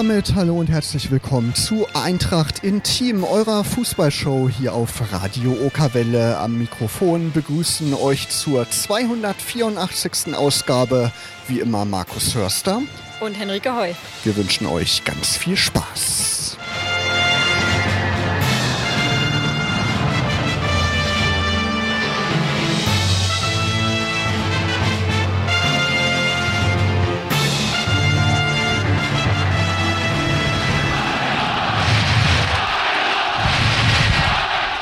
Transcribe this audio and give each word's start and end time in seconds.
Damit 0.00 0.34
hallo 0.34 0.58
und 0.58 0.70
herzlich 0.70 1.10
willkommen 1.10 1.54
zu 1.54 1.86
Eintracht 1.92 2.64
Intim, 2.64 3.22
eurer 3.22 3.64
Fußballshow 3.64 4.48
hier 4.48 4.72
auf 4.72 5.12
Radio 5.12 5.52
Okerwelle. 5.62 6.38
Am 6.38 6.56
Mikrofon 6.56 7.32
begrüßen 7.32 7.92
euch 7.92 8.30
zur 8.30 8.66
284. 8.70 10.34
Ausgabe 10.34 11.12
wie 11.48 11.60
immer 11.60 11.84
Markus 11.84 12.34
Hörster 12.34 12.80
und 13.20 13.34
Henrike 13.34 13.76
Heu. 13.76 13.92
Wir 14.24 14.36
wünschen 14.36 14.66
euch 14.68 15.04
ganz 15.04 15.36
viel 15.36 15.58
Spaß. 15.58 16.39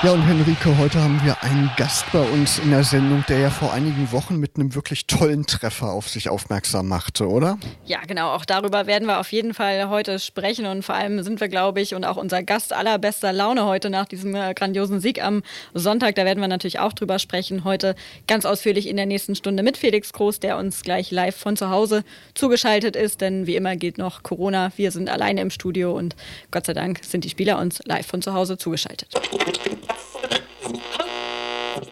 Ja, 0.00 0.12
und 0.12 0.22
Henrike, 0.22 0.78
heute 0.78 1.02
haben 1.02 1.20
wir 1.24 1.42
einen 1.42 1.72
Gast 1.76 2.04
bei 2.12 2.20
uns 2.20 2.60
in 2.60 2.70
der 2.70 2.84
Sendung, 2.84 3.24
der 3.28 3.40
ja 3.40 3.50
vor 3.50 3.72
einigen 3.72 4.12
Wochen 4.12 4.36
mit 4.36 4.54
einem 4.54 4.76
wirklich 4.76 5.08
tollen 5.08 5.44
Treffer 5.44 5.90
auf 5.90 6.08
sich 6.08 6.28
aufmerksam 6.28 6.86
machte, 6.86 7.26
oder? 7.26 7.58
Ja, 7.84 7.98
genau. 8.06 8.32
Auch 8.32 8.44
darüber 8.44 8.86
werden 8.86 9.08
wir 9.08 9.18
auf 9.18 9.32
jeden 9.32 9.54
Fall 9.54 9.88
heute 9.88 10.20
sprechen. 10.20 10.66
Und 10.66 10.84
vor 10.84 10.94
allem 10.94 11.24
sind 11.24 11.40
wir, 11.40 11.48
glaube 11.48 11.80
ich, 11.80 11.96
und 11.96 12.04
auch 12.04 12.16
unser 12.16 12.44
Gast 12.44 12.72
allerbester 12.72 13.32
Laune 13.32 13.64
heute 13.64 13.90
nach 13.90 14.06
diesem 14.06 14.36
äh, 14.36 14.54
grandiosen 14.54 15.00
Sieg 15.00 15.20
am 15.20 15.42
Sonntag. 15.74 16.14
Da 16.14 16.24
werden 16.24 16.38
wir 16.38 16.46
natürlich 16.46 16.78
auch 16.78 16.92
drüber 16.92 17.18
sprechen. 17.18 17.64
Heute 17.64 17.96
ganz 18.28 18.44
ausführlich 18.44 18.86
in 18.86 18.96
der 18.96 19.06
nächsten 19.06 19.34
Stunde 19.34 19.64
mit 19.64 19.76
Felix 19.76 20.12
Groß, 20.12 20.38
der 20.38 20.58
uns 20.58 20.82
gleich 20.82 21.10
live 21.10 21.34
von 21.34 21.56
zu 21.56 21.70
Hause 21.70 22.04
zugeschaltet 22.34 22.94
ist. 22.94 23.20
Denn 23.20 23.48
wie 23.48 23.56
immer 23.56 23.74
gilt 23.74 23.98
noch 23.98 24.22
Corona. 24.22 24.70
Wir 24.76 24.92
sind 24.92 25.10
alleine 25.10 25.40
im 25.40 25.50
Studio 25.50 25.90
und 25.90 26.14
Gott 26.52 26.66
sei 26.66 26.74
Dank 26.74 27.00
sind 27.02 27.24
die 27.24 27.30
Spieler 27.30 27.58
uns 27.58 27.80
live 27.84 28.06
von 28.06 28.22
zu 28.22 28.32
Hause 28.32 28.58
zugeschaltet. 28.58 29.08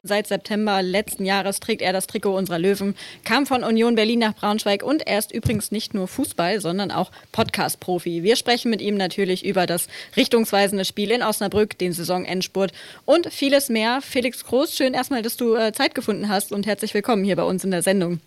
Seit 0.07 0.29
September 0.29 0.83
letzten 0.83 1.25
Jahres 1.25 1.59
trägt 1.59 1.83
er 1.83 1.93
das 1.93 2.07
Trikot 2.07 2.37
unserer 2.37 2.61
Löwen, 2.61 2.95
kam 3.25 3.45
von 3.45 3.65
Union 3.65 3.97
Berlin 3.97 4.21
nach 4.21 4.35
Braunschweig 4.35 4.85
und 4.85 5.05
er 5.05 5.19
ist 5.19 5.33
übrigens 5.33 5.73
nicht 5.73 5.95
nur 5.95 6.07
Fußball, 6.07 6.61
sondern 6.61 6.93
auch 6.93 7.11
Podcast-Profi. 7.33 8.23
Wir 8.23 8.37
sprechen 8.37 8.71
mit 8.71 8.81
ihm 8.81 8.97
natürlich 8.97 9.45
über 9.45 9.67
das 9.67 9.89
richtungsweisende 10.17 10.85
Spiel 10.85 11.11
in 11.11 11.25
Osnabrück, 11.25 11.77
den 11.79 11.93
Saisonendspurt 11.93 12.73
und 13.05 13.33
vieles 13.33 13.69
mehr. 13.69 14.01
Felix 14.01 14.45
Groß, 14.45 14.77
schön 14.77 14.95
erstmal, 14.95 15.23
dass 15.23 15.37
du 15.37 15.57
äh, 15.57 15.73
Zeit 15.73 15.97
gefunden 15.97 16.29
hast 16.29 16.53
und 16.53 16.67
herzlich 16.67 16.95
willkommen 16.95 17.25
hier 17.25 17.35
bei 17.35 17.43
uns 17.43 17.65
in 17.65 17.73
der 17.73 17.83
Sendung. 17.83 18.21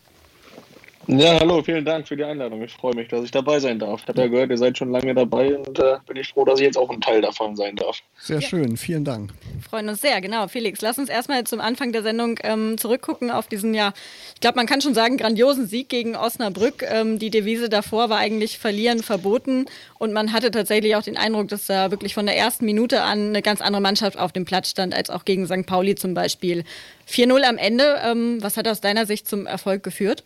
Ja, 1.11 1.39
hallo, 1.39 1.63
vielen 1.63 1.83
Dank 1.83 2.07
für 2.07 2.15
die 2.15 2.23
Einladung. 2.23 2.61
Ich 2.61 2.71
freue 2.71 2.93
mich, 2.93 3.07
dass 3.07 3.23
ich 3.23 3.31
dabei 3.31 3.59
sein 3.59 3.79
darf. 3.79 4.03
Ich 4.03 4.07
habe 4.07 4.21
ja 4.21 4.27
gehört, 4.27 4.51
ihr 4.51 4.59
seid 4.59 4.77
schon 4.77 4.91
lange 4.91 5.15
dabei 5.15 5.57
und 5.57 5.79
äh, 5.79 5.97
bin 6.05 6.17
ich 6.17 6.27
froh, 6.27 6.45
dass 6.45 6.59
ich 6.59 6.65
jetzt 6.67 6.77
auch 6.77 6.91
ein 6.91 7.01
Teil 7.01 7.19
davon 7.19 7.55
sein 7.55 7.75
darf. 7.75 7.97
Sehr 8.19 8.39
ja. 8.39 8.47
schön, 8.47 8.77
vielen 8.77 9.05
Dank. 9.05 9.31
freuen 9.67 9.89
uns 9.89 10.01
sehr, 10.01 10.21
genau. 10.21 10.47
Felix, 10.47 10.81
lass 10.81 10.99
uns 10.99 11.09
erstmal 11.09 11.45
zum 11.45 11.61
Anfang 11.61 11.93
der 11.93 12.03
Sendung 12.03 12.37
ähm, 12.43 12.77
zurückgucken 12.77 13.31
auf 13.31 13.47
diesen, 13.47 13.73
ja, 13.73 13.91
ich 14.35 14.39
glaube, 14.39 14.57
man 14.57 14.67
kann 14.67 14.81
schon 14.81 14.93
sagen, 14.93 15.17
grandiosen 15.17 15.65
Sieg 15.65 15.89
gegen 15.89 16.15
Osnabrück. 16.15 16.83
Ähm, 16.87 17.17
die 17.17 17.31
Devise 17.31 17.69
davor 17.69 18.11
war 18.11 18.19
eigentlich 18.19 18.59
verlieren 18.59 19.01
verboten 19.01 19.65
und 19.97 20.13
man 20.13 20.31
hatte 20.31 20.51
tatsächlich 20.51 20.95
auch 20.95 21.03
den 21.03 21.17
Eindruck, 21.17 21.47
dass 21.47 21.65
da 21.65 21.89
wirklich 21.89 22.13
von 22.13 22.27
der 22.27 22.37
ersten 22.37 22.65
Minute 22.65 23.01
an 23.01 23.29
eine 23.29 23.41
ganz 23.41 23.61
andere 23.61 23.81
Mannschaft 23.81 24.19
auf 24.19 24.31
dem 24.31 24.45
Platz 24.45 24.69
stand, 24.69 24.93
als 24.93 25.09
auch 25.09 25.25
gegen 25.25 25.47
St. 25.47 25.65
Pauli 25.65 25.95
zum 25.95 26.13
Beispiel. 26.13 26.65
4-0 27.09 27.41
am 27.41 27.57
Ende, 27.57 27.99
ähm, 28.05 28.37
was 28.41 28.57
hat 28.57 28.67
aus 28.67 28.79
deiner 28.79 29.07
Sicht 29.07 29.27
zum 29.27 29.47
Erfolg 29.47 29.81
geführt? 29.81 30.23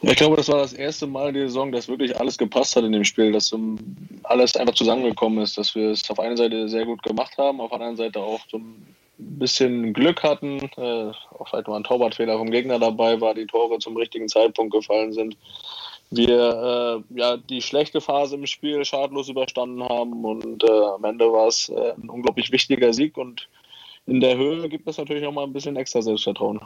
Ich 0.00 0.16
glaube, 0.16 0.36
das 0.36 0.48
war 0.48 0.58
das 0.58 0.72
erste 0.72 1.06
Mal 1.06 1.28
in 1.28 1.34
der 1.34 1.48
Saison, 1.48 1.72
dass 1.72 1.88
wirklich 1.88 2.18
alles 2.18 2.38
gepasst 2.38 2.76
hat 2.76 2.84
in 2.84 2.92
dem 2.92 3.04
Spiel, 3.04 3.32
dass 3.32 3.52
alles 4.22 4.54
einfach 4.56 4.74
zusammengekommen 4.74 5.42
ist, 5.42 5.58
dass 5.58 5.74
wir 5.74 5.90
es 5.90 6.08
auf 6.08 6.20
einer 6.20 6.36
Seite 6.36 6.68
sehr 6.68 6.86
gut 6.86 7.02
gemacht 7.02 7.36
haben, 7.36 7.60
auf 7.60 7.70
der 7.70 7.80
anderen 7.80 7.96
Seite 7.96 8.20
auch 8.20 8.40
so 8.48 8.58
ein 8.58 8.94
bisschen 9.18 9.92
Glück 9.92 10.22
hatten, 10.22 10.60
äh, 10.76 11.10
auch 11.36 11.48
vielleicht 11.48 11.66
mal 11.66 11.76
ein 11.76 11.84
Torwartfehler 11.84 12.38
vom 12.38 12.50
Gegner 12.50 12.78
dabei 12.78 13.20
war, 13.20 13.34
die 13.34 13.46
Tore 13.46 13.80
zum 13.80 13.96
richtigen 13.96 14.28
Zeitpunkt 14.28 14.72
gefallen 14.72 15.12
sind. 15.12 15.36
Wir 16.10 17.02
äh, 17.12 17.18
ja 17.18 17.36
die 17.36 17.60
schlechte 17.60 18.00
Phase 18.00 18.36
im 18.36 18.46
Spiel 18.46 18.84
schadlos 18.84 19.28
überstanden 19.28 19.82
haben 19.82 20.24
und 20.24 20.62
äh, 20.62 20.70
am 20.70 21.04
Ende 21.04 21.30
war 21.32 21.48
es 21.48 21.68
äh, 21.70 21.94
ein 22.00 22.08
unglaublich 22.08 22.52
wichtiger 22.52 22.92
Sieg 22.92 23.18
und 23.18 23.48
in 24.08 24.20
der 24.20 24.38
Höhe 24.38 24.68
gibt 24.70 24.88
es 24.88 24.96
natürlich 24.96 25.26
auch 25.26 25.32
mal 25.32 25.44
ein 25.44 25.52
bisschen 25.52 25.76
extra 25.76 26.00
Selbstvertrauen. 26.00 26.60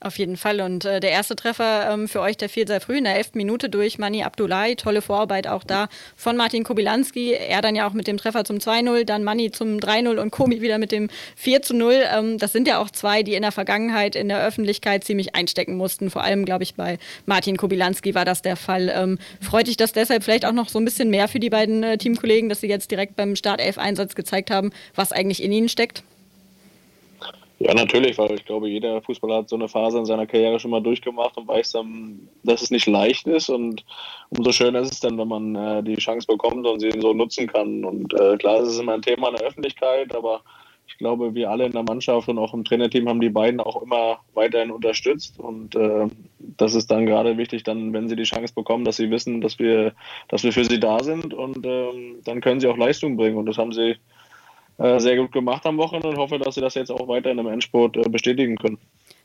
Auf 0.00 0.18
jeden 0.18 0.38
Fall. 0.38 0.62
Und 0.62 0.86
äh, 0.86 0.98
der 0.98 1.10
erste 1.10 1.36
Treffer 1.36 1.90
ähm, 1.92 2.08
für 2.08 2.20
euch, 2.22 2.38
der 2.38 2.48
fiel 2.48 2.66
sehr 2.66 2.80
früh 2.80 2.96
in 2.98 3.04
der 3.04 3.16
elften 3.16 3.36
Minute 3.36 3.68
durch 3.68 3.98
Mani 3.98 4.22
Abdullahi. 4.22 4.76
Tolle 4.76 5.02
Vorarbeit 5.02 5.46
auch 5.46 5.62
da 5.62 5.88
von 6.16 6.36
Martin 6.36 6.64
Kobilanski. 6.64 7.34
Er 7.34 7.60
dann 7.60 7.76
ja 7.76 7.86
auch 7.86 7.92
mit 7.92 8.06
dem 8.06 8.16
Treffer 8.16 8.44
zum 8.44 8.56
2-0, 8.56 9.04
dann 9.04 9.24
Mani 9.24 9.50
zum 9.50 9.76
3-0 9.76 10.16
und 10.18 10.30
Komi 10.30 10.62
wieder 10.62 10.78
mit 10.78 10.90
dem 10.90 11.08
4-0. 11.42 12.02
Ähm, 12.16 12.38
das 12.38 12.52
sind 12.52 12.66
ja 12.66 12.78
auch 12.78 12.90
zwei, 12.90 13.22
die 13.22 13.34
in 13.34 13.42
der 13.42 13.52
Vergangenheit 13.52 14.16
in 14.16 14.28
der 14.28 14.42
Öffentlichkeit 14.42 15.04
ziemlich 15.04 15.34
einstecken 15.34 15.76
mussten. 15.76 16.08
Vor 16.08 16.22
allem, 16.22 16.46
glaube 16.46 16.62
ich, 16.62 16.76
bei 16.76 16.98
Martin 17.26 17.58
Kobilanski 17.58 18.14
war 18.14 18.24
das 18.24 18.40
der 18.40 18.56
Fall. 18.56 18.90
Ähm, 18.94 19.18
freut 19.42 19.66
dich 19.66 19.76
das 19.76 19.92
deshalb 19.92 20.24
vielleicht 20.24 20.46
auch 20.46 20.52
noch 20.52 20.70
so 20.70 20.78
ein 20.78 20.84
bisschen 20.86 21.10
mehr 21.10 21.28
für 21.28 21.40
die 21.40 21.50
beiden 21.50 21.82
äh, 21.82 21.98
Teamkollegen, 21.98 22.48
dass 22.48 22.62
sie 22.62 22.68
jetzt 22.68 22.90
direkt 22.90 23.16
beim 23.16 23.36
Startelf-Einsatz 23.36 24.14
gezeigt 24.14 24.50
haben, 24.50 24.72
was 24.94 25.12
eigentlich 25.12 25.42
in 25.42 25.52
ihnen 25.52 25.68
steckt? 25.68 26.02
Ja, 27.58 27.72
natürlich, 27.72 28.18
weil 28.18 28.32
ich 28.32 28.44
glaube, 28.44 28.68
jeder 28.68 29.00
Fußballer 29.00 29.36
hat 29.36 29.48
so 29.48 29.56
eine 29.56 29.68
Phase 29.68 29.98
in 29.98 30.04
seiner 30.04 30.26
Karriere 30.26 30.60
schon 30.60 30.70
mal 30.70 30.82
durchgemacht 30.82 31.38
und 31.38 31.48
weiß 31.48 31.72
dann, 31.72 32.28
dass 32.42 32.60
es 32.60 32.70
nicht 32.70 32.86
leicht 32.86 33.26
ist. 33.26 33.48
Und 33.48 33.82
umso 34.28 34.52
schöner 34.52 34.80
ist 34.80 34.92
es 34.92 35.00
dann, 35.00 35.16
wenn 35.16 35.28
man 35.28 35.56
äh, 35.56 35.82
die 35.82 35.96
Chance 35.96 36.26
bekommt 36.26 36.66
und 36.66 36.80
sie 36.80 36.92
so 37.00 37.14
nutzen 37.14 37.46
kann. 37.46 37.82
Und 37.84 38.12
äh, 38.12 38.36
klar, 38.36 38.60
es 38.60 38.68
ist 38.68 38.80
immer 38.80 38.92
ein 38.92 39.02
Thema 39.02 39.28
in 39.28 39.36
der 39.36 39.46
Öffentlichkeit, 39.46 40.14
aber 40.14 40.42
ich 40.86 40.98
glaube, 40.98 41.34
wir 41.34 41.50
alle 41.50 41.64
in 41.64 41.72
der 41.72 41.82
Mannschaft 41.82 42.28
und 42.28 42.38
auch 42.38 42.52
im 42.52 42.64
Trainerteam 42.64 43.08
haben 43.08 43.20
die 43.20 43.30
beiden 43.30 43.60
auch 43.60 43.82
immer 43.82 44.18
weiterhin 44.34 44.70
unterstützt. 44.70 45.40
Und 45.40 45.74
äh, 45.76 46.08
das 46.38 46.74
ist 46.74 46.90
dann 46.90 47.06
gerade 47.06 47.38
wichtig, 47.38 47.64
dann, 47.64 47.94
wenn 47.94 48.08
sie 48.08 48.16
die 48.16 48.24
Chance 48.24 48.52
bekommen, 48.54 48.84
dass 48.84 48.96
sie 48.96 49.10
wissen, 49.10 49.40
dass 49.40 49.58
wir, 49.58 49.94
dass 50.28 50.44
wir 50.44 50.52
für 50.52 50.64
sie 50.64 50.78
da 50.78 51.02
sind 51.02 51.32
und 51.32 51.64
ähm, 51.64 52.16
dann 52.24 52.42
können 52.42 52.60
sie 52.60 52.68
auch 52.68 52.76
Leistung 52.76 53.16
bringen. 53.16 53.38
Und 53.38 53.46
das 53.46 53.56
haben 53.56 53.72
sie 53.72 53.96
sehr 54.78 55.16
gut 55.16 55.32
gemacht 55.32 55.64
am 55.64 55.78
Wochenende 55.78 56.08
und 56.08 56.18
hoffe, 56.18 56.38
dass 56.38 56.54
sie 56.54 56.60
das 56.60 56.74
jetzt 56.74 56.90
auch 56.90 57.08
weiter 57.08 57.30
in 57.30 57.38
einem 57.38 57.48
Endspurt 57.48 57.96
äh, 57.96 58.08
bestätigen 58.08 58.56
können. 58.56 58.78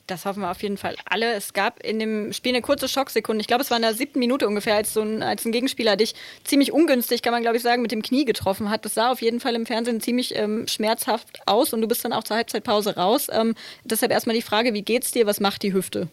Das 0.08 0.26
hoffen 0.26 0.42
wir 0.42 0.52
auf 0.52 0.62
jeden 0.62 0.78
Fall 0.78 0.96
alle. 1.06 1.34
Es 1.34 1.54
gab 1.54 1.82
in 1.84 2.00
dem 2.00 2.34
Spiel 2.34 2.54
eine 2.54 2.62
kurze 2.62 2.88
Schocksekunde. 2.88 3.42
Ich 3.42 3.48
glaube, 3.48 3.62
es 3.62 3.70
war 3.70 3.78
in 3.78 3.84
der 3.84 3.94
siebten 3.94 4.20
Minute 4.20 4.48
ungefähr, 4.48 4.76
als, 4.76 4.94
so 4.94 5.02
ein, 5.02 5.24
als 5.24 5.46
ein 5.46 5.52
Gegenspieler 5.52 5.96
dich 5.96 6.16
ziemlich 6.44 6.72
ungünstig, 6.72 7.22
kann 7.22 7.32
man 7.32 7.42
glaube 7.42 7.58
ich 7.58 7.64
sagen, 7.64 7.82
mit 7.82 7.92
dem 7.92 8.02
Knie 8.02 8.26
getroffen 8.26 8.70
hat. 8.70 8.84
Das 8.84 8.96
sah 8.96 9.12
auf 9.12 9.22
jeden 9.22 9.40
Fall 9.40 9.56
im 9.56 9.66
Fernsehen 9.66 10.02
ziemlich 10.02 10.36
ähm, 10.36 10.68
schmerzhaft 10.68 11.40
aus 11.46 11.74
und 11.74 11.82
du 11.82 11.88
bist 11.88 12.04
dann 12.04 12.14
auch 12.14 12.24
zur 12.24 12.38
Halbzeitpause 12.38 12.96
raus. 12.96 13.28
Ähm, 13.32 13.56
deshalb 13.86 14.12
erstmal 14.12 14.36
die 14.36 14.42
Frage, 14.42 14.74
wie 14.74 14.82
geht's 14.82 15.12
dir? 15.12 15.28
Was 15.28 15.40
macht 15.40 15.64
die 15.64 15.74
Hüfte? 15.74 16.08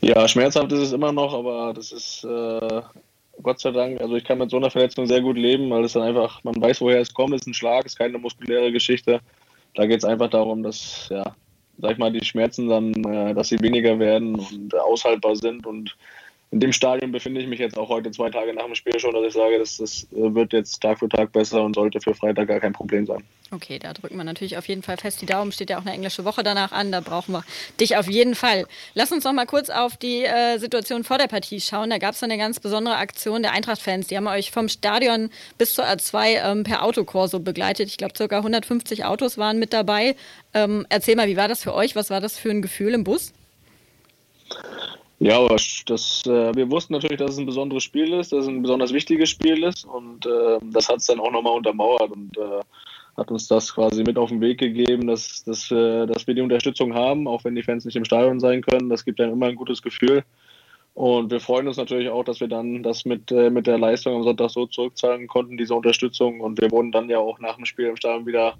Ja, 0.00 0.26
schmerzhaft 0.28 0.72
ist 0.72 0.80
es 0.80 0.92
immer 0.92 1.12
noch, 1.12 1.34
aber 1.34 1.72
das 1.74 1.92
ist 1.92 2.24
äh, 2.24 2.82
Gott 3.42 3.60
sei 3.60 3.70
Dank. 3.70 4.00
Also 4.00 4.16
ich 4.16 4.24
kann 4.24 4.38
mit 4.38 4.50
so 4.50 4.56
einer 4.56 4.70
Verletzung 4.70 5.06
sehr 5.06 5.20
gut 5.20 5.36
leben, 5.36 5.70
weil 5.70 5.84
es 5.84 5.92
dann 5.92 6.02
einfach, 6.02 6.42
man 6.44 6.60
weiß, 6.60 6.80
woher 6.80 7.00
es 7.00 7.14
kommt, 7.14 7.34
es 7.34 7.42
ist 7.42 7.46
ein 7.48 7.54
Schlag, 7.54 7.86
es 7.86 7.92
ist 7.92 7.98
keine 7.98 8.18
muskuläre 8.18 8.72
Geschichte. 8.72 9.20
Da 9.74 9.86
geht 9.86 9.98
es 9.98 10.04
einfach 10.04 10.30
darum, 10.30 10.62
dass, 10.62 11.08
ja, 11.10 11.22
sag 11.78 11.92
ich 11.92 11.98
mal, 11.98 12.12
die 12.12 12.24
Schmerzen 12.24 12.68
dann, 12.68 12.92
äh, 13.04 13.34
dass 13.34 13.48
sie 13.48 13.60
weniger 13.60 13.98
werden 13.98 14.34
und 14.34 14.74
äh, 14.74 14.78
aushaltbar 14.78 15.36
sind 15.36 15.66
und 15.66 15.96
in 16.50 16.60
dem 16.60 16.72
Stadium 16.72 17.12
befinde 17.12 17.42
ich 17.42 17.46
mich 17.46 17.58
jetzt 17.58 17.76
auch 17.76 17.90
heute 17.90 18.10
zwei 18.10 18.30
Tage 18.30 18.54
nach 18.54 18.64
dem 18.64 18.74
Spiel 18.74 18.98
schon, 18.98 19.12
dass 19.12 19.24
ich 19.26 19.34
sage, 19.34 19.58
das, 19.58 19.76
das 19.76 20.06
äh, 20.12 20.34
wird 20.34 20.54
jetzt 20.54 20.80
Tag 20.80 20.98
für 20.98 21.08
Tag 21.08 21.30
besser 21.32 21.62
und 21.62 21.74
sollte 21.74 22.00
für 22.00 22.14
Freitag 22.14 22.48
gar 22.48 22.58
kein 22.58 22.72
Problem 22.72 23.04
sein. 23.04 23.22
Okay, 23.50 23.78
da 23.78 23.92
drücken 23.92 24.16
wir 24.16 24.24
natürlich 24.24 24.56
auf 24.56 24.66
jeden 24.66 24.82
Fall 24.82 24.96
fest 24.96 25.20
die 25.20 25.26
Daumen. 25.26 25.52
Steht 25.52 25.68
ja 25.68 25.78
auch 25.78 25.82
eine 25.82 25.92
englische 25.92 26.24
Woche 26.24 26.42
danach 26.42 26.72
an, 26.72 26.90
da 26.90 27.00
brauchen 27.00 27.32
wir 27.32 27.44
dich 27.78 27.96
auf 27.98 28.08
jeden 28.08 28.34
Fall. 28.34 28.66
Lass 28.94 29.12
uns 29.12 29.24
noch 29.24 29.34
mal 29.34 29.44
kurz 29.44 29.68
auf 29.68 29.98
die 29.98 30.24
äh, 30.24 30.58
Situation 30.58 31.04
vor 31.04 31.18
der 31.18 31.28
Partie 31.28 31.60
schauen. 31.60 31.90
Da 31.90 31.98
gab 31.98 32.14
es 32.14 32.22
eine 32.22 32.38
ganz 32.38 32.60
besondere 32.60 32.96
Aktion 32.96 33.42
der 33.42 33.52
Eintracht-Fans. 33.52 34.06
Die 34.06 34.16
haben 34.16 34.26
euch 34.26 34.50
vom 34.50 34.68
Stadion 34.68 35.28
bis 35.58 35.74
zur 35.74 35.84
A2 35.84 36.50
ähm, 36.50 36.64
per 36.64 36.82
Autokorso 36.82 37.40
begleitet. 37.40 37.88
Ich 37.88 37.98
glaube, 37.98 38.14
ca. 38.14 38.36
150 38.36 39.04
Autos 39.04 39.36
waren 39.36 39.58
mit 39.58 39.74
dabei. 39.74 40.16
Ähm, 40.54 40.86
erzähl 40.88 41.16
mal, 41.16 41.28
wie 41.28 41.36
war 41.36 41.48
das 41.48 41.62
für 41.62 41.74
euch? 41.74 41.94
Was 41.94 42.08
war 42.08 42.22
das 42.22 42.38
für 42.38 42.50
ein 42.50 42.62
Gefühl 42.62 42.94
im 42.94 43.04
Bus? 43.04 43.34
Ja, 45.20 45.38
aber 45.38 45.56
das, 45.86 46.22
äh, 46.26 46.54
wir 46.54 46.70
wussten 46.70 46.92
natürlich, 46.92 47.18
dass 47.18 47.32
es 47.32 47.38
ein 47.38 47.46
besonderes 47.46 47.82
Spiel 47.82 48.12
ist, 48.12 48.32
dass 48.32 48.44
es 48.44 48.48
ein 48.48 48.62
besonders 48.62 48.92
wichtiges 48.92 49.30
Spiel 49.30 49.64
ist 49.64 49.84
und 49.84 50.26
äh, 50.26 50.58
das 50.70 50.88
hat 50.88 50.98
es 50.98 51.06
dann 51.06 51.18
auch 51.18 51.32
nochmal 51.32 51.56
untermauert 51.56 52.12
und 52.12 52.36
äh, 52.38 52.60
hat 53.16 53.30
uns 53.32 53.48
das 53.48 53.74
quasi 53.74 54.04
mit 54.04 54.16
auf 54.16 54.28
den 54.30 54.40
Weg 54.40 54.58
gegeben, 54.58 55.08
dass, 55.08 55.42
dass, 55.42 55.70
äh, 55.72 56.06
dass 56.06 56.26
wir 56.28 56.34
die 56.34 56.40
Unterstützung 56.40 56.94
haben, 56.94 57.26
auch 57.26 57.42
wenn 57.42 57.56
die 57.56 57.64
Fans 57.64 57.84
nicht 57.84 57.96
im 57.96 58.04
Stadion 58.04 58.38
sein 58.38 58.62
können. 58.62 58.88
Das 58.88 59.04
gibt 59.04 59.18
dann 59.18 59.32
immer 59.32 59.46
ein 59.46 59.56
gutes 59.56 59.82
Gefühl. 59.82 60.22
Und 60.94 61.30
wir 61.30 61.40
freuen 61.40 61.66
uns 61.66 61.76
natürlich 61.76 62.08
auch, 62.08 62.24
dass 62.24 62.40
wir 62.40 62.48
dann 62.48 62.82
das 62.82 63.04
mit, 63.04 63.30
äh, 63.32 63.50
mit 63.50 63.66
der 63.66 63.78
Leistung 63.78 64.16
am 64.16 64.22
Sonntag 64.22 64.50
so 64.50 64.66
zurückzahlen 64.66 65.26
konnten, 65.26 65.56
diese 65.56 65.74
Unterstützung. 65.74 66.40
Und 66.40 66.60
wir 66.60 66.70
wurden 66.70 66.92
dann 66.92 67.08
ja 67.08 67.18
auch 67.18 67.40
nach 67.40 67.56
dem 67.56 67.66
Spiel 67.66 67.86
im 67.86 67.96
Stadion 67.96 68.26
wieder 68.26 68.54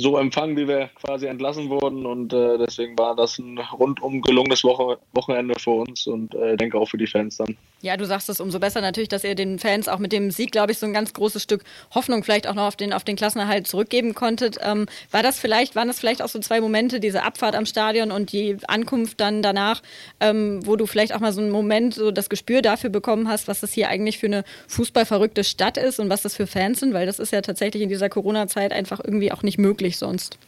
so 0.00 0.16
empfangen, 0.18 0.56
wie 0.56 0.66
wir 0.66 0.90
quasi 0.94 1.26
entlassen 1.26 1.68
wurden. 1.68 2.06
Und 2.06 2.32
äh, 2.32 2.58
deswegen 2.58 2.98
war 2.98 3.14
das 3.14 3.38
ein 3.38 3.58
rundum 3.58 4.22
gelungenes 4.22 4.64
Woche 4.64 4.98
Wochenende 5.12 5.54
für 5.58 5.70
uns 5.70 6.06
und 6.06 6.34
äh, 6.34 6.56
denke 6.56 6.78
auch 6.78 6.88
für 6.88 6.98
die 6.98 7.06
Fans 7.06 7.36
dann. 7.36 7.56
Ja, 7.82 7.96
du 7.96 8.04
sagst 8.04 8.28
es 8.28 8.40
umso 8.40 8.60
besser 8.60 8.82
natürlich, 8.82 9.08
dass 9.08 9.24
ihr 9.24 9.34
den 9.34 9.58
Fans 9.58 9.88
auch 9.88 9.98
mit 9.98 10.12
dem 10.12 10.30
Sieg, 10.30 10.52
glaube 10.52 10.72
ich, 10.72 10.78
so 10.78 10.84
ein 10.84 10.92
ganz 10.92 11.14
großes 11.14 11.42
Stück 11.42 11.64
Hoffnung 11.94 12.22
vielleicht 12.22 12.46
auch 12.46 12.54
noch 12.54 12.64
auf 12.66 12.76
den, 12.76 12.92
auf 12.92 13.04
den 13.04 13.16
Klassenerhalt 13.16 13.66
zurückgeben 13.66 14.14
konntet. 14.14 14.58
Ähm, 14.62 14.86
war 15.10 15.22
das 15.22 15.38
vielleicht, 15.38 15.76
waren 15.76 15.88
das 15.88 15.98
vielleicht 15.98 16.20
auch 16.20 16.28
so 16.28 16.38
zwei 16.40 16.60
Momente, 16.60 17.00
diese 17.00 17.22
Abfahrt 17.22 17.54
am 17.54 17.64
Stadion 17.64 18.10
und 18.10 18.32
die 18.32 18.58
Ankunft 18.68 19.18
dann 19.20 19.40
danach, 19.40 19.80
ähm, 20.20 20.60
wo 20.66 20.76
du 20.76 20.84
vielleicht 20.84 21.14
auch 21.14 21.20
mal 21.20 21.32
so 21.32 21.40
einen 21.40 21.50
Moment, 21.50 21.94
so 21.94 22.10
das 22.10 22.28
Gespür 22.28 22.60
dafür 22.60 22.90
bekommen 22.90 23.28
hast, 23.28 23.48
was 23.48 23.60
das 23.60 23.72
hier 23.72 23.88
eigentlich 23.88 24.18
für 24.18 24.26
eine 24.26 24.44
fußballverrückte 24.68 25.42
Stadt 25.42 25.78
ist 25.78 25.98
und 26.00 26.10
was 26.10 26.20
das 26.20 26.36
für 26.36 26.46
Fans 26.46 26.80
sind, 26.80 26.92
weil 26.92 27.06
das 27.06 27.18
ist 27.18 27.32
ja 27.32 27.40
tatsächlich 27.40 27.82
in 27.82 27.88
dieser 27.88 28.10
Corona-Zeit 28.10 28.72
einfach 28.72 29.00
irgendwie 29.02 29.32
auch 29.32 29.42
nicht 29.42 29.56
möglich 29.56 29.89
sonst. 29.96 30.38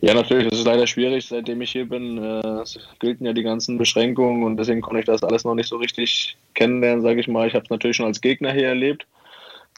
Ja, 0.00 0.14
natürlich. 0.14 0.48
Das 0.48 0.58
ist 0.58 0.66
leider 0.66 0.86
schwierig, 0.86 1.26
seitdem 1.26 1.60
ich 1.60 1.72
hier 1.72 1.88
bin. 1.88 2.18
Äh, 2.22 2.60
es 2.60 2.78
gelten 3.00 3.24
ja 3.24 3.32
die 3.32 3.42
ganzen 3.42 3.78
Beschränkungen 3.78 4.44
und 4.44 4.56
deswegen 4.56 4.80
konnte 4.80 5.00
ich 5.00 5.06
das 5.06 5.24
alles 5.24 5.44
noch 5.44 5.54
nicht 5.54 5.68
so 5.68 5.76
richtig 5.76 6.36
kennenlernen, 6.54 7.02
sage 7.02 7.20
ich 7.20 7.28
mal. 7.28 7.48
Ich 7.48 7.54
habe 7.54 7.64
es 7.64 7.70
natürlich 7.70 7.96
schon 7.96 8.06
als 8.06 8.20
Gegner 8.20 8.52
hier 8.52 8.68
erlebt. 8.68 9.06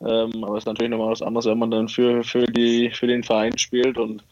Ähm, 0.02 0.44
aber 0.44 0.56
es 0.56 0.64
ist 0.64 0.66
natürlich 0.66 0.90
nochmal 0.90 1.10
was 1.10 1.22
anderes, 1.22 1.46
wenn 1.46 1.58
man 1.58 1.70
dann 1.70 1.88
für, 1.88 2.22
für, 2.22 2.46
die, 2.46 2.90
für 2.90 3.06
den 3.06 3.22
Verein 3.22 3.56
spielt. 3.56 3.96
Und 3.96 4.22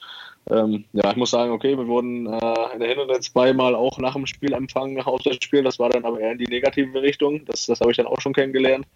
ähm, 0.51 0.85
ja, 0.93 1.11
ich 1.11 1.17
muss 1.17 1.31
sagen, 1.31 1.53
okay, 1.53 1.77
wir 1.77 1.87
wurden 1.87 2.27
äh, 2.27 2.73
in 2.75 2.81
der 2.81 2.89
Hinrunde 2.89 3.21
zweimal 3.21 3.75
auch 3.75 3.99
nach 3.99 4.15
dem 4.15 4.27
Spiel 4.27 4.53
empfangen, 4.53 5.01
Auswärtsspiel. 5.01 5.63
Das 5.63 5.79
war 5.79 5.91
dann 5.91 6.05
aber 6.05 6.21
eher 6.21 6.33
in 6.33 6.39
die 6.39 6.47
negative 6.47 7.01
Richtung. 7.01 7.45
Das, 7.47 7.67
das 7.67 7.81
habe 7.81 7.91
ich 7.91 7.97
dann 7.97 8.07
auch 8.07 8.21
schon 8.21 8.35
kennengelernt. 8.35 8.87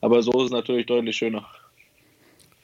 Aber 0.00 0.22
so 0.22 0.32
ist 0.32 0.46
es 0.46 0.50
natürlich 0.50 0.86
deutlich 0.86 1.16
schöner. 1.16 1.46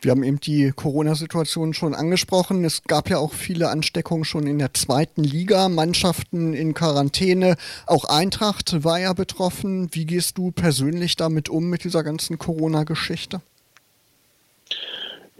Wir 0.03 0.13
haben 0.13 0.23
eben 0.23 0.41
die 0.41 0.73
Corona-Situation 0.75 1.75
schon 1.75 1.95
angesprochen. 1.95 2.65
Es 2.65 2.85
gab 2.85 3.11
ja 3.11 3.19
auch 3.19 3.35
viele 3.35 3.69
Ansteckungen 3.69 4.25
schon 4.25 4.47
in 4.47 4.59
der 4.59 4.73
zweiten 4.73 5.23
Liga, 5.23 5.69
Mannschaften 5.69 6.55
in 6.55 6.73
Quarantäne. 6.73 7.57
Auch 7.87 8.05
Eintracht 8.05 8.83
war 8.83 8.99
ja 8.99 9.13
betroffen. 9.13 9.91
Wie 9.93 10.07
gehst 10.07 10.39
du 10.39 10.53
persönlich 10.53 11.17
damit 11.17 11.51
um 11.51 11.69
mit 11.69 11.85
dieser 11.85 12.03
ganzen 12.03 12.39
Corona-Geschichte? 12.39 13.43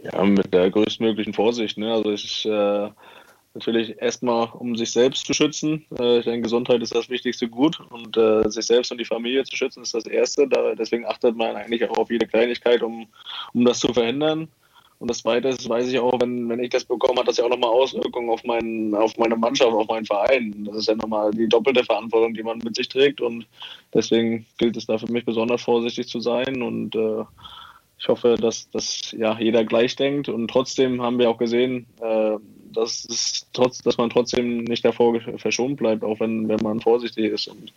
Ja, 0.03 0.23
mit 0.23 0.53
der 0.53 0.69
größtmöglichen 0.69 1.33
Vorsicht. 1.33 1.77
Ne? 1.79 1.91
Also 1.91 2.11
ist 2.11 2.45
äh, 2.45 2.89
natürlich 3.53 4.01
erstmal, 4.01 4.49
um 4.53 4.75
sich 4.75 4.91
selbst 4.91 5.25
zu 5.25 5.33
schützen. 5.33 5.85
Äh, 5.99 6.19
ich 6.19 6.25
denke, 6.25 6.43
Gesundheit 6.43 6.81
ist 6.81 6.95
das 6.95 7.09
wichtigste 7.09 7.47
Gut 7.47 7.79
und 7.89 8.17
äh, 8.17 8.49
sich 8.49 8.65
selbst 8.65 8.91
und 8.91 8.97
die 8.97 9.05
Familie 9.05 9.43
zu 9.43 9.55
schützen 9.55 9.83
ist 9.83 9.93
das 9.93 10.05
Erste. 10.05 10.47
Da, 10.47 10.75
deswegen 10.75 11.05
achtet 11.05 11.35
man 11.35 11.55
eigentlich 11.55 11.87
auch 11.89 11.97
auf 11.97 12.11
jede 12.11 12.27
Kleinigkeit, 12.27 12.81
um, 12.81 13.07
um 13.53 13.65
das 13.65 13.79
zu 13.79 13.93
verhindern. 13.93 14.47
Und 14.99 15.09
das 15.09 15.23
Zweite 15.23 15.47
ist, 15.47 15.67
weiß 15.67 15.87
ich 15.87 15.97
auch, 15.97 16.21
wenn, 16.21 16.47
wenn 16.47 16.63
ich 16.63 16.69
das 16.69 16.85
bekomme, 16.85 17.21
hat 17.21 17.27
das 17.27 17.37
ja 17.37 17.45
auch 17.45 17.49
nochmal 17.49 17.71
Auswirkungen 17.71 18.29
auf, 18.29 18.43
meinen, 18.43 18.93
auf 18.93 19.17
meine 19.17 19.35
Mannschaft, 19.35 19.71
auf 19.71 19.87
meinen 19.87 20.05
Verein. 20.05 20.63
Das 20.65 20.75
ist 20.75 20.89
ja 20.89 20.95
nochmal 20.95 21.31
die 21.31 21.49
doppelte 21.49 21.83
Verantwortung, 21.83 22.35
die 22.35 22.43
man 22.43 22.59
mit 22.59 22.75
sich 22.75 22.87
trägt. 22.87 23.19
Und 23.19 23.47
deswegen 23.95 24.45
gilt 24.59 24.77
es 24.77 24.85
da 24.85 24.99
für 24.99 25.11
mich 25.11 25.25
besonders 25.25 25.63
vorsichtig 25.63 26.07
zu 26.07 26.19
sein. 26.19 26.61
Und 26.61 26.93
äh, 26.95 27.23
ich 27.97 28.09
hoffe, 28.09 28.35
dass, 28.39 28.69
dass 28.69 29.11
ja, 29.17 29.39
jeder 29.39 29.65
gleich 29.65 29.95
denkt. 29.95 30.29
Und 30.29 30.49
trotzdem 30.49 31.01
haben 31.01 31.17
wir 31.17 31.31
auch 31.31 31.39
gesehen, 31.39 31.87
äh, 31.99 32.37
dass, 32.73 33.05
es 33.05 33.45
trotz, 33.53 33.79
dass 33.79 33.97
man 33.97 34.09
trotzdem 34.09 34.63
nicht 34.63 34.85
davor 34.85 35.19
verschont 35.37 35.77
bleibt, 35.77 36.03
auch 36.03 36.19
wenn, 36.19 36.47
wenn 36.47 36.59
man 36.61 36.81
vorsichtig 36.81 37.31
ist. 37.31 37.47
Und 37.47 37.71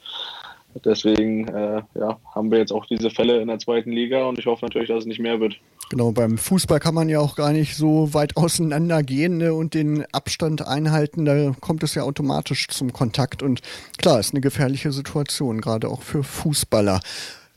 deswegen 0.84 1.46
äh, 1.48 1.82
ja, 1.94 2.18
haben 2.34 2.50
wir 2.50 2.58
jetzt 2.58 2.72
auch 2.72 2.86
diese 2.86 3.10
Fälle 3.10 3.40
in 3.40 3.48
der 3.48 3.58
zweiten 3.58 3.92
Liga 3.92 4.24
und 4.24 4.38
ich 4.38 4.46
hoffe 4.46 4.64
natürlich, 4.64 4.88
dass 4.88 5.00
es 5.00 5.06
nicht 5.06 5.20
mehr 5.20 5.40
wird. 5.40 5.56
Genau, 5.90 6.12
beim 6.12 6.38
Fußball 6.38 6.80
kann 6.80 6.94
man 6.94 7.08
ja 7.08 7.20
auch 7.20 7.36
gar 7.36 7.52
nicht 7.52 7.76
so 7.76 8.12
weit 8.14 8.36
auseinander 8.36 9.02
gehen 9.02 9.38
ne, 9.38 9.54
und 9.54 9.74
den 9.74 10.04
Abstand 10.12 10.66
einhalten. 10.66 11.24
Da 11.24 11.52
kommt 11.60 11.82
es 11.82 11.94
ja 11.94 12.02
automatisch 12.02 12.68
zum 12.68 12.92
Kontakt. 12.92 13.42
Und 13.42 13.60
klar, 13.98 14.18
ist 14.18 14.32
eine 14.32 14.40
gefährliche 14.40 14.92
Situation, 14.92 15.60
gerade 15.60 15.88
auch 15.88 16.02
für 16.02 16.24
Fußballer. 16.24 17.00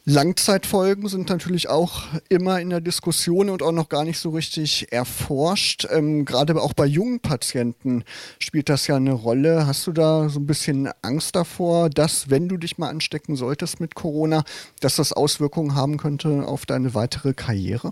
Langzeitfolgen 0.10 1.10
sind 1.10 1.28
natürlich 1.28 1.68
auch 1.68 2.04
immer 2.30 2.62
in 2.62 2.70
der 2.70 2.80
Diskussion 2.80 3.50
und 3.50 3.62
auch 3.62 3.74
noch 3.74 3.90
gar 3.90 4.06
nicht 4.06 4.20
so 4.20 4.30
richtig 4.30 4.90
erforscht. 4.90 5.86
Ähm, 5.92 6.24
gerade 6.24 6.56
auch 6.62 6.72
bei 6.72 6.86
jungen 6.86 7.20
Patienten 7.20 8.06
spielt 8.40 8.70
das 8.70 8.88
ja 8.88 8.96
eine 8.96 9.12
Rolle. 9.12 9.68
Hast 9.68 9.86
du 9.86 9.92
da 9.92 10.30
so 10.30 10.40
ein 10.40 10.48
bisschen 10.48 10.90
Angst 11.02 11.36
davor, 11.36 11.90
dass, 11.90 12.30
wenn 12.30 12.48
du 12.48 12.56
dich 12.56 12.78
mal 12.78 12.88
anstecken 12.88 13.36
solltest 13.36 13.82
mit 13.82 13.96
Corona, 13.96 14.46
dass 14.80 14.96
das 14.96 15.12
Auswirkungen 15.12 15.76
haben 15.76 15.98
könnte 15.98 16.48
auf 16.48 16.66
deine 16.66 16.96
weitere 16.96 17.34
Karriere? 17.34 17.92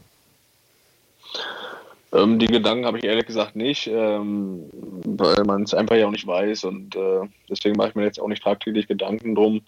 Ähm, 2.14 2.40
die 2.40 2.48
Gedanken 2.48 2.86
habe 2.86 2.98
ich 2.98 3.04
ehrlich 3.04 3.26
gesagt 3.26 3.58
nicht, 3.58 3.88
ähm, 3.88 4.64
weil 5.04 5.44
man 5.44 5.64
es 5.64 5.74
einfach 5.74 5.98
ja 5.98 6.08
auch 6.08 6.12
nicht 6.12 6.26
weiß 6.26 6.64
und 6.64 6.96
äh, 6.96 7.28
deswegen 7.50 7.76
mache 7.76 7.90
ich 7.90 7.96
mir 7.96 8.06
jetzt 8.06 8.22
auch 8.22 8.30
nicht 8.30 8.44
tagtäglich 8.44 8.88
Gedanken 8.88 9.36
drum. 9.36 9.64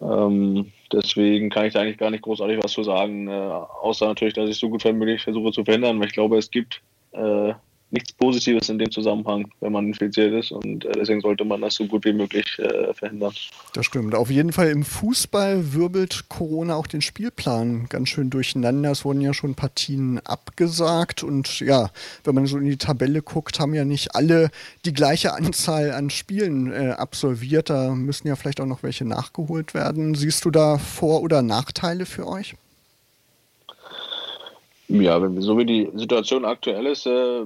Ähm, 0.00 0.72
deswegen 0.92 1.50
kann 1.50 1.66
ich 1.66 1.74
da 1.74 1.80
eigentlich 1.80 1.98
gar 1.98 2.10
nicht 2.10 2.22
großartig 2.22 2.58
was 2.62 2.72
zu 2.72 2.82
sagen, 2.82 3.28
äh, 3.28 3.30
außer 3.30 4.06
natürlich, 4.06 4.34
dass 4.34 4.50
ich 4.50 4.58
so 4.58 4.68
gut 4.68 4.84
wie 4.84 4.92
möglich 4.92 5.22
versuche 5.22 5.52
zu 5.52 5.64
verhindern, 5.64 5.98
weil 6.00 6.08
ich 6.08 6.14
glaube, 6.14 6.38
es 6.38 6.50
gibt 6.50 6.82
äh, 7.12 7.54
nichts 7.94 8.12
Positives 8.12 8.68
in 8.68 8.78
dem 8.78 8.90
Zusammenhang, 8.90 9.50
wenn 9.60 9.72
man 9.72 9.86
infiziert 9.86 10.34
ist. 10.34 10.52
Und 10.52 10.84
äh, 10.84 10.92
deswegen 10.92 11.20
sollte 11.20 11.44
man 11.44 11.62
das 11.62 11.74
so 11.74 11.86
gut 11.86 12.04
wie 12.04 12.12
möglich 12.12 12.58
äh, 12.58 12.92
verhindern. 12.92 13.32
Das 13.72 13.86
stimmt. 13.86 14.14
Auf 14.14 14.30
jeden 14.30 14.52
Fall 14.52 14.68
im 14.68 14.84
Fußball 14.84 15.72
wirbelt 15.72 16.28
Corona 16.28 16.74
auch 16.74 16.86
den 16.86 17.00
Spielplan 17.00 17.86
ganz 17.88 18.10
schön 18.10 18.28
durcheinander. 18.28 18.90
Es 18.90 19.04
wurden 19.04 19.20
ja 19.20 19.32
schon 19.32 19.54
Partien 19.54 20.18
abgesagt. 20.18 21.22
Und 21.22 21.60
ja, 21.60 21.90
wenn 22.24 22.34
man 22.34 22.46
so 22.46 22.58
in 22.58 22.66
die 22.66 22.76
Tabelle 22.76 23.22
guckt, 23.22 23.60
haben 23.60 23.74
ja 23.74 23.84
nicht 23.84 24.14
alle 24.14 24.50
die 24.84 24.92
gleiche 24.92 25.32
Anzahl 25.32 25.92
an 25.92 26.10
Spielen 26.10 26.72
äh, 26.72 26.90
absolviert. 26.90 27.70
Da 27.70 27.94
müssen 27.94 28.28
ja 28.28 28.36
vielleicht 28.36 28.60
auch 28.60 28.66
noch 28.66 28.82
welche 28.82 29.04
nachgeholt 29.04 29.72
werden. 29.72 30.14
Siehst 30.14 30.44
du 30.44 30.50
da 30.50 30.78
Vor- 30.78 31.22
oder 31.22 31.42
Nachteile 31.42 32.04
für 32.04 32.26
euch? 32.26 32.54
Ja, 34.88 35.20
so 35.38 35.58
wie 35.58 35.64
die 35.64 35.90
Situation 35.94 36.44
aktuell 36.44 36.86
ist, 36.86 37.06
äh, 37.06 37.44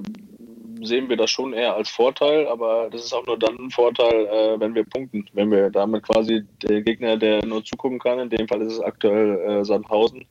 sehen 0.81 1.09
wir 1.09 1.17
das 1.17 1.31
schon 1.31 1.53
eher 1.53 1.75
als 1.75 1.89
Vorteil, 1.89 2.47
aber 2.47 2.89
das 2.91 3.05
ist 3.05 3.13
auch 3.13 3.25
nur 3.25 3.37
dann 3.37 3.57
ein 3.59 3.69
Vorteil, 3.69 4.25
äh, 4.25 4.59
wenn 4.59 4.75
wir 4.75 4.83
punkten. 4.83 5.25
Wenn 5.33 5.51
wir 5.51 5.69
damit 5.69 6.03
quasi 6.03 6.43
der 6.63 6.81
Gegner, 6.81 7.17
der 7.17 7.45
nur 7.45 7.63
zugucken 7.63 7.99
kann, 7.99 8.19
in 8.19 8.29
dem 8.29 8.47
Fall 8.47 8.61
ist 8.61 8.73
es 8.73 8.81
aktuell 8.81 9.39
äh, 9.39 9.65
Sandhausen, 9.65 10.25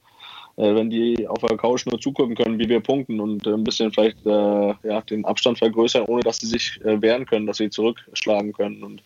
äh, 0.56 0.74
wenn 0.74 0.90
die 0.90 1.26
auf 1.28 1.38
der 1.38 1.56
Couch 1.56 1.86
nur 1.86 2.00
zugucken 2.00 2.34
können, 2.34 2.58
wie 2.58 2.68
wir 2.68 2.80
punkten 2.80 3.20
und 3.20 3.46
äh, 3.46 3.52
ein 3.52 3.64
bisschen 3.64 3.92
vielleicht 3.92 4.24
äh, 4.26 4.74
ja, 4.82 5.00
den 5.02 5.24
Abstand 5.24 5.58
vergrößern, 5.58 6.04
ohne 6.06 6.22
dass 6.22 6.38
sie 6.38 6.46
sich 6.46 6.80
äh, 6.84 7.00
wehren 7.00 7.26
können, 7.26 7.46
dass 7.46 7.58
sie 7.58 7.70
zurückschlagen 7.70 8.52
können. 8.52 8.82
Und 8.82 9.02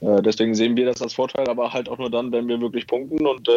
deswegen 0.00 0.54
sehen 0.54 0.76
wir 0.76 0.84
das 0.84 1.00
als 1.00 1.14
Vorteil, 1.14 1.48
aber 1.48 1.72
halt 1.72 1.88
auch 1.88 1.96
nur 1.96 2.10
dann, 2.10 2.30
wenn 2.30 2.46
wir 2.48 2.60
wirklich 2.60 2.86
punkten 2.86 3.26
und 3.26 3.48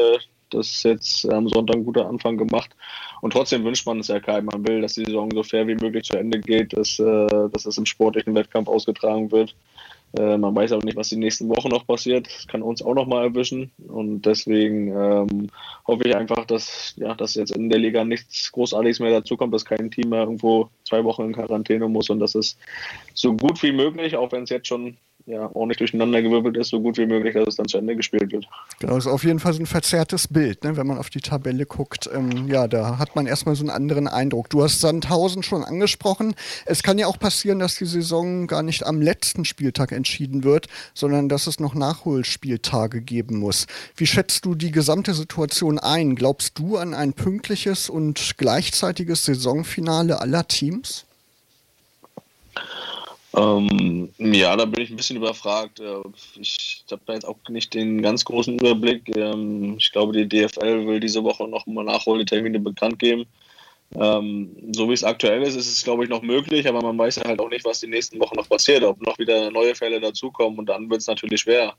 das 0.50 0.68
ist 0.68 0.84
jetzt 0.84 1.32
am 1.32 1.48
Sonntag 1.48 1.78
ein 1.78 1.86
guter 1.86 2.08
Anfang 2.08 2.38
gemacht. 2.38 2.76
Und 3.22 3.34
trotzdem 3.34 3.64
wünscht 3.64 3.86
man 3.86 4.00
es 4.00 4.08
ja 4.08 4.20
keinem. 4.20 4.46
Man 4.46 4.68
will, 4.68 4.82
dass 4.82 4.94
die 4.94 5.06
Saison 5.06 5.30
so 5.34 5.44
fair 5.44 5.68
wie 5.68 5.76
möglich 5.76 6.06
zu 6.06 6.18
Ende 6.18 6.40
geht, 6.40 6.76
dass, 6.78 7.00
äh, 7.00 7.50
dass 7.52 7.66
es 7.66 7.78
im 7.78 7.86
sportlichen 7.86 8.36
Wettkampf 8.36 8.68
ausgetragen 8.68 9.32
wird. 9.32 9.56
Äh, 10.18 10.38
man 10.38 10.56
weiß 10.56 10.72
auch 10.72 10.82
nicht, 10.82 10.98
was 10.98 11.10
die 11.10 11.18
nächsten 11.18 11.50
Wochen 11.50 11.70
noch 11.70 11.86
passiert. 11.86 12.28
Das 12.28 12.48
kann 12.48 12.62
uns 12.62 12.82
auch 12.82 12.96
noch 12.96 13.06
mal 13.06 13.24
erwischen. 13.24 13.72
Und 13.88 14.24
deswegen 14.24 14.88
ähm, 14.90 15.48
hoffe 15.86 16.08
ich 16.08 16.16
einfach, 16.16 16.46
dass, 16.46 16.96
ja, 16.98 17.14
dass 17.14 17.36
jetzt 17.36 17.52
in 17.52 17.70
der 17.70 17.80
Liga 17.80 18.04
nichts 18.04 18.52
Großartiges 18.52 19.00
mehr 19.00 19.12
dazukommt, 19.12 19.54
dass 19.54 19.66
kein 19.66 19.92
Team 19.92 20.10
mehr 20.10 20.22
irgendwo 20.22 20.70
zwei 20.84 21.04
Wochen 21.04 21.24
in 21.24 21.34
Quarantäne 21.34 21.88
muss 21.88 22.10
und 22.10 22.20
dass 22.20 22.36
es 22.36 22.58
so 23.14 23.36
gut 23.36 23.62
wie 23.62 23.72
möglich, 23.72 24.16
auch 24.16 24.32
wenn 24.32 24.44
es 24.44 24.50
jetzt 24.50 24.68
schon 24.68 24.98
ja, 25.30 25.48
ordentlich 25.54 25.78
durcheinander 25.78 26.24
gewirbelt 26.24 26.58
ist, 26.58 26.70
so 26.70 26.82
gut 26.82 26.98
wie 26.98 27.06
möglich, 27.06 27.36
dass 27.36 27.50
es 27.50 27.56
dann 27.56 27.68
zu 27.68 27.78
Ende 27.78 27.96
gespielt 27.96 28.32
wird. 28.32 28.48
Genau, 28.80 28.98
ist 28.98 29.06
auf 29.06 29.24
jeden 29.24 29.40
Fall 29.40 29.54
so 29.54 29.62
ein 29.62 29.68
verzerrtes 29.68 30.28
Bild, 30.28 30.64
ne? 30.64 30.76
wenn 30.76 30.88
man 30.88 30.98
auf 30.98 31.12
die 31.12 31.22
Tabelle 31.22 31.68
guckt. 31.68 32.10
Ähm, 32.12 32.48
ja, 32.48 32.68
da 32.68 32.98
hat 32.98 33.16
man 33.16 33.28
erstmal 33.28 33.56
so 33.56 33.62
einen 33.62 33.70
anderen 33.70 34.08
Eindruck. 34.08 34.50
Du 34.50 34.64
hast 34.64 34.82
Sandhausen 34.82 35.44
schon 35.44 35.64
angesprochen. 35.64 36.34
Es 36.66 36.82
kann 36.82 36.98
ja 36.98 37.06
auch 37.06 37.20
passieren, 37.20 37.60
dass 37.60 37.76
die 37.76 37.86
Saison 37.86 38.48
gar 38.48 38.64
nicht 38.64 38.86
am 38.86 39.02
letzten 39.02 39.46
Spieltag 39.46 39.92
entschieden 39.92 40.44
wird, 40.44 40.68
sondern 40.96 41.30
dass 41.30 41.46
es 41.46 41.60
noch 41.60 41.76
Nachholspieltage 41.76 43.02
geben 43.02 43.38
muss. 43.38 43.68
Wie 43.96 44.08
schätzt 44.08 44.46
du 44.46 44.56
die 44.56 44.72
gesamte 44.72 45.14
Situation 45.14 45.78
ein? 45.78 46.16
Glaubst 46.16 46.58
du 46.58 46.78
an 46.78 46.96
ein 46.96 47.14
pünktliches 47.14 47.90
und 47.90 48.36
gleichzeitiges 48.38 49.26
Saisonfinale 49.26 50.22
aller 50.22 50.48
Teams? 50.48 51.06
Ähm, 53.36 54.10
ja, 54.18 54.56
da 54.56 54.66
bin 54.66 54.84
ich 54.84 54.90
ein 54.90 54.96
bisschen 54.96 55.18
überfragt. 55.18 55.80
Äh, 55.80 56.02
ich 56.40 56.84
habe 56.92 57.02
da 57.06 57.14
jetzt 57.14 57.28
auch 57.28 57.38
nicht 57.50 57.74
den 57.74 58.02
ganz 58.02 58.26
großen 58.26 58.58
Überblick. 58.58 59.16
Ähm, 59.16 59.76
ich 59.78 59.92
glaube, 59.92 60.14
die 60.14 60.28
DFL 60.28 60.88
will 60.88 61.00
diese 61.00 61.24
Woche 61.24 61.48
noch 61.48 61.68
mal 61.68 61.84
Nachholtermine 61.84 62.60
bekannt 62.60 62.98
geben. 63.00 63.26
Ähm, 63.96 64.56
so 64.72 64.88
wie 64.90 64.94
es 64.94 65.04
aktuell 65.04 65.42
ist, 65.42 65.56
ist 65.56 65.72
es, 65.72 65.84
glaube 65.84 66.04
ich, 66.04 66.10
noch 66.10 66.22
möglich, 66.22 66.68
aber 66.68 66.82
man 66.82 66.98
weiß 66.98 67.18
ja 67.18 67.24
halt 67.26 67.40
auch 67.40 67.50
nicht, 67.50 67.66
was 67.66 67.80
die 67.80 67.88
nächsten 67.88 68.20
Wochen 68.20 68.36
noch 68.36 68.48
passiert, 68.48 68.84
ob 68.84 69.02
noch 69.02 69.18
wieder 69.18 69.50
neue 69.50 69.74
Fälle 69.74 70.00
dazukommen 70.00 70.60
und 70.60 70.68
dann 70.68 70.90
wird 70.90 71.02
es 71.02 71.08
natürlich 71.08 71.42
schwer. 71.42 71.74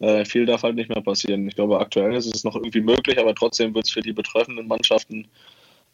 Äh, 0.00 0.24
viel 0.24 0.44
darf 0.44 0.64
halt 0.64 0.74
nicht 0.74 0.88
mehr 0.88 1.02
passieren. 1.02 1.46
Ich 1.46 1.54
glaube, 1.54 1.78
aktuell 1.78 2.14
ist 2.14 2.34
es 2.34 2.42
noch 2.42 2.56
irgendwie 2.56 2.80
möglich, 2.80 3.18
aber 3.18 3.34
trotzdem 3.34 3.74
wird 3.74 3.86
es 3.86 3.92
für 3.92 4.00
die 4.00 4.12
betreffenden 4.12 4.66
Mannschaften 4.66 5.28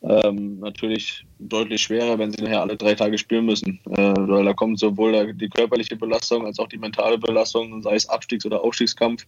ähm, 0.02 0.60
natürlich 0.60 1.24
deutlich 1.38 1.82
schwerer, 1.82 2.18
wenn 2.18 2.32
sie 2.32 2.42
nachher 2.42 2.62
alle 2.62 2.76
drei 2.76 2.94
Tage 2.94 3.18
spielen 3.18 3.46
müssen. 3.46 3.80
Äh, 3.90 4.14
weil 4.16 4.44
da 4.44 4.52
kommt 4.52 4.78
sowohl 4.78 5.32
die 5.34 5.48
körperliche 5.48 5.96
Belastung 5.96 6.46
als 6.46 6.58
auch 6.58 6.68
die 6.68 6.78
mentale 6.78 7.18
Belastung, 7.18 7.82
sei 7.82 7.96
es 7.96 8.08
Abstiegs- 8.08 8.46
oder 8.46 8.62
Aufstiegskampf 8.62 9.26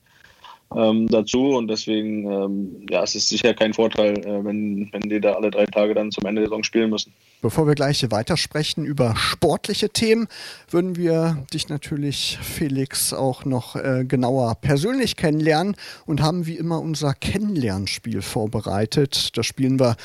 ähm, 0.76 1.08
dazu. 1.08 1.56
Und 1.56 1.68
deswegen, 1.68 2.30
ähm, 2.30 2.86
ja, 2.88 3.02
es 3.02 3.14
ist 3.14 3.28
sicher 3.28 3.54
kein 3.54 3.74
Vorteil, 3.74 4.18
äh, 4.18 4.44
wenn, 4.44 4.88
wenn 4.92 5.02
die 5.02 5.20
da 5.20 5.34
alle 5.34 5.50
drei 5.50 5.66
Tage 5.66 5.94
dann 5.94 6.12
zum 6.12 6.24
Ende 6.26 6.42
der 6.42 6.48
Saison 6.48 6.62
spielen 6.62 6.90
müssen. 6.90 7.12
Bevor 7.42 7.66
wir 7.66 7.74
gleich 7.74 8.08
weitersprechen 8.10 8.84
über 8.84 9.16
sportliche 9.16 9.88
Themen, 9.88 10.28
würden 10.70 10.96
wir 10.96 11.44
dich 11.52 11.68
natürlich, 11.68 12.38
Felix, 12.42 13.12
auch 13.12 13.44
noch 13.44 13.76
äh, 13.76 14.04
genauer 14.06 14.56
persönlich 14.56 15.16
kennenlernen 15.16 15.74
und 16.06 16.22
haben 16.22 16.46
wie 16.46 16.56
immer 16.56 16.80
unser 16.80 17.14
Kennenlernspiel 17.14 18.22
vorbereitet. 18.22 19.36
Das 19.36 19.46
spielen 19.46 19.80
wir 19.80 19.96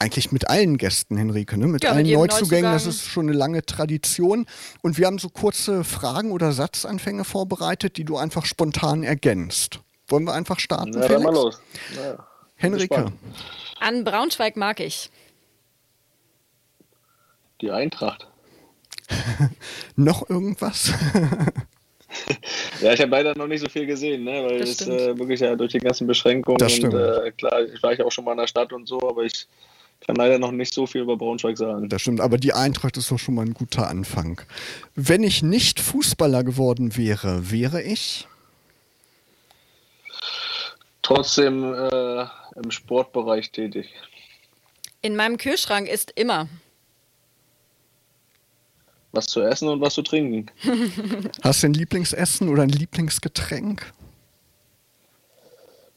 eigentlich 0.00 0.32
mit 0.32 0.48
allen 0.48 0.78
Gästen, 0.78 1.16
Henrike, 1.16 1.58
ne? 1.58 1.66
mit 1.66 1.84
ja, 1.84 1.90
allen 1.90 2.06
mit 2.06 2.14
Neuzugängen. 2.14 2.72
Das 2.72 2.86
ist 2.86 3.04
schon 3.04 3.28
eine 3.28 3.36
lange 3.36 3.64
Tradition. 3.64 4.46
Und 4.82 4.98
wir 4.98 5.06
haben 5.06 5.18
so 5.18 5.28
kurze 5.28 5.84
Fragen 5.84 6.32
oder 6.32 6.52
Satzanfänge 6.52 7.24
vorbereitet, 7.24 7.98
die 7.98 8.04
du 8.04 8.16
einfach 8.16 8.46
spontan 8.46 9.02
ergänzt. 9.02 9.80
Wollen 10.08 10.24
wir 10.24 10.32
einfach 10.32 10.58
starten? 10.58 10.94
Ja, 10.94 11.02
Felix? 11.02 11.22
mal 11.22 11.34
los. 11.34 11.60
Ja, 11.96 12.26
Henrike. 12.56 13.12
An 13.78 14.04
Braunschweig 14.04 14.56
mag 14.56 14.80
ich. 14.80 15.10
Die 17.60 17.70
Eintracht. 17.70 18.26
noch 19.96 20.30
irgendwas? 20.30 20.92
ja, 22.80 22.94
ich 22.94 23.00
habe 23.00 23.10
leider 23.10 23.36
noch 23.36 23.46
nicht 23.46 23.60
so 23.60 23.68
viel 23.68 23.86
gesehen, 23.86 24.24
ne? 24.24 24.44
weil 24.44 24.62
es 24.62 24.80
äh, 24.80 25.18
wirklich 25.18 25.40
ja 25.40 25.54
durch 25.56 25.72
die 25.72 25.78
ganzen 25.78 26.06
Beschränkungen 26.06 26.58
das 26.58 26.78
und 26.78 26.94
äh, 26.94 27.32
klar, 27.32 27.62
ich 27.64 27.82
war 27.82 27.92
ja 27.92 28.04
auch 28.04 28.12
schon 28.12 28.24
mal 28.24 28.32
in 28.32 28.38
der 28.38 28.46
Stadt 28.46 28.72
und 28.72 28.86
so, 28.86 28.98
aber 29.08 29.24
ich 29.24 29.46
kann 30.06 30.16
leider 30.16 30.38
noch 30.38 30.50
nicht 30.50 30.74
so 30.74 30.86
viel 30.86 31.02
über 31.02 31.16
Braunschweig 31.16 31.58
sagen. 31.58 31.88
Das 31.88 32.02
stimmt, 32.02 32.20
aber 32.20 32.38
die 32.38 32.52
Eintracht 32.52 32.96
ist 32.96 33.10
doch 33.10 33.18
schon 33.18 33.34
mal 33.34 33.46
ein 33.46 33.54
guter 33.54 33.88
Anfang. 33.88 34.40
Wenn 34.94 35.22
ich 35.22 35.42
nicht 35.42 35.80
Fußballer 35.80 36.44
geworden 36.44 36.96
wäre, 36.96 37.50
wäre 37.50 37.82
ich? 37.82 38.26
Trotzdem 41.02 41.64
äh, 41.74 42.22
im 42.56 42.70
Sportbereich 42.70 43.50
tätig. 43.50 43.88
In 45.02 45.16
meinem 45.16 45.38
Kühlschrank 45.38 45.88
ist 45.88 46.12
immer 46.14 46.48
was 49.12 49.26
zu 49.26 49.40
essen 49.40 49.68
und 49.68 49.80
was 49.80 49.94
zu 49.94 50.02
trinken. 50.02 50.46
Hast 51.42 51.62
du 51.62 51.66
ein 51.66 51.74
Lieblingsessen 51.74 52.48
oder 52.48 52.62
ein 52.62 52.68
Lieblingsgetränk? 52.68 53.92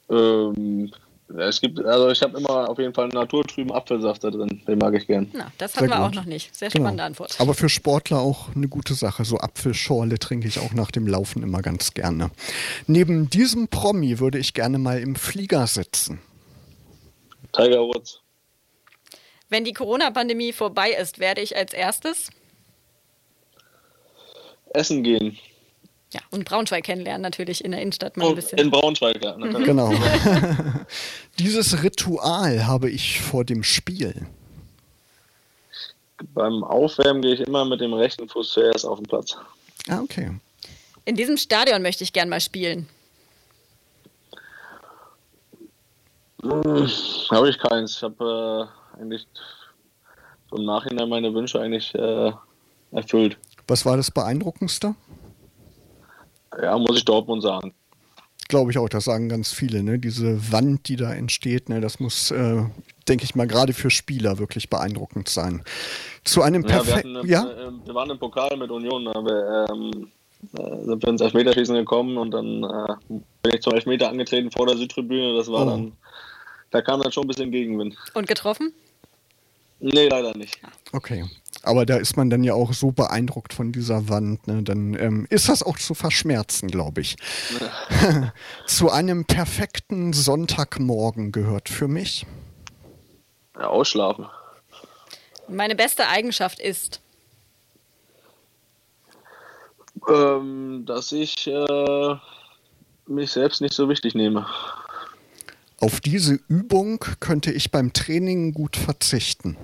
Ähm, 0.10 0.92
es 1.38 1.62
gibt, 1.62 1.84
also 1.84 2.10
ich 2.10 2.22
habe 2.22 2.38
immer 2.38 2.70
auf 2.70 2.78
jeden 2.78 2.94
Fall 2.94 3.06
einen 3.06 3.14
naturtrüben 3.14 3.72
Apfelsaft 3.72 4.24
da 4.24 4.30
drin. 4.30 4.62
Den 4.68 4.78
mag 4.78 4.94
ich 4.94 5.08
gern. 5.08 5.30
Na, 5.34 5.52
das 5.58 5.76
hatten 5.76 5.90
wir 5.90 5.96
gut. 5.96 6.06
auch 6.06 6.14
noch 6.14 6.26
nicht. 6.26 6.56
Sehr 6.56 6.70
genau. 6.70 6.86
spannende 6.86 7.04
genau. 7.04 7.08
Antwort. 7.08 7.36
Aber 7.40 7.54
für 7.54 7.70
Sportler 7.70 8.20
auch 8.20 8.56
eine 8.56 8.68
gute 8.68 8.94
Sache. 8.94 9.26
So 9.26 9.38
Apfelschorle 9.38 10.20
trinke 10.20 10.48
ich 10.48 10.60
auch 10.60 10.74
nach 10.74 10.92
dem 10.92 11.08
Laufen 11.08 11.44
immer 11.44 11.62
ganz 11.62 11.94
gerne. 11.94 12.32
Neben 12.88 13.30
diesem 13.30 13.68
Promi 13.68 14.20
würde 14.20 14.38
ich 14.38 14.54
gerne 14.54 14.78
mal 14.78 15.00
im 15.00 15.16
Flieger 15.16 15.68
sitzen. 15.68 16.20
Tiger 17.52 17.82
Woods. 17.82 18.22
Wenn 19.50 19.64
die 19.64 19.74
Corona-Pandemie 19.74 20.54
vorbei 20.54 20.92
ist, 20.92 21.20
werde 21.20 21.42
ich 21.42 21.56
als 21.56 21.74
erstes 21.74 22.30
essen 24.74 25.04
gehen. 25.04 25.38
Ja, 26.14 26.22
und 26.30 26.46
Braunschweig 26.46 26.84
kennenlernen 26.84 27.24
natürlich 27.24 27.66
in 27.66 27.72
der 27.72 27.82
Innenstadt 27.82 28.18
mal 28.18 28.30
ein 28.30 28.36
bisschen. 28.36 28.60
In 28.60 28.70
Braunschweig, 28.70 29.24
ja. 29.24 29.36
Natürlich. 29.36 29.66
Genau. 29.66 29.92
Dieses 31.40 31.82
Ritual 31.82 32.68
habe 32.68 32.92
ich 32.92 33.20
vor 33.20 33.44
dem 33.44 33.64
Spiel. 33.64 34.28
Beim 36.36 36.64
Aufwärmen 36.64 37.24
gehe 37.24 37.34
ich 37.34 37.42
immer 37.42 37.66
mit 37.66 37.82
dem 37.82 37.94
rechten 37.94 38.30
Fuß 38.30 38.52
zuerst 38.52 38.86
auf 38.86 39.00
den 39.00 39.08
Platz. 39.08 39.36
Ah, 39.90 40.00
okay. 40.02 40.32
In 41.06 41.16
diesem 41.16 41.36
Stadion 41.36 41.82
möchte 41.82 42.04
ich 42.04 42.14
gern 42.14 42.30
mal 42.30 42.40
spielen. 42.40 42.88
Hm, 46.44 46.88
habe 47.32 47.50
ich 47.50 47.58
keins. 47.58 47.98
Ich 47.98 48.04
habe 48.04 48.70
äh, 48.96 49.02
eigentlich 49.02 49.26
so 50.52 50.58
im 50.58 50.66
Nachhinein 50.66 51.10
meine 51.10 51.34
Wünsche 51.34 51.60
eigentlich 51.60 51.94
äh, 51.96 52.32
erfüllt. 52.92 53.38
Was 53.68 53.86
war 53.86 53.98
das 53.98 54.12
Beeindruckendste? 54.12 54.94
Ja, 56.62 56.78
muss 56.78 56.98
ich 56.98 57.06
Dortmund 57.06 57.44
sagen. 57.44 57.74
Glaube 58.50 58.72
ich 58.72 58.78
auch, 58.78 58.90
das 58.90 59.06
sagen 59.06 59.30
ganz 59.30 59.52
viele. 59.54 59.84
Ne? 59.84 60.00
Diese 60.00 60.52
Wand, 60.52 60.88
die 60.88 60.96
da 60.96 61.14
entsteht, 61.14 61.70
ne? 61.70 61.82
das 61.82 62.00
muss, 62.00 62.30
äh, 62.32 62.64
denke 63.08 63.24
ich 63.24 63.36
mal, 63.36 63.48
gerade 63.48 63.74
für 63.74 63.90
Spieler 63.90 64.38
wirklich 64.38 64.70
beeindruckend 64.70 65.30
sein. 65.30 65.64
Zu 66.24 66.42
einem 66.42 66.64
perfekten. 66.64 67.16
Ja, 67.16 67.24
wir, 67.24 67.30
ja? 67.30 67.44
Äh, 67.44 67.72
wir, 67.86 67.96
waren 67.96 68.10
im 68.10 68.20
Pokal 68.20 68.56
mit 68.58 68.70
Union, 68.70 69.08
aber 69.08 69.70
ähm, 69.72 70.12
äh, 70.58 70.86
sind 70.86 71.04
wir 71.04 71.10
ins 71.10 71.22
Elfmeterschießen 71.22 71.76
gekommen 71.76 72.18
und 72.18 72.32
dann 72.32 72.64
äh, 72.64 73.20
bin 73.42 73.56
ich 73.56 73.62
zum 73.62 73.74
Elfmeter 73.74 74.10
angetreten 74.10 74.52
vor 74.52 74.68
der 74.68 74.78
Südtribüne. 74.78 75.36
Das 75.38 75.50
war 75.50 75.66
oh. 75.66 75.70
dann, 75.70 75.94
da 76.72 76.82
kam 76.82 77.02
dann 77.02 77.12
schon 77.12 77.24
ein 77.24 77.28
bisschen 77.28 77.52
Gegenwind. 77.52 77.96
Und 78.14 78.28
getroffen? 78.28 78.74
Nee, 79.80 80.08
leider 80.08 80.36
nicht. 80.38 80.60
Okay. 80.92 81.26
Aber 81.64 81.86
da 81.86 81.96
ist 81.96 82.18
man 82.18 82.30
dann 82.30 82.44
ja 82.44 82.54
auch 82.54 82.74
so 82.74 82.92
beeindruckt 82.92 83.54
von 83.54 83.72
dieser 83.72 84.10
Wand, 84.10 84.48
ne? 84.48 84.64
dann 84.64 84.96
ähm, 85.00 85.26
ist 85.30 85.48
das 85.48 85.64
auch 85.64 85.78
zu 85.78 85.94
verschmerzen, 85.94 86.68
glaube 86.68 87.00
ich. 87.00 87.16
Zu 88.68 88.92
einem 88.92 89.24
perfekten 89.24 90.12
Sonntagmorgen 90.12 91.32
gehört 91.32 91.70
für 91.70 91.88
mich. 91.88 92.26
Ja, 93.56 93.68
ausschlafen. 93.68 94.28
Meine 95.48 95.76
beste 95.76 96.08
Eigenschaft 96.08 96.60
ist? 96.60 97.00
Ähm, 100.10 100.84
dass 100.86 101.14
ich 101.14 101.48
äh, 101.48 102.16
mich 103.08 103.32
selbst 103.32 103.62
nicht 103.62 103.74
so 103.74 103.88
wichtig 103.88 104.16
nehme. 104.16 104.46
Auf 105.80 106.02
diese 106.02 106.40
Übung 106.48 107.00
könnte 107.20 107.52
ich 107.52 107.72
beim 107.72 107.94
Training 107.94 108.54
gut 108.54 108.76
verzichten. 108.76 109.58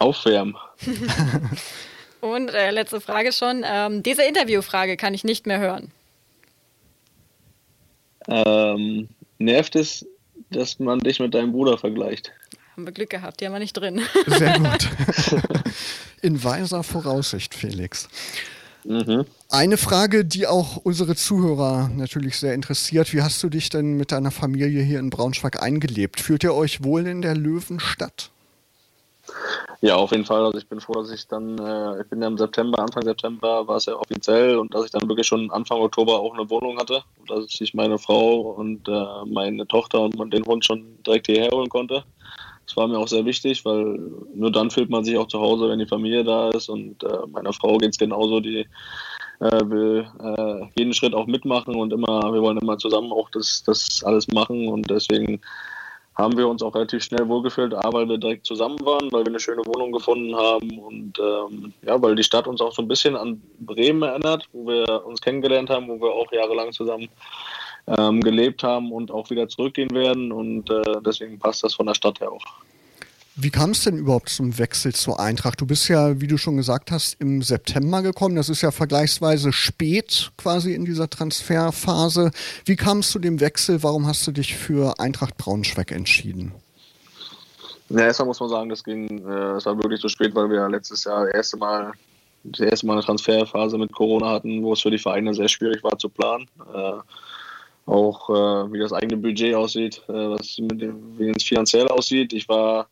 Aufwärmen. 0.00 0.56
Und 2.20 2.50
äh, 2.50 2.70
letzte 2.70 3.00
Frage 3.00 3.32
schon. 3.32 3.64
Ähm, 3.64 4.02
diese 4.02 4.22
Interviewfrage 4.24 4.96
kann 4.96 5.14
ich 5.14 5.24
nicht 5.24 5.46
mehr 5.46 5.58
hören. 5.58 5.90
Ähm, 8.28 9.08
nervt 9.38 9.76
es, 9.76 10.06
dass 10.50 10.78
man 10.78 10.98
dich 11.00 11.20
mit 11.20 11.34
deinem 11.34 11.52
Bruder 11.52 11.78
vergleicht? 11.78 12.32
Haben 12.76 12.86
wir 12.86 12.92
Glück 12.92 13.10
gehabt, 13.10 13.40
die 13.40 13.46
haben 13.46 13.52
wir 13.52 13.58
nicht 13.58 13.72
drin. 13.72 14.02
Sehr 14.26 14.58
gut. 14.58 14.88
In 16.22 16.42
weiser 16.44 16.82
Voraussicht, 16.82 17.54
Felix. 17.54 18.08
Mhm. 18.84 19.26
Eine 19.48 19.76
Frage, 19.76 20.24
die 20.24 20.46
auch 20.46 20.76
unsere 20.76 21.16
Zuhörer 21.16 21.90
natürlich 21.94 22.38
sehr 22.38 22.54
interessiert. 22.54 23.12
Wie 23.12 23.22
hast 23.22 23.42
du 23.42 23.48
dich 23.48 23.68
denn 23.68 23.94
mit 23.94 24.12
deiner 24.12 24.30
Familie 24.30 24.82
hier 24.82 24.98
in 24.98 25.10
Braunschweig 25.10 25.62
eingelebt? 25.62 26.20
Fühlt 26.20 26.44
ihr 26.44 26.54
euch 26.54 26.82
wohl 26.82 27.06
in 27.06 27.20
der 27.20 27.36
Löwenstadt? 27.36 28.30
Ja, 29.82 29.96
auf 29.96 30.10
jeden 30.10 30.24
Fall. 30.24 30.44
Also 30.44 30.58
ich 30.58 30.68
bin 30.68 30.80
froh, 30.80 30.92
dass 30.94 31.10
ich 31.10 31.26
dann, 31.26 31.58
äh, 31.58 32.02
ich 32.02 32.08
bin 32.08 32.20
ja 32.20 32.28
im 32.28 32.36
September, 32.36 32.80
Anfang 32.80 33.02
September 33.02 33.66
war 33.66 33.76
es 33.76 33.86
ja 33.86 33.94
offiziell 33.94 34.58
und 34.58 34.74
dass 34.74 34.84
ich 34.84 34.90
dann 34.90 35.08
wirklich 35.08 35.26
schon 35.26 35.50
Anfang 35.50 35.78
Oktober 35.80 36.20
auch 36.20 36.34
eine 36.34 36.48
Wohnung 36.50 36.78
hatte 36.78 37.02
und 37.18 37.30
dass 37.30 37.60
ich 37.60 37.72
meine 37.72 37.98
Frau 37.98 38.40
und 38.40 38.86
äh, 38.88 39.04
meine 39.26 39.66
Tochter 39.66 40.02
und 40.02 40.32
den 40.32 40.44
Hund 40.44 40.64
schon 40.64 41.02
direkt 41.04 41.26
hierher 41.26 41.50
holen 41.50 41.68
konnte. 41.68 42.04
Das 42.66 42.76
war 42.76 42.86
mir 42.86 42.98
auch 42.98 43.08
sehr 43.08 43.24
wichtig, 43.24 43.64
weil 43.64 43.98
nur 44.34 44.52
dann 44.52 44.70
fühlt 44.70 44.90
man 44.90 45.02
sich 45.02 45.16
auch 45.16 45.26
zu 45.26 45.40
Hause, 45.40 45.68
wenn 45.68 45.78
die 45.78 45.88
Familie 45.88 46.24
da 46.24 46.50
ist 46.50 46.68
und 46.68 47.02
äh, 47.02 47.26
meiner 47.28 47.52
Frau 47.52 47.78
geht 47.78 47.90
es 47.90 47.98
genauso, 47.98 48.40
die 48.40 48.66
äh, 49.40 49.60
will 49.64 50.06
äh, 50.22 50.66
jeden 50.78 50.92
Schritt 50.92 51.14
auch 51.14 51.26
mitmachen 51.26 51.74
und 51.74 51.92
immer, 51.92 52.32
wir 52.32 52.42
wollen 52.42 52.58
immer 52.58 52.78
zusammen 52.78 53.12
auch 53.12 53.30
das, 53.30 53.62
das 53.64 54.04
alles 54.04 54.28
machen 54.28 54.68
und 54.68 54.88
deswegen 54.90 55.40
haben 56.20 56.36
wir 56.36 56.48
uns 56.48 56.62
auch 56.62 56.74
relativ 56.74 57.02
schnell 57.02 57.26
wohlgefühlt, 57.28 57.74
A, 57.74 57.92
weil 57.92 58.08
wir 58.08 58.18
direkt 58.18 58.46
zusammen 58.46 58.78
waren, 58.84 59.10
weil 59.12 59.24
wir 59.24 59.30
eine 59.30 59.40
schöne 59.40 59.62
Wohnung 59.66 59.92
gefunden 59.92 60.36
haben 60.36 60.78
und 60.78 61.18
ähm, 61.18 61.72
ja, 61.82 62.00
weil 62.00 62.14
die 62.14 62.22
Stadt 62.22 62.46
uns 62.46 62.60
auch 62.60 62.72
so 62.72 62.82
ein 62.82 62.88
bisschen 62.88 63.16
an 63.16 63.42
Bremen 63.60 64.02
erinnert, 64.02 64.48
wo 64.52 64.66
wir 64.66 65.04
uns 65.06 65.20
kennengelernt 65.20 65.70
haben, 65.70 65.88
wo 65.88 66.00
wir 66.00 66.12
auch 66.12 66.30
jahrelang 66.32 66.72
zusammen 66.72 67.08
ähm, 67.86 68.20
gelebt 68.20 68.62
haben 68.62 68.92
und 68.92 69.10
auch 69.10 69.30
wieder 69.30 69.48
zurückgehen 69.48 69.90
werden 69.92 70.32
und 70.32 70.70
äh, 70.70 70.82
deswegen 71.04 71.38
passt 71.38 71.64
das 71.64 71.74
von 71.74 71.86
der 71.86 71.94
Stadt 71.94 72.20
her 72.20 72.30
auch. 72.30 72.44
Wie 73.36 73.50
kam 73.50 73.70
es 73.70 73.84
denn 73.84 73.96
überhaupt 73.96 74.28
zum 74.28 74.58
Wechsel 74.58 74.92
zur 74.92 75.20
Eintracht? 75.20 75.60
Du 75.60 75.66
bist 75.66 75.88
ja, 75.88 76.20
wie 76.20 76.26
du 76.26 76.36
schon 76.36 76.56
gesagt 76.56 76.90
hast, 76.90 77.20
im 77.20 77.42
September 77.42 78.02
gekommen. 78.02 78.34
Das 78.34 78.48
ist 78.48 78.60
ja 78.60 78.72
vergleichsweise 78.72 79.52
spät 79.52 80.32
quasi 80.36 80.74
in 80.74 80.84
dieser 80.84 81.08
Transferphase. 81.08 82.32
Wie 82.64 82.76
kam 82.76 82.98
es 82.98 83.10
zu 83.10 83.18
dem 83.20 83.40
Wechsel? 83.40 83.82
Warum 83.82 84.06
hast 84.06 84.26
du 84.26 84.32
dich 84.32 84.56
für 84.56 84.98
Eintracht 84.98 85.36
Braunschweig 85.36 85.92
entschieden? 85.92 86.52
Ja, 87.88 88.00
erstmal 88.00 88.26
muss 88.26 88.40
man 88.40 88.48
sagen, 88.48 88.68
das 88.68 88.84
ging, 88.84 89.26
äh, 89.26 89.56
es 89.56 89.66
war 89.66 89.76
wirklich 89.76 90.00
so 90.00 90.08
spät, 90.08 90.34
weil 90.34 90.50
wir 90.50 90.68
letztes 90.68 91.04
Jahr 91.04 91.26
das 91.26 91.34
erste 91.34 91.56
Mal, 91.56 91.92
das 92.44 92.60
erste 92.60 92.86
Mal 92.86 92.94
eine 92.94 93.02
Transferphase 93.02 93.78
mit 93.78 93.92
Corona 93.92 94.30
hatten, 94.30 94.62
wo 94.62 94.72
es 94.72 94.80
für 94.80 94.90
die 94.90 94.98
Vereine 94.98 95.34
sehr 95.34 95.48
schwierig 95.48 95.82
war 95.82 95.96
zu 95.98 96.08
planen. 96.08 96.48
Äh, 96.74 96.92
auch 97.86 98.30
äh, 98.30 98.72
wie 98.72 98.78
das 98.78 98.92
eigene 98.92 99.16
Budget 99.16 99.54
aussieht, 99.54 100.02
äh, 100.08 100.12
was 100.12 100.58
mit 100.58 100.80
dem, 100.80 101.18
wie 101.18 101.30
es 101.30 101.42
finanziell 101.42 101.88
aussieht. 101.88 102.32
Ich 102.32 102.48
war 102.48 102.86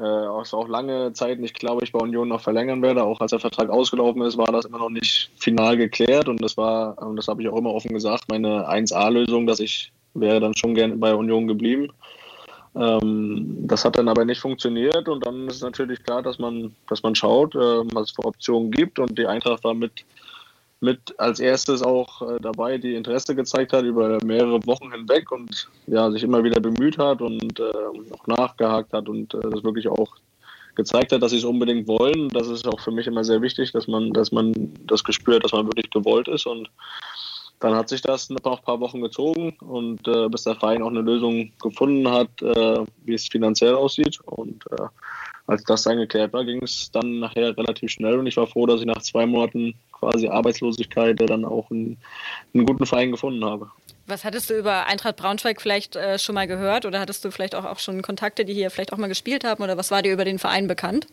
äh, 0.00 0.40
es 0.40 0.54
auch 0.54 0.68
lange 0.68 1.12
Zeit 1.12 1.38
nicht 1.38 1.58
klar, 1.58 1.76
ob 1.76 1.82
ich 1.82 1.92
bei 1.92 1.98
Union 1.98 2.28
noch 2.28 2.40
verlängern 2.40 2.82
werde. 2.82 3.04
Auch 3.04 3.20
als 3.20 3.30
der 3.30 3.40
Vertrag 3.40 3.68
ausgelaufen 3.68 4.22
ist, 4.22 4.38
war 4.38 4.50
das 4.52 4.64
immer 4.64 4.78
noch 4.78 4.90
nicht 4.90 5.30
final 5.36 5.76
geklärt 5.76 6.28
und 6.28 6.42
das 6.42 6.56
war, 6.56 6.96
und 7.02 7.16
das 7.16 7.28
habe 7.28 7.42
ich 7.42 7.48
auch 7.48 7.56
immer 7.56 7.74
offen 7.74 7.92
gesagt, 7.92 8.24
meine 8.28 8.68
1A-Lösung, 8.68 9.46
dass 9.46 9.60
ich 9.60 9.92
wäre 10.14 10.40
dann 10.40 10.56
schon 10.56 10.74
gerne 10.74 10.96
bei 10.96 11.14
Union 11.14 11.46
geblieben. 11.46 11.92
Ähm, 12.74 13.58
das 13.66 13.84
hat 13.84 13.96
dann 13.98 14.08
aber 14.08 14.24
nicht 14.24 14.40
funktioniert 14.40 15.08
und 15.08 15.26
dann 15.26 15.48
ist 15.48 15.62
natürlich 15.62 16.02
klar, 16.02 16.22
dass 16.22 16.38
man, 16.38 16.74
dass 16.88 17.02
man 17.02 17.14
schaut, 17.14 17.54
äh, 17.54 17.58
was 17.58 18.08
es 18.08 18.10
für 18.12 18.24
Optionen 18.24 18.70
gibt 18.70 18.98
und 18.98 19.18
die 19.18 19.26
Eintracht 19.26 19.64
war 19.64 19.74
mit, 19.74 20.04
mit 20.80 21.14
als 21.18 21.40
erstes 21.40 21.82
auch 21.82 22.22
äh, 22.22 22.40
dabei, 22.40 22.78
die 22.78 22.94
Interesse 22.94 23.34
gezeigt 23.34 23.72
hat 23.72 23.84
über 23.84 24.18
mehrere 24.24 24.64
Wochen 24.66 24.90
hinweg 24.90 25.30
und 25.30 25.68
ja, 25.86 26.10
sich 26.10 26.22
immer 26.22 26.42
wieder 26.42 26.58
bemüht 26.58 26.96
hat 26.96 27.20
und 27.20 27.60
äh, 27.60 28.12
auch 28.12 28.26
nachgehakt 28.26 28.92
hat 28.92 29.08
und 29.08 29.34
äh, 29.34 29.50
das 29.50 29.62
wirklich 29.62 29.88
auch 29.88 30.16
gezeigt 30.74 31.12
hat, 31.12 31.22
dass 31.22 31.32
sie 31.32 31.38
es 31.38 31.44
unbedingt 31.44 31.86
wollen. 31.86 32.28
Das 32.30 32.48
ist 32.48 32.66
auch 32.66 32.80
für 32.80 32.90
mich 32.90 33.06
immer 33.06 33.24
sehr 33.24 33.42
wichtig, 33.42 33.72
dass 33.72 33.86
man, 33.86 34.12
dass 34.12 34.32
man 34.32 34.72
das 34.86 35.04
Gespür 35.04 35.36
hat, 35.36 35.44
dass 35.44 35.52
man 35.52 35.66
wirklich 35.66 35.90
gewollt 35.90 36.28
ist 36.28 36.46
und 36.46 36.70
dann 37.60 37.74
hat 37.74 37.90
sich 37.90 38.00
das 38.00 38.30
noch 38.30 38.38
ein 38.42 38.64
paar 38.64 38.80
Wochen 38.80 39.02
gezogen 39.02 39.54
und 39.60 40.08
äh, 40.08 40.30
bis 40.30 40.44
der 40.44 40.54
Verein 40.54 40.82
auch 40.82 40.88
eine 40.88 41.02
Lösung 41.02 41.52
gefunden 41.60 42.10
hat, 42.10 42.30
äh, 42.40 42.84
wie 43.04 43.12
es 43.12 43.28
finanziell 43.28 43.74
aussieht. 43.74 44.18
Und 44.24 44.64
äh, 44.72 44.86
als 45.46 45.62
das 45.64 45.82
dann 45.82 45.98
geklärt 45.98 46.32
war, 46.32 46.42
ging 46.42 46.62
es 46.62 46.90
dann 46.90 47.18
nachher 47.18 47.54
relativ 47.54 47.90
schnell 47.90 48.18
und 48.18 48.26
ich 48.26 48.38
war 48.38 48.46
froh, 48.46 48.64
dass 48.64 48.80
ich 48.80 48.86
nach 48.86 49.02
zwei 49.02 49.26
Monaten 49.26 49.74
quasi 50.00 50.28
Arbeitslosigkeit 50.28 51.20
dann 51.26 51.44
auch 51.44 51.70
einen, 51.70 51.98
einen 52.54 52.66
guten 52.66 52.86
Verein 52.86 53.12
gefunden 53.12 53.44
habe. 53.44 53.70
Was 54.06 54.24
hattest 54.24 54.50
du 54.50 54.54
über 54.58 54.86
Eintracht 54.86 55.16
Braunschweig 55.16 55.62
vielleicht 55.62 55.94
äh, 55.94 56.18
schon 56.18 56.34
mal 56.34 56.48
gehört 56.48 56.84
oder 56.84 56.98
hattest 56.98 57.24
du 57.24 57.30
vielleicht 57.30 57.54
auch, 57.54 57.64
auch 57.64 57.78
schon 57.78 58.02
Kontakte, 58.02 58.44
die 58.44 58.54
hier 58.54 58.70
vielleicht 58.70 58.92
auch 58.92 58.98
mal 58.98 59.06
gespielt 59.06 59.44
haben 59.44 59.62
oder 59.62 59.76
was 59.76 59.90
war 59.90 60.02
dir 60.02 60.12
über 60.12 60.24
den 60.24 60.38
Verein 60.38 60.66
bekannt? 60.66 61.06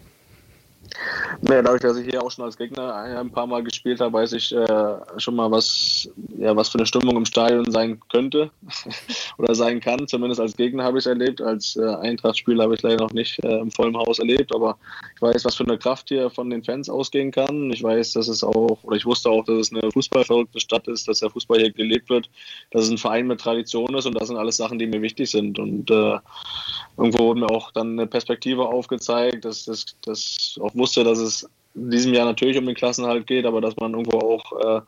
Naja, 1.42 1.62
dadurch, 1.62 1.82
dass 1.82 1.98
ich 1.98 2.08
hier 2.10 2.24
auch 2.24 2.32
schon 2.32 2.46
als 2.46 2.58
Gegner 2.58 2.96
ein 2.96 3.30
paar 3.32 3.48
Mal 3.48 3.64
gespielt 3.64 4.00
habe, 4.00 4.14
weiß 4.14 4.34
ich 4.34 4.54
äh, 4.54 4.98
schon 5.18 5.36
mal, 5.36 5.52
was, 5.52 6.10
ja, 6.38 6.56
was 6.56 6.70
für 6.70 6.80
eine 6.80 6.88
Stimmung 6.88 7.16
im 7.18 7.26
Stadion 7.26 7.70
sein 7.72 8.00
könnte 8.10 8.52
oder 9.38 9.54
sein 9.54 9.80
kann. 9.80 10.08
Zumindest 10.08 10.42
als 10.42 10.56
Gegner 10.56 10.84
habe 10.84 10.98
ich 10.98 11.04
es 11.04 11.08
erlebt. 11.08 11.42
Als 11.42 11.76
äh, 11.76 11.86
Eintracht-Spieler 11.86 12.64
habe 12.64 12.76
ich 12.76 12.82
leider 12.82 13.04
noch 13.04 13.12
nicht 13.12 13.44
äh, 13.44 13.60
im 13.60 13.72
vollen 13.72 13.96
Haus 13.96 14.20
erlebt. 14.20 14.54
Aber 14.54 14.78
ich 15.16 15.22
weiß, 15.22 15.46
was 15.46 15.56
für 15.56 15.64
eine 15.64 15.78
Kraft 15.78 16.10
hier 16.10 16.30
von 16.30 16.50
den 16.50 16.64
Fans 16.64 16.90
ausgehen 16.90 17.32
kann. 17.32 17.72
Ich 17.72 17.84
weiß, 17.84 18.14
dass 18.14 18.28
es 18.28 18.44
auch, 18.44 18.80
oder 18.84 18.96
ich 18.96 19.06
wusste 19.06 19.30
auch, 19.30 19.44
dass 19.46 19.58
es 19.58 19.72
eine 19.72 19.92
fußballverrückte 19.92 20.60
Stadt 20.60 20.88
ist, 20.88 21.08
dass 21.08 21.20
der 21.20 21.30
Fußball 21.30 21.60
hier 21.60 21.72
gelebt 21.72 22.10
wird, 22.10 22.30
dass 22.72 22.86
es 22.86 22.92
ein 22.92 22.98
Verein 22.98 23.28
mit 23.28 23.40
Tradition 23.40 23.94
ist 23.96 24.06
und 24.06 24.20
das 24.20 24.28
sind 24.28 24.38
alles 24.38 24.58
Sachen, 24.58 24.80
die 24.80 24.88
mir 24.88 25.02
wichtig 25.02 25.30
sind. 25.30 25.60
Und 25.60 25.92
äh, 25.92 26.18
irgendwo 26.98 27.26
wurde 27.26 27.42
mir 27.42 27.50
auch 27.50 27.72
dann 27.72 27.92
eine 27.92 28.08
Perspektive 28.08 28.68
aufgezeigt, 28.68 29.46
dass 29.46 29.66
das 29.66 30.60
auch 30.62 30.74
wusste, 30.78 31.04
dass 31.04 31.20
es 31.20 31.50
in 31.76 31.92
diesem 31.92 32.14
Jahr 32.14 32.26
natürlich 32.26 32.58
um 32.58 32.66
den 32.66 32.76
Klassenhalt 32.76 33.28
geht, 33.28 33.46
aber 33.46 33.62
dass 33.62 33.76
man 33.78 33.94
irgendwo 33.94 34.18
auch 34.20 34.78
äh, 34.78 34.82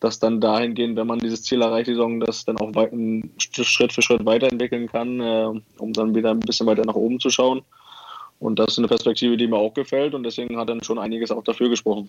das 0.00 0.18
dann 0.18 0.40
dahingehend, 0.40 0.96
wenn 0.96 1.06
man 1.06 1.18
dieses 1.18 1.42
Ziel 1.42 1.60
erreicht, 1.60 1.88
die 1.88 1.92
Saison, 1.92 2.20
das 2.20 2.44
dann 2.44 2.58
auch 2.58 2.72
Schritt 3.38 3.92
für 3.92 4.02
Schritt 4.02 4.24
weiterentwickeln 4.24 4.88
kann, 4.88 5.20
äh, 5.20 5.60
um 5.78 5.92
dann 5.92 6.14
wieder 6.14 6.30
ein 6.30 6.40
bisschen 6.40 6.66
weiter 6.66 6.84
nach 6.84 6.94
oben 6.94 7.20
zu 7.20 7.30
schauen. 7.30 7.62
Und 8.38 8.58
das 8.58 8.72
ist 8.72 8.78
eine 8.78 8.88
Perspektive, 8.88 9.36
die 9.36 9.46
mir 9.46 9.56
auch 9.56 9.74
gefällt 9.74 10.14
und 10.14 10.22
deswegen 10.22 10.56
hat 10.56 10.70
dann 10.70 10.82
schon 10.82 10.98
einiges 10.98 11.30
auch 11.30 11.44
dafür 11.44 11.68
gesprochen. 11.68 12.08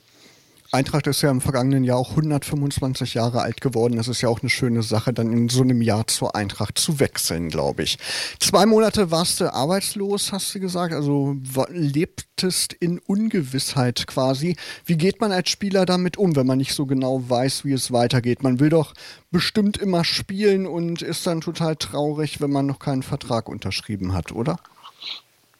Eintracht 0.74 1.06
ist 1.08 1.22
ja 1.22 1.30
im 1.30 1.42
vergangenen 1.42 1.84
Jahr 1.84 1.98
auch 1.98 2.12
125 2.12 3.16
Jahre 3.16 3.42
alt 3.42 3.60
geworden. 3.60 3.98
Das 3.98 4.08
ist 4.08 4.22
ja 4.22 4.30
auch 4.30 4.40
eine 4.40 4.50
schöne 4.50 4.84
Sache, 4.84 5.12
dann 5.12 5.34
in 5.34 5.50
so 5.50 5.64
einem 5.64 5.82
Jahr 5.82 6.08
zur 6.08 6.34
Eintracht 6.34 6.78
zu 6.78 7.02
wechseln, 7.02 7.50
glaube 7.50 7.84
ich. 7.84 7.98
Zwei 8.40 8.66
Monate 8.66 9.12
warst 9.12 9.42
du 9.42 9.54
arbeitslos, 9.54 10.32
hast 10.32 10.56
du 10.56 10.62
gesagt, 10.62 10.94
also 10.94 11.36
lebtest 11.68 12.72
in 12.72 13.00
Ungewissheit 13.00 14.08
quasi. 14.08 14.56
Wie 14.86 14.96
geht 14.96 15.20
man 15.20 15.34
als 15.34 15.50
Spieler 15.50 15.86
damit 15.86 16.16
um, 16.16 16.38
wenn 16.38 16.48
man 16.48 16.60
nicht 16.60 16.74
so 16.74 16.86
genau 16.86 17.22
weiß, 17.30 17.66
wie 17.66 17.74
es 17.74 17.92
weitergeht? 17.92 18.42
Man 18.42 18.62
will 18.62 18.70
doch 18.70 18.94
bestimmt 19.30 19.76
immer 19.76 20.06
spielen 20.06 20.66
und 20.66 21.02
ist 21.02 21.28
dann 21.28 21.42
total 21.42 21.76
traurig, 21.76 22.40
wenn 22.40 22.52
man 22.52 22.66
noch 22.66 22.80
keinen 22.80 23.04
Vertrag 23.04 23.50
unterschrieben 23.50 24.14
hat, 24.14 24.32
oder? 24.32 24.58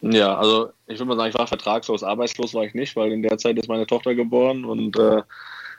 Ja, 0.02 0.36
also 0.36 0.72
ich 0.88 0.98
würde 0.98 1.10
mal 1.10 1.16
sagen, 1.16 1.30
ich 1.30 1.38
war 1.38 1.48
vertragslos, 1.48 2.04
arbeitslos 2.04 2.54
war 2.54 2.64
ich 2.64 2.74
nicht, 2.74 2.96
weil 2.96 3.12
in 3.12 3.22
der 3.22 3.38
Zeit 3.38 3.58
ist 3.58 3.70
meine 3.70 3.86
Tochter 3.86 4.16
geboren 4.16 4.66
und 4.66 4.98
äh, 4.98 5.22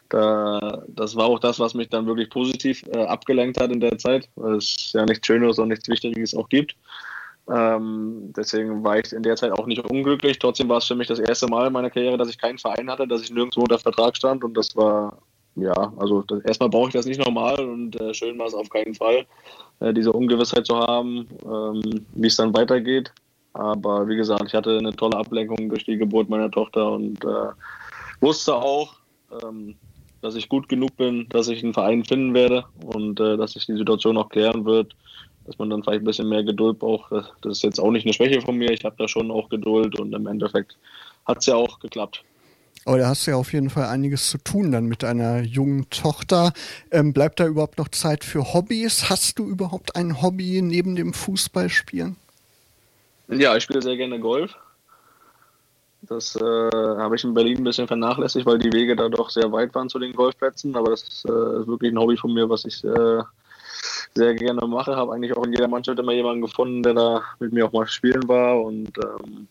da, 0.09 0.83
das 0.89 1.17
war 1.17 1.27
auch 1.27 1.39
das, 1.39 1.59
was 1.59 1.75
mich 1.75 1.89
dann 1.89 2.07
wirklich 2.07 2.31
positiv 2.31 2.85
äh, 2.95 3.05
abgelenkt 3.05 3.59
hat 3.61 3.73
in 3.73 3.81
der 3.81 3.99
Zeit, 3.99 4.29
weil 4.37 4.57
es 4.57 4.93
ja 4.93 5.05
nichts 5.07 5.27
Schöneres 5.27 5.59
und 5.59 5.69
nichts 5.69 5.89
Wichtiges 5.89 6.35
auch 6.35 6.49
gibt. 6.49 6.77
Ähm, 7.51 8.33
deswegen 8.37 8.85
war 8.85 8.99
ich 8.99 9.13
in 9.13 9.23
der 9.23 9.37
Zeit 9.37 9.53
auch 9.53 9.67
nicht 9.67 9.85
unglücklich. 9.91 10.39
Trotzdem 10.39 10.69
war 10.69 10.79
es 10.79 10.85
für 10.85 10.95
mich 10.95 11.09
das 11.09 11.19
erste 11.19 11.49
Mal 11.49 11.67
in 11.67 11.73
meiner 11.73 11.91
Karriere, 11.91 12.17
dass 12.17 12.29
ich 12.29 12.39
keinen 12.39 12.59
Verein 12.59 12.89
hatte, 12.89 13.09
dass 13.09 13.23
ich 13.23 13.33
nirgendwo 13.33 13.63
unter 13.63 13.79
Vertrag 13.79 14.17
stand 14.17 14.45
und 14.45 14.57
das 14.57 14.77
war, 14.77 15.19
ja, 15.57 15.93
also 15.97 16.23
das, 16.23 16.45
erstmal 16.45 16.69
brauche 16.69 16.89
ich 16.89 16.95
das 16.95 17.07
nicht 17.07 17.19
nochmal 17.19 17.59
und 17.59 18.01
äh, 18.01 18.15
schön 18.15 18.39
war 18.39 18.47
es 18.47 18.55
auf 18.55 18.71
keinen 18.71 18.95
Fall, 18.95 19.27
äh, 19.81 19.93
diese 19.93 20.13
Ungewissheit 20.13 20.67
zu 20.67 20.77
haben, 20.77 21.27
ähm, 21.45 22.07
wie 22.15 22.29
es 22.29 22.37
dann 22.37 22.55
weitergeht. 22.55 23.13
Aber 23.55 24.09
wie 24.09 24.17
gesagt, 24.17 24.45
ich 24.47 24.55
hatte 24.55 24.79
eine 24.79 24.95
tolle 24.95 25.17
Ablenkung 25.17 25.69
durch 25.69 25.85
die 25.85 25.99
Geburt 25.99 26.29
meiner 26.29 26.51
Tochter 26.51 26.93
und 26.93 27.23
äh, 27.25 27.51
wusste 28.21 28.55
auch, 28.55 28.95
ähm, 29.43 29.75
dass 30.23 30.37
ich 30.37 30.49
gut 30.49 30.69
genug 30.69 30.97
bin, 30.97 31.27
dass 31.29 31.49
ich 31.49 31.63
einen 31.63 31.75
Verein 31.75 32.05
finden 32.05 32.33
werde 32.33 32.65
und 32.87 33.21
äh, 33.21 33.37
dass 33.37 33.53
sich 33.53 33.67
die 33.67 33.77
Situation 33.77 34.17
auch 34.17 34.29
klären 34.29 34.65
wird, 34.65 34.95
dass 35.45 35.59
man 35.59 35.69
dann 35.69 35.83
vielleicht 35.83 36.03
ein 36.03 36.07
bisschen 36.07 36.29
mehr 36.29 36.45
Geduld 36.45 36.79
braucht. 36.79 37.13
Das, 37.13 37.27
ist 37.45 37.63
jetzt 37.63 37.81
auch 37.81 37.91
nicht 37.91 38.07
eine 38.07 38.15
Schwäche 38.15 38.41
von 38.41 38.57
mir. 38.57 38.71
Ich 38.71 38.85
habe 38.85 38.97
da 38.99 39.09
schon 39.09 39.31
auch 39.31 39.49
Geduld 39.49 39.99
und 39.99 40.15
im 40.15 40.27
Endeffekt 40.27 40.79
hat 41.27 41.39
es 41.39 41.47
ja 41.47 41.57
auch 41.57 41.79
geklappt. 41.81 42.25
Aber 42.85 42.99
da 42.99 43.09
hast 43.09 43.27
du 43.27 43.33
ja 43.33 43.37
auf 43.37 43.53
jeden 43.53 43.71
Fall 43.71 43.87
einiges 43.87 44.31
zu 44.31 44.39
tun 44.39 44.73
dann 44.73 44.87
mit 44.87 45.05
einer 45.05 45.43
jungen 45.43 45.89
Tochter. 45.91 46.53
Ähm, 46.91 47.13
bleibt 47.13 47.39
da 47.39 47.47
überhaupt 47.47 47.79
noch 47.79 47.89
Zeit 47.89 48.25
für 48.25 48.55
Hobbys? 48.55 49.09
Hast 49.09 49.39
du 49.39 49.49
überhaupt 49.49 49.95
ein 49.95 50.21
Hobby 50.23 50.63
neben 50.63 50.97
dem 50.97 51.13
Fußballspielen? 51.13 52.17
Ja, 53.33 53.57
ich 53.57 53.65
spiele 53.65 53.83
sehr 53.83 53.97
gerne 53.97 54.21
Golf. 54.21 54.55
Das 56.03 56.35
äh, 56.37 56.41
habe 56.43 57.15
ich 57.15 57.25
in 57.25 57.33
Berlin 57.33 57.59
ein 57.59 57.65
bisschen 57.65 57.87
vernachlässigt, 57.87 58.45
weil 58.45 58.59
die 58.59 58.73
Wege 58.73 58.97
da 58.97 59.09
doch 59.09 59.31
sehr 59.31 59.51
weit 59.53 59.75
waren 59.75 59.89
zu 59.89 59.99
den 59.99 60.13
Golfplätzen. 60.13 60.77
Aber 60.77 60.91
das 60.91 61.03
ist, 61.05 61.25
äh, 61.25 61.61
ist 61.61 61.69
wirklich 61.69 61.93
ein 61.93 61.99
Hobby 61.99 62.17
von 62.17 62.35
mir, 62.35 62.49
was 62.49 62.65
ich 62.65 62.83
äh, 62.85 63.23
sehr 64.15 64.35
gerne 64.35 64.67
mache. 64.67 64.97
Habe 64.97 65.15
eigentlich 65.15 65.37
auch 65.37 65.47
in 65.47 65.53
jeder 65.53 65.69
Mannschaft 65.69 65.99
immer 65.99 66.13
jemanden 66.13 66.43
gefunden, 66.43 66.83
der 66.83 66.95
da 66.95 67.23
mit 67.39 67.53
mir 67.53 67.67
auch 67.67 67.73
mal 67.73 67.87
spielen 67.87 68.27
war. 68.29 68.61
Und 68.61 68.91
ähm, 68.99 69.47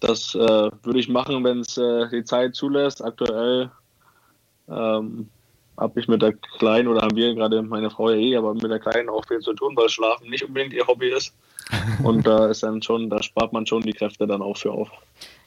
das 0.00 0.34
äh, 0.34 0.70
würde 0.82 0.98
ich 0.98 1.08
machen, 1.08 1.44
wenn 1.44 1.60
es 1.60 1.78
äh, 1.78 2.08
die 2.10 2.24
Zeit 2.24 2.56
zulässt. 2.56 3.02
Aktuell 3.02 3.70
ähm, 4.68 5.28
habe 5.78 6.00
ich 6.00 6.08
mit 6.08 6.22
der 6.22 6.34
Kleinen 6.58 6.88
oder 6.88 7.02
haben 7.02 7.16
wir 7.16 7.34
gerade 7.34 7.62
meine 7.62 7.90
Frau 7.90 8.10
ja 8.10 8.16
eh, 8.16 8.36
aber 8.36 8.54
mit 8.54 8.70
der 8.70 8.78
Kleinen 8.78 9.08
auch 9.08 9.26
viel 9.26 9.40
zu 9.40 9.52
tun, 9.54 9.76
weil 9.76 9.88
Schlafen 9.88 10.28
nicht 10.30 10.44
unbedingt 10.44 10.72
ihr 10.72 10.86
Hobby 10.86 11.08
ist. 11.08 11.34
Und 12.04 12.26
da 12.26 12.48
ist 12.48 12.62
dann 12.62 12.82
schon, 12.82 13.08
da 13.08 13.22
spart 13.22 13.52
man 13.52 13.66
schon 13.66 13.82
die 13.82 13.92
Kräfte 13.92 14.26
dann 14.26 14.42
auch 14.42 14.56
für 14.56 14.72
auf. 14.72 14.90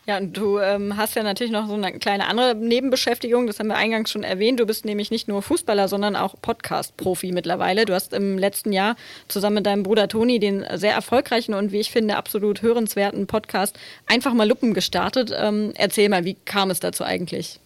Ja, 0.08 0.18
und 0.18 0.38
du 0.38 0.60
ähm, 0.60 0.98
hast 0.98 1.16
ja 1.16 1.24
natürlich 1.24 1.52
noch 1.52 1.68
so 1.68 1.74
eine 1.74 1.98
kleine 1.98 2.28
andere 2.28 2.54
Nebenbeschäftigung, 2.54 3.48
das 3.48 3.58
haben 3.58 3.70
wir 3.70 3.76
eingangs 3.76 4.12
schon 4.12 4.22
erwähnt. 4.22 4.60
Du 4.60 4.68
bist 4.68 4.86
nämlich 4.86 5.10
nicht 5.10 5.28
nur 5.28 5.42
Fußballer, 5.42 5.88
sondern 5.88 6.16
auch 6.16 6.36
Podcast-Profi 6.40 7.32
mittlerweile. 7.32 7.86
Du 7.86 7.96
hast 7.96 8.14
im 8.14 8.38
letzten 8.38 8.72
Jahr 8.72 8.98
zusammen 9.28 9.56
mit 9.56 9.66
deinem 9.66 9.82
Bruder 9.82 10.08
Toni 10.08 10.38
den 10.38 10.64
sehr 10.76 10.94
erfolgreichen 10.94 11.56
und 11.56 11.72
wie 11.72 11.80
ich 11.80 11.90
finde 11.90 12.18
absolut 12.18 12.62
hörenswerten 12.62 13.26
Podcast 13.26 13.80
Einfach 14.06 14.36
mal 14.36 14.48
Luppen 14.48 14.76
gestartet. 14.76 15.34
Ähm, 15.36 15.72
erzähl 15.74 16.08
mal, 16.08 16.24
wie 16.24 16.36
kam 16.46 16.70
es 16.70 16.80
dazu 16.80 17.04
eigentlich? 17.04 17.60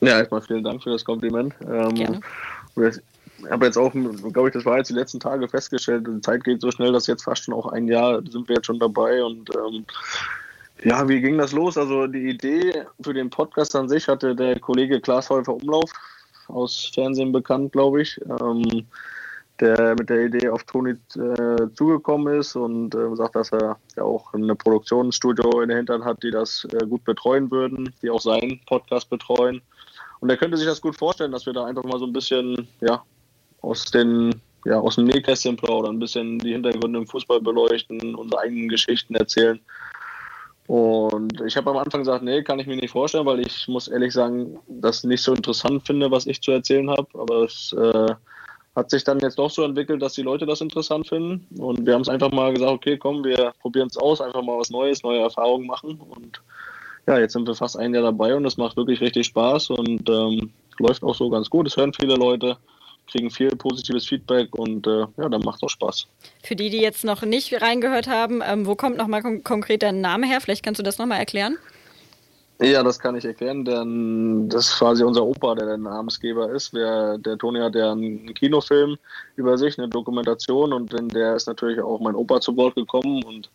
Ja, 0.00 0.18
erstmal 0.18 0.42
vielen 0.42 0.64
Dank 0.64 0.82
für 0.82 0.90
das 0.90 1.04
Kompliment. 1.04 1.54
Ähm, 1.62 1.94
Gerne 1.94 2.20
ich 2.76 3.50
habe 3.50 3.66
jetzt 3.66 3.76
auch, 3.76 3.92
glaube 3.92 4.48
ich, 4.48 4.54
das 4.54 4.64
war 4.64 4.78
jetzt 4.78 4.90
die 4.90 4.94
letzten 4.94 5.20
Tage 5.20 5.48
festgestellt, 5.48 6.06
die 6.06 6.20
Zeit 6.20 6.44
geht 6.44 6.60
so 6.60 6.70
schnell, 6.70 6.92
dass 6.92 7.06
jetzt 7.06 7.24
fast 7.24 7.44
schon 7.44 7.54
auch 7.54 7.66
ein 7.66 7.88
Jahr 7.88 8.22
sind 8.28 8.48
wir 8.48 8.56
jetzt 8.56 8.66
schon 8.66 8.78
dabei 8.78 9.22
und 9.22 9.50
ähm, 9.54 9.84
ja, 10.84 11.08
wie 11.08 11.20
ging 11.20 11.38
das 11.38 11.52
los? 11.52 11.78
Also 11.78 12.06
die 12.06 12.28
Idee 12.28 12.84
für 13.00 13.14
den 13.14 13.30
Podcast 13.30 13.74
an 13.76 13.88
sich 13.88 14.08
hatte 14.08 14.34
der 14.34 14.60
Kollege 14.60 15.00
Klaas 15.00 15.30
Häufer 15.30 15.54
Umlauf 15.54 15.90
aus 16.48 16.90
Fernsehen 16.94 17.32
bekannt, 17.32 17.72
glaube 17.72 18.02
ich, 18.02 18.20
ähm, 18.40 18.86
der 19.58 19.94
mit 19.98 20.10
der 20.10 20.26
Idee 20.26 20.48
auf 20.50 20.64
Toni 20.64 20.90
äh, 20.90 21.66
zugekommen 21.74 22.40
ist 22.40 22.56
und 22.56 22.94
äh, 22.94 23.16
sagt, 23.16 23.36
dass 23.36 23.52
er 23.52 23.78
ja 23.96 24.02
auch 24.02 24.34
eine 24.34 24.54
Produktionsstudio 24.54 25.62
in 25.62 25.68
der 25.68 25.78
Hinterhand 25.78 26.04
hat, 26.04 26.22
die 26.22 26.30
das 26.30 26.66
äh, 26.72 26.86
gut 26.86 27.04
betreuen 27.04 27.50
würden, 27.50 27.92
die 28.02 28.10
auch 28.10 28.20
seinen 28.20 28.60
Podcast 28.66 29.08
betreuen. 29.08 29.62
Und 30.20 30.30
er 30.30 30.36
könnte 30.36 30.56
sich 30.56 30.66
das 30.66 30.80
gut 30.80 30.96
vorstellen, 30.96 31.32
dass 31.32 31.46
wir 31.46 31.52
da 31.52 31.64
einfach 31.64 31.84
mal 31.84 31.98
so 31.98 32.06
ein 32.06 32.12
bisschen 32.12 32.68
ja, 32.80 33.02
aus 33.60 33.84
den 33.86 34.40
ja, 34.66 34.80
aus 34.80 34.96
dem 34.96 35.04
Nähkästchen 35.04 35.56
plaudern, 35.56 35.96
ein 35.96 36.00
bisschen 36.00 36.40
die 36.40 36.52
Hintergründe 36.52 36.98
im 36.98 37.06
Fußball 37.06 37.40
beleuchten, 37.40 38.16
unsere 38.16 38.40
eigenen 38.40 38.68
Geschichten 38.68 39.14
erzählen. 39.14 39.60
Und 40.66 41.40
ich 41.42 41.56
habe 41.56 41.70
am 41.70 41.76
Anfang 41.76 42.00
gesagt, 42.00 42.24
nee, 42.24 42.42
kann 42.42 42.58
ich 42.58 42.66
mir 42.66 42.74
nicht 42.74 42.90
vorstellen, 42.90 43.26
weil 43.26 43.40
ich 43.40 43.68
muss 43.68 43.86
ehrlich 43.86 44.12
sagen, 44.12 44.58
das 44.66 45.04
nicht 45.04 45.22
so 45.22 45.32
interessant 45.32 45.86
finde, 45.86 46.10
was 46.10 46.26
ich 46.26 46.42
zu 46.42 46.50
erzählen 46.50 46.90
habe. 46.90 47.06
Aber 47.14 47.44
es 47.44 47.72
äh, 47.78 48.14
hat 48.74 48.90
sich 48.90 49.04
dann 49.04 49.20
jetzt 49.20 49.38
doch 49.38 49.50
so 49.50 49.62
entwickelt, 49.62 50.02
dass 50.02 50.14
die 50.14 50.22
Leute 50.22 50.44
das 50.44 50.60
interessant 50.60 51.06
finden. 51.06 51.46
Und 51.62 51.86
wir 51.86 51.94
haben 51.94 52.02
es 52.02 52.08
einfach 52.08 52.32
mal 52.32 52.52
gesagt, 52.52 52.72
okay, 52.72 52.98
komm, 52.98 53.22
wir 53.22 53.52
probieren 53.60 53.86
es 53.88 53.96
aus, 53.96 54.20
einfach 54.20 54.42
mal 54.42 54.58
was 54.58 54.70
Neues, 54.70 55.04
neue 55.04 55.20
Erfahrungen 55.20 55.68
machen. 55.68 56.00
Und 56.00 56.42
ja, 57.06 57.18
jetzt 57.18 57.32
sind 57.32 57.46
wir 57.46 57.54
fast 57.54 57.78
ein 57.78 57.94
Jahr 57.94 58.02
dabei 58.02 58.34
und 58.34 58.44
es 58.44 58.56
macht 58.56 58.76
wirklich 58.76 59.00
richtig 59.00 59.26
Spaß 59.26 59.70
und 59.70 60.08
ähm, 60.08 60.50
läuft 60.78 61.02
auch 61.02 61.14
so 61.14 61.30
ganz 61.30 61.48
gut. 61.48 61.66
Es 61.66 61.76
hören 61.76 61.92
viele 61.92 62.16
Leute, 62.16 62.56
kriegen 63.10 63.30
viel 63.30 63.50
positives 63.50 64.06
Feedback 64.06 64.54
und 64.56 64.86
äh, 64.86 65.06
ja, 65.16 65.28
dann 65.28 65.42
macht 65.42 65.56
es 65.56 65.62
auch 65.62 65.70
Spaß. 65.70 66.06
Für 66.42 66.56
die, 66.56 66.70
die 66.70 66.80
jetzt 66.80 67.04
noch 67.04 67.22
nicht 67.22 67.60
reingehört 67.62 68.08
haben, 68.08 68.42
ähm, 68.44 68.66
wo 68.66 68.74
kommt 68.74 68.96
nochmal 68.96 69.22
kon 69.22 69.44
konkret 69.44 69.82
dein 69.82 70.00
Name 70.00 70.26
her? 70.26 70.40
Vielleicht 70.40 70.64
kannst 70.64 70.80
du 70.80 70.82
das 70.82 70.98
nochmal 70.98 71.18
erklären. 71.18 71.56
Ja, 72.58 72.82
das 72.82 72.98
kann 72.98 73.14
ich 73.16 73.24
erklären, 73.24 73.66
denn 73.66 74.48
das 74.48 74.68
ist 74.68 74.78
quasi 74.78 75.04
unser 75.04 75.24
Opa, 75.24 75.54
der 75.54 75.66
der 75.66 75.76
Namensgeber 75.76 76.50
ist. 76.50 76.72
Wir, 76.72 77.18
der 77.18 77.36
Toni 77.36 77.60
hat 77.60 77.74
ja 77.74 77.92
einen 77.92 78.32
Kinofilm 78.32 78.96
über 79.36 79.58
sich, 79.58 79.78
eine 79.78 79.88
Dokumentation 79.88 80.72
und 80.72 80.94
in 80.94 81.08
der 81.08 81.36
ist 81.36 81.46
natürlich 81.46 81.78
auch 81.80 82.00
mein 82.00 82.14
Opa 82.14 82.40
zu 82.40 82.56
Wort 82.56 82.74
gekommen 82.74 83.22
und 83.24 83.50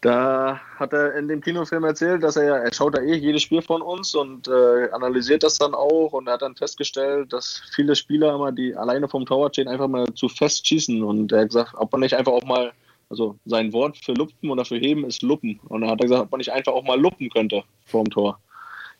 da 0.00 0.60
hat 0.76 0.92
er 0.92 1.14
in 1.16 1.28
dem 1.28 1.40
Kinofilm 1.40 1.84
erzählt, 1.84 2.22
dass 2.22 2.36
er 2.36 2.62
er 2.62 2.72
schaut 2.72 2.96
da 2.96 3.02
eh 3.02 3.16
jedes 3.16 3.42
Spiel 3.42 3.62
von 3.62 3.82
uns 3.82 4.14
und 4.14 4.46
äh, 4.46 4.90
analysiert 4.92 5.42
das 5.42 5.58
dann 5.58 5.74
auch 5.74 6.12
und 6.12 6.28
er 6.28 6.34
hat 6.34 6.42
dann 6.42 6.54
festgestellt, 6.54 7.32
dass 7.32 7.62
viele 7.74 7.96
Spieler 7.96 8.34
immer, 8.34 8.52
die 8.52 8.76
alleine 8.76 9.08
vom 9.08 9.26
Torwart 9.26 9.54
stehen, 9.54 9.68
einfach 9.68 9.88
mal 9.88 10.06
zu 10.14 10.28
fest 10.28 10.66
schießen 10.66 11.02
und 11.02 11.32
er 11.32 11.40
hat 11.40 11.48
gesagt, 11.48 11.74
ob 11.76 11.90
man 11.92 12.02
nicht 12.02 12.14
einfach 12.14 12.32
auch 12.32 12.44
mal 12.44 12.72
also 13.10 13.36
sein 13.46 13.72
Wort 13.72 13.96
für 13.96 14.12
Lupfen 14.12 14.50
oder 14.50 14.64
für 14.64 14.76
Heben 14.76 15.04
ist 15.04 15.22
Luppen. 15.22 15.58
Und 15.68 15.80
dann 15.80 15.90
hat 15.90 16.00
er 16.00 16.06
gesagt, 16.06 16.22
ob 16.22 16.30
man 16.30 16.38
nicht 16.38 16.52
einfach 16.52 16.72
auch 16.72 16.84
mal 16.84 17.00
luppen 17.00 17.30
könnte 17.30 17.64
vorm 17.86 18.10
Tor. 18.10 18.38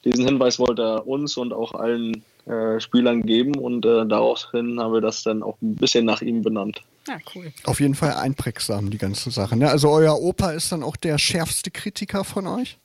Diesen 0.05 0.25
Hinweis 0.25 0.59
wollte 0.59 0.83
er 0.83 1.07
uns 1.07 1.37
und 1.37 1.53
auch 1.53 1.75
allen 1.75 2.25
äh, 2.49 2.81
Spielern 2.81 3.23
geben 3.23 3.57
und 3.57 3.85
äh, 3.85 4.07
daraufhin 4.07 4.81
haben 4.81 4.93
wir 4.93 5.01
das 5.01 5.23
dann 5.23 5.43
auch 5.43 5.57
ein 5.61 5.77
bisschen 5.77 6.05
nach 6.05 6.23
ihm 6.23 6.43
benannt. 6.43 6.83
Ja, 7.07 7.19
cool. 7.35 7.53
Auf 7.65 7.81
jeden 7.81 7.95
Fall 7.95 8.15
einprägsam, 8.15 8.91
die 8.91 8.99
ganze 8.99 9.31
Sache. 9.31 9.57
Ne? 9.57 9.71
Also 9.71 9.91
euer 9.91 10.21
Opa 10.21 10.53
ist 10.53 10.73
dann 10.73 10.83
auch 10.83 10.97
der 10.97 11.19
schärfste 11.19 11.71
Kritiker 11.71 12.25
von 12.25 12.47
euch? 12.47 12.79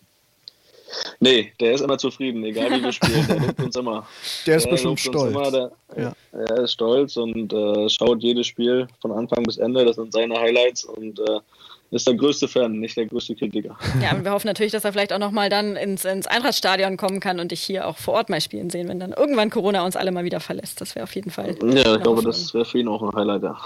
Nee, 1.20 1.52
der 1.60 1.74
ist 1.74 1.82
immer 1.82 1.98
zufrieden, 1.98 2.44
egal 2.44 2.72
wie 2.72 2.84
wir 2.84 2.92
spielen. 2.92 3.26
Der 3.28 3.40
lobt 3.40 3.60
uns 3.60 3.76
immer. 3.76 4.08
Der 4.46 4.58
ist 4.58 4.66
der 4.66 4.72
bestimmt 4.72 5.00
stolz. 5.00 5.36
Immer, 5.36 5.52
der, 5.52 5.72
ja. 5.98 6.14
Er 6.32 6.64
ist 6.64 6.74
stolz 6.74 7.18
und 7.18 7.52
äh, 7.52 7.90
schaut 7.90 8.22
jedes 8.22 8.48
Spiel 8.48 8.88
von 9.02 9.12
Anfang 9.12 9.44
bis 9.44 9.58
Ende. 9.58 9.86
Das 9.86 9.96
sind 9.96 10.14
seine 10.14 10.40
Highlights 10.40 10.84
und 10.86 11.20
äh, 11.20 11.40
ist 11.94 12.08
der 12.08 12.16
größte 12.16 12.48
Fan, 12.48 12.80
nicht 12.80 12.98
der 12.98 13.06
größte 13.06 13.36
Kritiker. 13.36 13.78
Ja, 14.02 14.12
und 14.16 14.26
wir 14.26 14.32
hoffen 14.32 14.48
natürlich, 14.48 14.72
dass 14.72 14.84
er 14.84 14.92
vielleicht 14.92 15.14
auch 15.14 15.20
nochmal 15.20 15.50
dann 15.50 15.76
ins, 15.76 16.06
ins 16.06 16.28
Eintrachtstadion 16.28 16.98
kommen 16.98 17.20
kann 17.20 17.40
und 17.40 17.52
dich 17.52 17.62
hier 17.62 17.88
auch 17.88 17.98
vor 17.98 18.16
Ort 18.16 18.30
mal 18.30 18.42
spielen 18.42 18.70
sehen, 18.70 18.88
wenn 18.88 19.00
dann 19.00 19.14
irgendwann 19.14 19.50
Corona 19.50 19.86
uns 19.86 19.96
alle 19.96 20.12
mal 20.12 20.24
wieder 20.24 20.40
verlässt. 20.40 20.82
Das 20.82 20.96
wäre 20.96 21.04
auf 21.04 21.14
jeden 21.16 21.32
Fall. 21.32 21.56
Ja, 21.62 21.96
ich 21.96 22.02
glaube, 22.02 22.24
das 22.24 22.54
wäre 22.54 22.66
für 22.66 22.80
ihn 22.80 22.88
auch 22.88 23.02
ein 23.02 23.14
Highlight, 23.16 23.44
ja. 23.44 23.58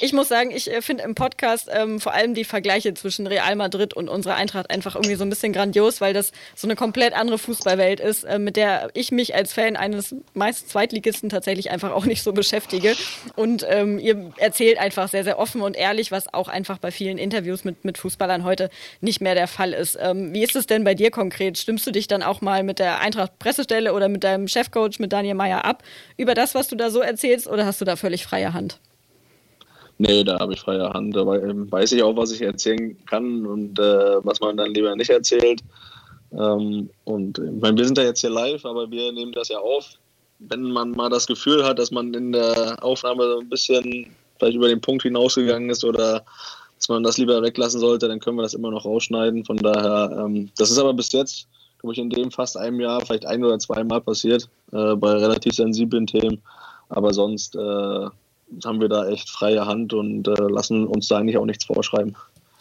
Ich 0.00 0.12
muss 0.12 0.28
sagen, 0.28 0.50
ich 0.50 0.70
äh, 0.70 0.82
finde 0.82 1.04
im 1.04 1.14
Podcast 1.14 1.68
ähm, 1.72 2.00
vor 2.00 2.14
allem 2.14 2.34
die 2.34 2.44
Vergleiche 2.44 2.94
zwischen 2.94 3.26
Real 3.26 3.54
Madrid 3.56 3.94
und 3.94 4.08
unserer 4.08 4.36
Eintracht 4.36 4.70
einfach 4.70 4.94
irgendwie 4.94 5.16
so 5.16 5.24
ein 5.24 5.30
bisschen 5.30 5.52
grandios, 5.52 6.00
weil 6.00 6.14
das 6.14 6.32
so 6.54 6.66
eine 6.66 6.76
komplett 6.76 7.14
andere 7.14 7.38
Fußballwelt 7.38 8.00
ist, 8.00 8.24
äh, 8.24 8.38
mit 8.38 8.56
der 8.56 8.90
ich 8.94 9.12
mich 9.12 9.34
als 9.34 9.52
Fan 9.52 9.76
eines 9.76 10.14
meist 10.32 10.70
Zweitligisten 10.70 11.28
tatsächlich 11.28 11.70
einfach 11.70 11.92
auch 11.92 12.06
nicht 12.06 12.22
so 12.22 12.32
beschäftige. 12.32 12.94
Und 13.36 13.66
ähm, 13.68 13.98
ihr 13.98 14.32
erzählt 14.38 14.78
einfach 14.78 15.08
sehr, 15.08 15.24
sehr 15.24 15.38
offen 15.38 15.60
und 15.60 15.76
ehrlich, 15.76 16.10
was 16.10 16.32
auch 16.32 16.48
einfach 16.48 16.78
bei 16.78 16.90
vielen 16.90 17.18
Interviews 17.18 17.64
mit 17.64 17.73
mit, 17.74 17.84
mit 17.84 17.98
Fußballern 17.98 18.44
heute 18.44 18.70
nicht 19.00 19.20
mehr 19.20 19.34
der 19.34 19.48
Fall 19.48 19.72
ist. 19.72 19.98
Ähm, 20.00 20.32
wie 20.32 20.42
ist 20.42 20.56
es 20.56 20.66
denn 20.66 20.84
bei 20.84 20.94
dir 20.94 21.10
konkret? 21.10 21.58
Stimmst 21.58 21.86
du 21.86 21.90
dich 21.90 22.06
dann 22.06 22.22
auch 22.22 22.40
mal 22.40 22.62
mit 22.62 22.78
der 22.78 23.00
Eintracht-Pressestelle 23.00 23.92
oder 23.92 24.08
mit 24.08 24.24
deinem 24.24 24.48
Chefcoach, 24.48 24.98
mit 24.98 25.12
Daniel 25.12 25.34
Meyer 25.34 25.64
ab 25.64 25.82
über 26.16 26.34
das, 26.34 26.54
was 26.54 26.68
du 26.68 26.76
da 26.76 26.90
so 26.90 27.00
erzählst 27.00 27.48
oder 27.48 27.66
hast 27.66 27.80
du 27.80 27.84
da 27.84 27.96
völlig 27.96 28.24
freie 28.24 28.52
Hand? 28.52 28.78
Nee, 29.98 30.24
da 30.24 30.40
habe 30.40 30.54
ich 30.54 30.60
freie 30.60 30.90
Hand. 30.90 31.14
Da 31.14 31.24
weiß 31.24 31.92
ich 31.92 32.02
auch, 32.02 32.16
was 32.16 32.32
ich 32.32 32.42
erzählen 32.42 32.96
kann 33.06 33.46
und 33.46 33.78
äh, 33.78 34.24
was 34.24 34.40
man 34.40 34.56
dann 34.56 34.74
lieber 34.74 34.94
nicht 34.96 35.10
erzählt. 35.10 35.60
Ähm, 36.32 36.90
und 37.04 37.38
ich 37.38 37.60
meine, 37.60 37.76
wir 37.76 37.84
sind 37.84 37.98
ja 37.98 38.04
jetzt 38.04 38.20
hier 38.20 38.30
live, 38.30 38.64
aber 38.64 38.90
wir 38.90 39.12
nehmen 39.12 39.32
das 39.32 39.48
ja 39.48 39.58
auf. 39.58 39.90
Wenn 40.40 40.62
man 40.62 40.90
mal 40.90 41.10
das 41.10 41.26
Gefühl 41.26 41.64
hat, 41.64 41.78
dass 41.78 41.92
man 41.92 42.12
in 42.12 42.32
der 42.32 42.76
Aufnahme 42.82 43.22
so 43.22 43.38
ein 43.40 43.48
bisschen 43.48 44.10
vielleicht 44.38 44.56
über 44.56 44.68
den 44.68 44.80
Punkt 44.80 45.04
hinausgegangen 45.04 45.70
ist 45.70 45.84
oder 45.84 46.24
dass 46.84 46.90
man 46.90 47.02
das 47.02 47.16
lieber 47.16 47.40
weglassen 47.40 47.80
sollte, 47.80 48.08
dann 48.08 48.20
können 48.20 48.36
wir 48.36 48.42
das 48.42 48.52
immer 48.52 48.70
noch 48.70 48.84
rausschneiden. 48.84 49.46
Von 49.46 49.56
daher, 49.56 50.22
ähm, 50.22 50.50
das 50.58 50.70
ist 50.70 50.76
aber 50.76 50.92
bis 50.92 51.12
jetzt, 51.12 51.48
glaube 51.80 51.94
ich, 51.94 51.98
in 51.98 52.10
dem 52.10 52.30
fast 52.30 52.58
einem 52.58 52.78
Jahr 52.78 53.00
vielleicht 53.00 53.24
ein 53.24 53.42
oder 53.42 53.58
zweimal 53.58 54.02
passiert, 54.02 54.50
äh, 54.70 54.94
bei 54.94 55.12
relativ 55.12 55.54
sensiblen 55.54 56.06
Themen. 56.06 56.42
Aber 56.90 57.14
sonst 57.14 57.56
äh, 57.56 57.58
haben 57.58 58.80
wir 58.80 58.90
da 58.90 59.08
echt 59.08 59.30
freie 59.30 59.64
Hand 59.64 59.94
und 59.94 60.28
äh, 60.28 60.32
lassen 60.34 60.86
uns 60.86 61.08
da 61.08 61.16
eigentlich 61.16 61.38
auch 61.38 61.46
nichts 61.46 61.64
vorschreiben. 61.64 62.16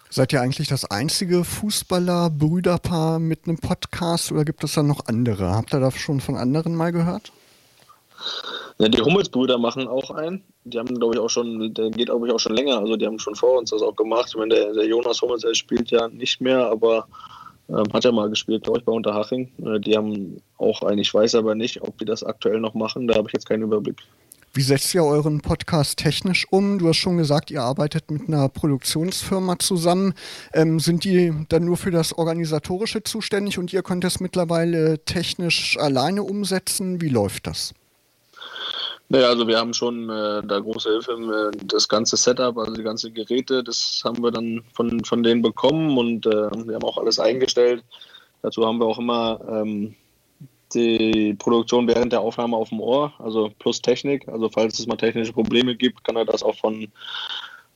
Seid 0.10 0.32
ihr 0.32 0.40
eigentlich 0.40 0.70
das 0.70 0.90
einzige 0.90 1.44
Fußballer-Brüderpaar 1.44 3.20
mit 3.20 3.46
einem 3.46 3.58
Podcast 3.58 4.32
oder 4.32 4.46
gibt 4.46 4.64
es 4.64 4.76
da 4.76 4.84
noch 4.84 5.08
andere? 5.08 5.50
Habt 5.50 5.74
ihr 5.74 5.82
da 5.82 5.92
schon 5.92 6.22
von 6.22 6.38
anderen 6.38 6.76
mal 6.76 6.94
gehört? 6.94 7.34
Ja, 8.80 8.90
die 8.90 9.02
Hummelsbrüder 9.02 9.58
machen 9.58 9.88
auch 9.88 10.12
einen. 10.12 10.44
Die 10.64 10.80
haben, 10.80 10.98
glaube 10.98 11.16
ich, 11.16 11.20
auch 11.20 11.30
schon, 11.30 11.74
der 11.74 11.92
geht, 11.92 12.08
glaube 12.08 12.28
ich, 12.28 12.34
auch 12.34 12.40
schon 12.40 12.56
länger. 12.56 12.80
Also 12.80 12.96
die 12.96 13.06
haben 13.06 13.20
schon 13.20 13.36
vor 13.36 13.60
uns 13.60 13.70
das 13.70 13.82
auch 13.82 13.96
gemacht. 13.96 14.28
Ich 14.30 14.36
meine, 14.36 14.56
der, 14.56 14.74
der 14.74 14.86
Jonas 14.86 15.22
Hummels, 15.22 15.42
der 15.42 15.54
spielt 15.54 15.92
ja 15.92 16.08
nicht 16.08 16.42
mehr, 16.42 16.68
aber 16.68 17.08
ähm, 17.70 17.86
hat 17.94 18.04
ja 18.04 18.12
mal 18.12 18.30
gespielt, 18.30 18.64
glaube 18.64 18.80
ich, 18.80 18.86
bei 18.86 18.92
Unterhaching. 18.92 19.52
Äh, 19.66 19.80
die 19.80 19.96
haben 19.96 20.42
auch 20.58 20.82
einen, 20.82 21.00
ich 21.00 21.14
weiß 21.14 21.36
aber 21.36 21.56
nicht, 21.56 21.82
ob 21.82 21.98
die 21.98 22.06
das 22.06 22.24
aktuell 22.24 22.60
noch 22.60 22.74
machen. 22.74 23.08
Da 23.08 23.16
habe 23.16 23.28
ich 23.28 23.34
jetzt 23.34 23.48
keinen 23.48 23.64
Überblick. 23.64 24.02
Wie 24.56 24.62
setzt 24.62 24.94
ihr 24.94 25.04
euren 25.04 25.42
Podcast 25.42 25.98
technisch 25.98 26.46
um? 26.52 26.78
Du 26.78 26.88
hast 26.88 26.98
schon 26.98 27.18
gesagt, 27.18 27.50
ihr 27.50 27.64
arbeitet 27.64 28.12
mit 28.12 28.28
einer 28.28 28.50
Produktionsfirma 28.50 29.58
zusammen. 29.58 30.14
Ähm, 30.54 30.80
sind 30.80 31.06
die 31.06 31.34
dann 31.50 31.66
nur 31.66 31.78
für 31.78 31.90
das 31.90 32.14
Organisatorische 32.14 33.02
zuständig 33.02 33.58
und 33.58 33.74
ihr 33.74 33.82
könnt 33.82 34.04
es 34.04 34.20
mittlerweile 34.20 35.04
technisch 35.06 35.78
alleine 35.80 36.22
umsetzen? 36.22 37.02
Wie 37.02 37.10
läuft 37.10 37.48
das? 37.48 37.74
Naja, 39.10 39.28
also 39.28 39.48
wir 39.48 39.60
haben 39.60 39.74
schon 39.74 40.10
äh, 40.10 40.42
da 40.44 40.60
große 40.60 40.90
Hilfe. 40.90 41.52
Äh, 41.54 41.58
das 41.66 41.88
ganze 41.88 42.18
Setup, 42.18 42.58
also 42.58 42.74
die 42.74 42.84
ganzen 42.84 43.14
Geräte, 43.14 43.64
das 43.64 44.02
haben 44.04 44.24
wir 44.24 44.32
dann 44.32 44.64
von, 44.74 45.04
von 45.04 45.22
denen 45.24 45.42
bekommen 45.42 45.98
und 45.98 46.26
äh, 46.26 46.50
wir 46.50 46.76
haben 46.76 46.84
auch 46.84 46.98
alles 46.98 47.20
eingestellt. 47.20 47.84
Dazu 48.42 48.66
haben 48.66 48.80
wir 48.80 48.88
auch 48.88 49.00
immer 49.00 49.40
ähm, 49.48 49.96
die 50.74 51.36
Produktion 51.38 51.88
während 51.88 52.12
der 52.12 52.22
Aufnahme 52.22 52.58
auf 52.58 52.70
dem 52.70 52.80
Ohr, 52.80 53.14
also 53.20 53.52
plus 53.60 53.82
Technik. 53.82 54.28
Also 54.28 54.50
falls 54.50 54.80
es 54.80 54.88
mal 54.88 54.98
technische 54.98 55.34
Probleme 55.34 55.76
gibt, 55.76 56.04
kann 56.04 56.16
er 56.16 56.26
das 56.26 56.42
auch 56.42 56.56
von, 56.56 56.88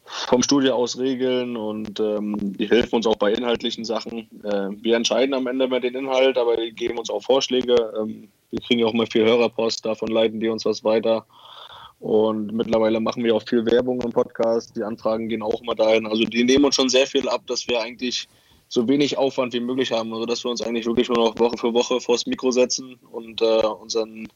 vom 0.07 0.41
Studio 0.41 0.75
aus 0.75 0.97
regeln 0.97 1.57
und 1.57 1.99
ähm, 1.99 2.35
die 2.39 2.69
helfen 2.69 2.95
uns 2.95 3.07
auch 3.07 3.17
bei 3.17 3.33
inhaltlichen 3.33 3.83
Sachen. 3.83 4.29
Äh, 4.43 4.69
wir 4.81 4.95
entscheiden 4.95 5.33
am 5.33 5.47
Ende 5.47 5.67
mal 5.67 5.81
den 5.81 5.95
Inhalt, 5.95 6.37
aber 6.37 6.55
die 6.55 6.71
geben 6.71 6.97
uns 6.97 7.09
auch 7.09 7.21
Vorschläge. 7.21 7.75
Ähm, 7.99 8.29
wir 8.51 8.61
kriegen 8.61 8.83
auch 8.85 8.93
mal 8.93 9.07
viel 9.07 9.25
Hörerpost, 9.25 9.85
davon 9.85 10.07
leiten 10.07 10.39
die 10.39 10.47
uns 10.47 10.65
was 10.65 10.83
weiter. 10.83 11.25
Und 11.99 12.53
mittlerweile 12.53 12.99
machen 12.99 13.23
wir 13.23 13.35
auch 13.35 13.43
viel 13.43 13.65
Werbung 13.65 14.01
im 14.01 14.11
Podcast. 14.11 14.75
Die 14.77 14.83
Anfragen 14.83 15.29
gehen 15.29 15.41
auch 15.41 15.61
immer 15.61 15.75
dahin. 15.75 16.05
Also 16.05 16.23
die 16.23 16.43
nehmen 16.43 16.65
uns 16.65 16.75
schon 16.75 16.89
sehr 16.89 17.07
viel 17.07 17.27
ab, 17.27 17.41
dass 17.47 17.67
wir 17.67 17.81
eigentlich 17.81 18.27
so 18.69 18.87
wenig 18.87 19.17
Aufwand 19.17 19.53
wie 19.53 19.59
möglich 19.59 19.91
haben. 19.91 20.13
Also 20.13 20.25
dass 20.25 20.43
wir 20.43 20.51
uns 20.51 20.61
eigentlich 20.61 20.85
wirklich 20.85 21.09
nur 21.09 21.17
noch 21.17 21.39
Woche 21.39 21.57
für 21.57 21.73
Woche 21.73 21.99
vors 21.99 22.25
Mikro 22.27 22.51
setzen 22.51 22.99
und 23.11 23.41
äh, 23.41 23.65
unseren, 23.65 24.27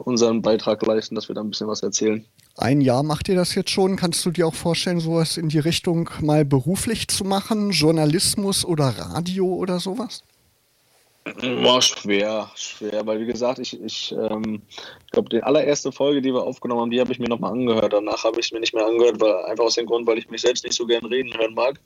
unseren 0.00 0.42
Beitrag 0.42 0.84
leisten, 0.86 1.14
dass 1.14 1.28
wir 1.28 1.34
da 1.34 1.40
ein 1.40 1.50
bisschen 1.50 1.68
was 1.68 1.82
erzählen. 1.82 2.24
Ein 2.56 2.80
Jahr 2.80 3.02
macht 3.02 3.28
ihr 3.28 3.34
das 3.34 3.54
jetzt 3.54 3.70
schon. 3.70 3.96
Kannst 3.96 4.24
du 4.24 4.30
dir 4.30 4.46
auch 4.46 4.54
vorstellen, 4.54 5.00
sowas 5.00 5.36
in 5.36 5.48
die 5.48 5.58
Richtung 5.58 6.08
mal 6.20 6.44
beruflich 6.44 7.08
zu 7.08 7.24
machen? 7.24 7.70
Journalismus 7.70 8.64
oder 8.64 8.86
Radio 8.86 9.46
oder 9.46 9.80
sowas? 9.80 10.22
War 11.24 11.80
schwer, 11.80 12.50
schwer, 12.54 13.06
weil 13.06 13.18
wie 13.20 13.26
gesagt, 13.26 13.58
ich, 13.58 13.80
ich 13.82 14.12
ähm, 14.12 14.60
glaube, 15.10 15.30
die 15.30 15.42
allererste 15.42 15.90
Folge, 15.90 16.20
die 16.20 16.34
wir 16.34 16.42
aufgenommen 16.42 16.82
haben, 16.82 16.90
die 16.90 17.00
habe 17.00 17.12
ich 17.12 17.18
mir 17.18 17.30
nochmal 17.30 17.52
angehört. 17.52 17.94
Danach 17.94 18.24
habe 18.24 18.38
ich 18.40 18.46
es 18.46 18.52
mir 18.52 18.60
nicht 18.60 18.74
mehr 18.74 18.86
angehört, 18.86 19.18
weil 19.20 19.34
einfach 19.46 19.64
aus 19.64 19.74
dem 19.74 19.86
Grund, 19.86 20.06
weil 20.06 20.18
ich 20.18 20.28
mich 20.28 20.42
selbst 20.42 20.64
nicht 20.64 20.76
so 20.76 20.86
gern 20.86 21.06
reden 21.06 21.32
hören 21.36 21.54
mag. 21.54 21.80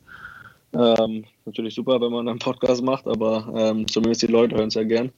Ähm, 0.72 1.24
natürlich 1.44 1.74
super, 1.74 2.00
wenn 2.00 2.10
man 2.10 2.28
einen 2.28 2.40
Podcast 2.40 2.82
macht, 2.82 3.06
aber 3.06 3.48
ähm, 3.56 3.86
zumindest 3.86 4.22
die 4.22 4.26
Leute 4.26 4.56
hören 4.56 4.68
es 4.68 4.74
ja 4.74 4.82
gern. 4.82 5.12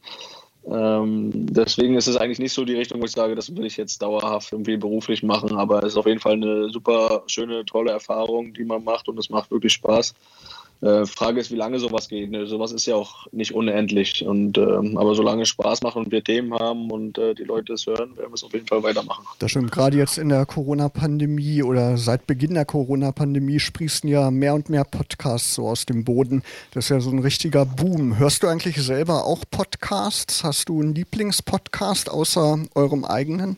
Ähm, 0.67 1.31
deswegen 1.33 1.97
ist 1.97 2.07
es 2.07 2.17
eigentlich 2.17 2.39
nicht 2.39 2.53
so 2.53 2.65
die 2.65 2.75
Richtung, 2.75 3.01
wo 3.01 3.07
ich 3.07 3.13
sage, 3.13 3.35
das 3.35 3.55
will 3.57 3.65
ich 3.65 3.77
jetzt 3.77 4.03
dauerhaft 4.03 4.53
irgendwie 4.53 4.77
beruflich 4.77 5.23
machen, 5.23 5.57
aber 5.57 5.83
es 5.83 5.93
ist 5.93 5.97
auf 5.97 6.07
jeden 6.07 6.21
Fall 6.21 6.35
eine 6.35 6.69
super 6.71 7.23
schöne, 7.27 7.65
tolle 7.65 7.93
Erfahrung, 7.93 8.53
die 8.53 8.65
man 8.65 8.85
macht 8.85 9.09
und 9.09 9.19
es 9.19 9.31
macht 9.31 9.51
wirklich 9.51 9.73
Spaß. 9.73 10.15
Äh, 10.83 11.05
Frage 11.05 11.41
ist, 11.41 11.51
wie 11.51 11.57
lange 11.57 11.79
sowas 11.79 12.09
geht. 12.09 12.31
Ne? 12.31 12.47
Sowas 12.47 12.73
ist 12.73 12.87
ja 12.87 12.95
auch 12.95 13.27
nicht 13.33 13.55
unendlich. 13.55 14.25
Und, 14.25 14.57
ähm, 14.57 14.97
aber 14.97 15.15
solange 15.15 15.43
es 15.43 15.49
Spaß 15.51 15.83
macht 15.83 15.97
und 15.97 16.11
wir 16.11 16.25
Themen 16.25 16.55
haben 16.55 16.91
und 16.91 17.19
äh, 17.19 17.35
die 17.35 17.45
Leute 17.45 17.75
es 17.75 17.87
hören, 17.87 18.17
werden 18.17 18.31
wir 18.31 18.35
es 18.35 18.43
auf 18.43 18.53
jeden 18.55 18.67
Fall 18.67 18.83
weitermachen. 18.83 19.27
Das 19.39 19.51
stimmt. 19.51 19.73
Gerade 19.73 19.99
jetzt 19.99 20.17
in 20.17 20.31
der 20.31 20.47
Corona-Pandemie 20.47 21.63
oder 21.63 21.99
seit 21.99 22.27
Beginn 22.27 22.55
der 22.55 22.65
Corona-Pandemie 22.65 23.61
sprießen 23.61 24.09
ja 24.09 24.31
mehr 24.31 24.55
und 24.55 24.71
mehr 24.71 24.85
Podcasts 24.85 25.55
so 25.55 25.69
aus 25.69 25.85
dem 25.85 26.05
Boden. 26.05 26.43
Das 26.73 26.87
ist 26.87 26.89
ja 26.89 27.01
so 27.01 27.11
ein 27.11 27.19
richtiger 27.19 27.67
Boom. 27.67 28.19
Hörst 28.19 28.43
du 28.43 28.47
eigentlich 28.47 28.77
selber 28.77 29.27
auch 29.27 29.45
Podcasts? 29.51 30.45
Hast 30.45 30.71
du 30.71 30.81
einen 30.81 30.95
Lieblingspodcast 30.95 32.09
außer 32.09 32.59
eurem 32.75 33.05
eigenen? 33.05 33.57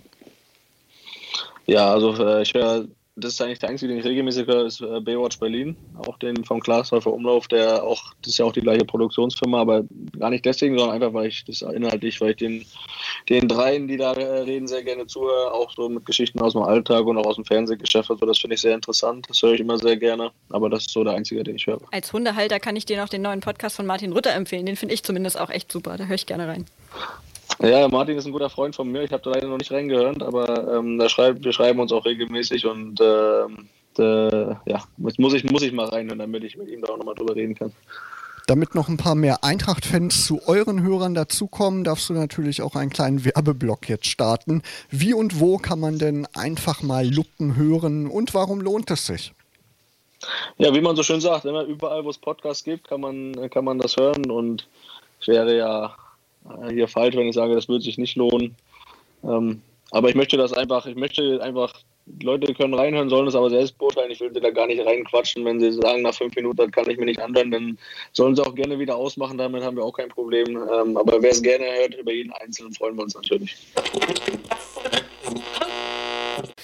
Ja, 1.67 1.93
also 1.93 2.17
äh, 2.17 2.43
ich 2.43 2.53
höre 2.55 2.87
das 3.23 3.35
ist 3.35 3.43
eigentlich 3.43 3.59
der 3.59 3.71
einzige, 3.71 3.93
den 3.93 4.01
ich 4.01 4.05
regelmäßig 4.05 4.47
höre, 4.47 4.67
ist 4.67 4.81
äh, 4.81 5.01
Baywatch 5.01 5.39
Berlin, 5.39 5.77
auch 5.99 6.19
den 6.19 6.45
vom 6.45 6.61
Glashäufer 6.61 7.13
Umlauf, 7.13 7.49
der 7.49 7.83
auch, 7.85 8.13
das 8.23 8.33
ist 8.33 8.39
ja 8.39 8.45
auch 8.45 8.53
die 8.53 8.61
gleiche 8.61 8.85
Produktionsfirma, 8.85 9.61
aber 9.61 9.85
gar 10.19 10.31
nicht 10.31 10.45
deswegen, 10.45 10.79
sondern 10.79 10.97
einfach, 10.97 11.13
weil 11.15 11.29
ich 11.29 11.45
das 11.45 11.63
inhaltlich, 11.63 12.21
weil 12.21 12.31
ich 12.31 12.37
den, 12.37 12.65
den 13.29 13.49
dreien, 13.49 13.89
die 13.89 13.97
da 13.97 14.13
äh, 14.13 14.41
reden, 14.41 14.67
sehr 14.67 14.83
gerne 14.83 15.07
zuhöre, 15.07 15.53
auch 15.53 15.73
so 15.73 15.89
mit 15.89 16.05
Geschichten 16.07 16.41
aus 16.41 16.53
dem 16.53 16.63
Alltag 16.63 17.07
und 17.07 17.19
auch 17.19 17.27
aus 17.27 17.37
dem 17.37 17.45
Fernsehgeschäft, 17.45 18.11
also 18.11 18.27
das 18.27 18.39
finde 18.39 18.55
ich 18.55 18.61
sehr 18.61 18.75
interessant, 18.75 19.27
das 19.29 19.43
höre 19.43 19.55
ich 19.55 19.61
immer 19.61 19.79
sehr 19.79 19.97
gerne, 19.97 20.31
aber 20.51 20.69
das 20.69 20.87
ist 20.87 20.93
so 20.93 21.05
der 21.05 21.15
einzige, 21.15 21.45
den 21.45 21.57
ich 21.57 21.67
höre. 21.67 21.81
Als 21.91 22.13
Hundehalter 22.13 22.61
kann 22.61 22.77
ich 22.77 22.87
dir 22.87 22.99
noch 22.99 23.09
den 23.09 23.23
neuen 23.23 23.41
Podcast 23.41 23.77
von 23.77 23.87
Martin 23.87 24.13
Rütter 24.13 24.33
empfehlen, 24.33 24.67
den 24.67 24.77
finde 24.77 24.95
ich 24.95 25.03
zumindest 25.03 25.39
auch 25.39 25.51
echt 25.51 25.71
super, 25.71 25.97
da 25.97 26.05
höre 26.05 26.17
ich 26.17 26.27
gerne 26.27 26.49
rein. 26.49 26.67
Ja, 27.61 27.89
Martin 27.89 28.17
ist 28.17 28.27
ein 28.27 28.33
guter 28.33 28.51
Freund 28.51 28.75
von 28.75 28.91
mir. 28.91 29.03
Ich 29.03 29.13
habe 29.13 29.23
da 29.23 29.31
leider 29.31 29.49
noch 29.49 29.59
nicht 29.59 29.73
reingehört, 29.73 30.23
aber 30.23 30.77
ähm, 30.77 30.99
da 30.99 31.09
schreibt, 31.09 31.45
wir 31.45 31.53
schreiben 31.53 31.81
uns 31.81 31.93
auch 31.93 32.05
regelmäßig 32.05 32.67
und 32.67 33.01
ähm, 33.01 33.69
äh, 33.99 34.47
ja, 34.67 34.83
jetzt 34.99 35.19
muss 35.19 35.35
ich, 35.35 35.45
muss 35.45 35.63
ich 35.63 35.73
mal 35.73 35.87
reinhören, 35.87 36.19
damit 36.19 36.45
ich 36.45 36.57
mit 36.57 36.69
ihm 36.69 36.81
da 36.83 36.93
auch 36.93 36.99
nochmal 36.99 37.15
drüber 37.15 37.37
reden 37.37 37.55
kann. 37.55 37.73
Damit 38.47 38.75
noch 38.75 38.89
ein 38.89 38.97
paar 38.97 39.15
mehr 39.15 39.45
Eintracht-Fans 39.45 40.27
zu 40.27 40.41
euren 40.47 40.83
Hörern 40.83 41.15
dazukommen, 41.15 41.85
darfst 41.85 42.09
du 42.09 42.15
natürlich 42.15 42.61
auch 42.61 42.75
einen 42.75 42.91
kleinen 42.91 43.25
Werbeblock 43.25 43.89
jetzt 43.89 44.07
starten. 44.07 44.63
Wie 44.91 45.15
und 45.15 45.39
wo 45.39 45.59
kann 45.59 45.79
man 45.79 45.99
denn 45.99 46.27
einfach 46.35 46.83
mal 46.83 47.07
Luppen 47.07 47.55
hören 47.55 48.09
und 48.09 48.35
warum 48.35 48.61
lohnt 48.61 48.91
es 48.91 49.07
sich? 49.07 49.33
Ja, 50.59 50.75
wie 50.75 50.81
man 50.81 50.97
so 50.97 51.03
schön 51.03 51.21
sagt, 51.21 51.45
immer 51.45 51.63
überall, 51.65 52.05
wo 52.05 52.11
es 52.11 52.19
Podcasts 52.19 52.65
gibt, 52.65 52.89
kann 52.89 53.01
man, 53.01 53.51
kann 53.51 53.65
man 53.65 53.79
das 53.79 53.97
hören 53.97 54.31
und 54.31 54.67
ich 55.21 55.29
wäre 55.29 55.57
ja 55.57 55.87
äh, 55.87 55.91
hier 56.71 56.89
falsch, 56.89 57.17
wenn 57.17 57.29
ich 57.29 57.35
sage, 57.35 57.55
das 57.55 57.69
würde 57.69 57.85
sich 57.85 57.99
nicht 57.99 58.17
lohnen. 58.17 58.55
Ähm, 59.25 59.63
aber 59.91 60.09
ich 60.09 60.15
möchte 60.15 60.37
das 60.37 60.53
einfach, 60.53 60.87
ich 60.87 60.97
möchte 60.97 61.41
einfach, 61.43 61.75
Leute 62.21 62.53
können 62.55 62.75
reinhören, 62.75 63.09
sollen 63.09 63.29
es 63.29 63.35
aber 63.35 63.51
selbst 63.51 63.79
beurteilen. 63.79 64.11
Ich 64.11 64.21
will 64.21 64.31
da 64.31 64.51
gar 64.51 64.67
nicht 64.67 64.85
reinquatschen. 64.85 65.45
Wenn 65.45 65.61
sie 65.61 65.73
sagen, 65.73 66.03
nach 66.03 66.15
fünf 66.15 66.35
Minuten 66.35 66.71
kann 66.71 66.91
ich 66.91 66.99
mir 66.99 67.05
nicht 67.05 67.21
anhören, 67.21 67.51
dann 67.51 67.79
sollen 68.13 68.35
sie 68.35 68.45
auch 68.45 68.55
gerne 68.55 68.79
wieder 68.79 68.97
ausmachen. 68.97 69.39
Damit 69.39 69.63
haben 69.63 69.77
wir 69.77 69.85
auch 69.85 69.93
kein 69.93 70.09
Problem. 70.09 70.49
Ähm, 70.49 70.97
aber 70.97 71.23
wer 71.23 71.31
es 71.31 71.43
gerne 71.43 71.65
hört, 71.65 71.95
über 71.95 72.13
jeden 72.13 72.33
Einzelnen 72.33 72.73
freuen 72.73 72.97
wir 72.97 73.05
uns 73.05 73.15
natürlich. 73.15 73.57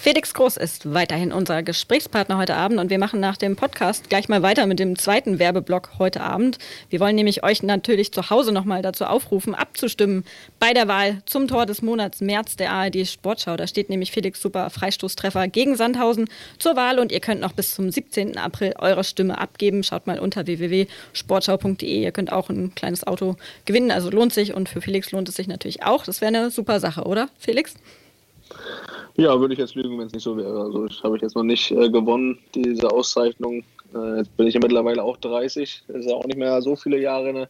Felix 0.09 0.33
Groß 0.33 0.57
ist 0.57 0.95
weiterhin 0.95 1.35
unser 1.35 1.63
Gesprächspartner 1.63 2.39
heute 2.39 2.55
Abend 2.55 2.81
und 2.81 2.89
wir 2.89 2.99
machen 2.99 3.21
nach 3.21 3.37
dem 3.37 3.57
Podcast 3.57 4.09
gleich 4.09 4.27
mal 4.31 4.41
weiter 4.41 4.65
mit 4.65 4.79
dem 4.79 4.97
zweiten 4.97 5.39
Werbeblock 5.39 5.99
heute 5.99 6.23
Abend. 6.23 6.57
Wir 6.89 6.99
wollen 6.99 7.15
nämlich 7.15 7.45
euch 7.45 7.63
natürlich 7.63 8.11
zu 8.11 8.31
Hause 8.31 8.53
nochmal 8.53 8.81
dazu 8.81 9.05
aufrufen, 9.05 9.55
abzustimmen 9.55 10.25
bei 10.59 10.73
der 10.73 10.89
Wahl 10.89 11.21
zum 11.27 11.47
Tor 11.47 11.67
des 11.67 11.83
Monats 11.83 12.23
März 12.23 12.57
der 12.57 12.73
ARD 12.73 13.07
Sportschau. 13.07 13.59
Da 13.59 13.67
steht 13.67 13.91
nämlich 13.91 14.11
Felix 14.11 14.41
Super 14.41 14.71
Freistoßtreffer 14.71 15.47
gegen 15.49 15.77
Sandhausen 15.77 16.31
zur 16.59 16.75
Wahl 16.75 16.99
und 17.01 17.13
ihr 17.13 17.21
könnt 17.21 17.43
noch 17.43 17.53
bis 17.53 17.75
zum 17.75 17.91
17. 17.91 18.39
April 18.39 18.77
eure 18.79 19.05
Stimme 19.05 19.37
abgeben. 19.37 19.83
Schaut 19.83 20.07
mal 20.07 20.21
unter 20.21 20.47
www.sportschau.de. 20.47 22.03
Ihr 22.03 22.13
könnt 22.13 22.33
auch 22.33 22.49
ein 22.49 22.75
kleines 22.75 23.07
Auto 23.07 23.37
gewinnen, 23.67 23.91
also 23.91 24.09
lohnt 24.09 24.33
sich 24.33 24.55
und 24.55 24.71
für 24.71 24.81
Felix 24.81 25.13
lohnt 25.13 25.29
es 25.29 25.35
sich 25.35 25.49
natürlich 25.49 25.83
auch. 25.83 26.07
Das 26.07 26.23
wäre 26.23 26.35
eine 26.35 26.51
super 26.51 26.81
Sache, 26.81 27.03
oder 27.03 27.29
Felix? 27.39 27.75
Ja, 29.17 29.39
würde 29.41 29.55
ich 29.55 29.59
jetzt 29.59 29.75
lügen, 29.75 29.99
wenn 29.99 30.07
es 30.07 30.13
nicht 30.13 30.23
so 30.23 30.37
wäre. 30.37 30.61
Also 30.61 30.87
ich 30.87 31.03
habe 31.03 31.17
ich 31.17 31.23
jetzt 31.23 31.35
noch 31.35 31.43
nicht 31.43 31.71
äh, 31.71 31.91
gewonnen, 31.91 32.39
diese 32.55 32.91
Auszeichnung. 32.91 33.65
Äh, 33.95 34.19
jetzt 34.19 34.37
bin 34.37 34.47
ich 34.47 34.55
ja 34.55 34.61
mittlerweile 34.63 35.03
auch 35.03 35.17
30, 35.17 35.85
das 35.89 35.97
ist 35.97 36.11
ja 36.11 36.15
auch 36.15 36.27
nicht 36.27 36.39
mehr 36.39 36.61
so 36.63 36.77
viele 36.77 37.01
Jahre 37.01 37.33
ne, 37.33 37.49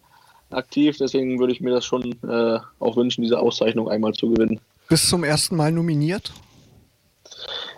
aktiv, 0.51 0.97
deswegen 0.99 1.39
würde 1.39 1.53
ich 1.53 1.61
mir 1.61 1.71
das 1.71 1.85
schon 1.85 2.13
äh, 2.23 2.59
auch 2.79 2.97
wünschen, 2.97 3.23
diese 3.23 3.39
Auszeichnung 3.39 3.91
einmal 3.91 4.15
zu 4.15 4.31
gewinnen. 4.31 4.61
Bis 4.89 5.09
zum 5.09 5.25
ersten 5.25 5.57
Mal 5.57 5.73
nominiert? 5.73 6.33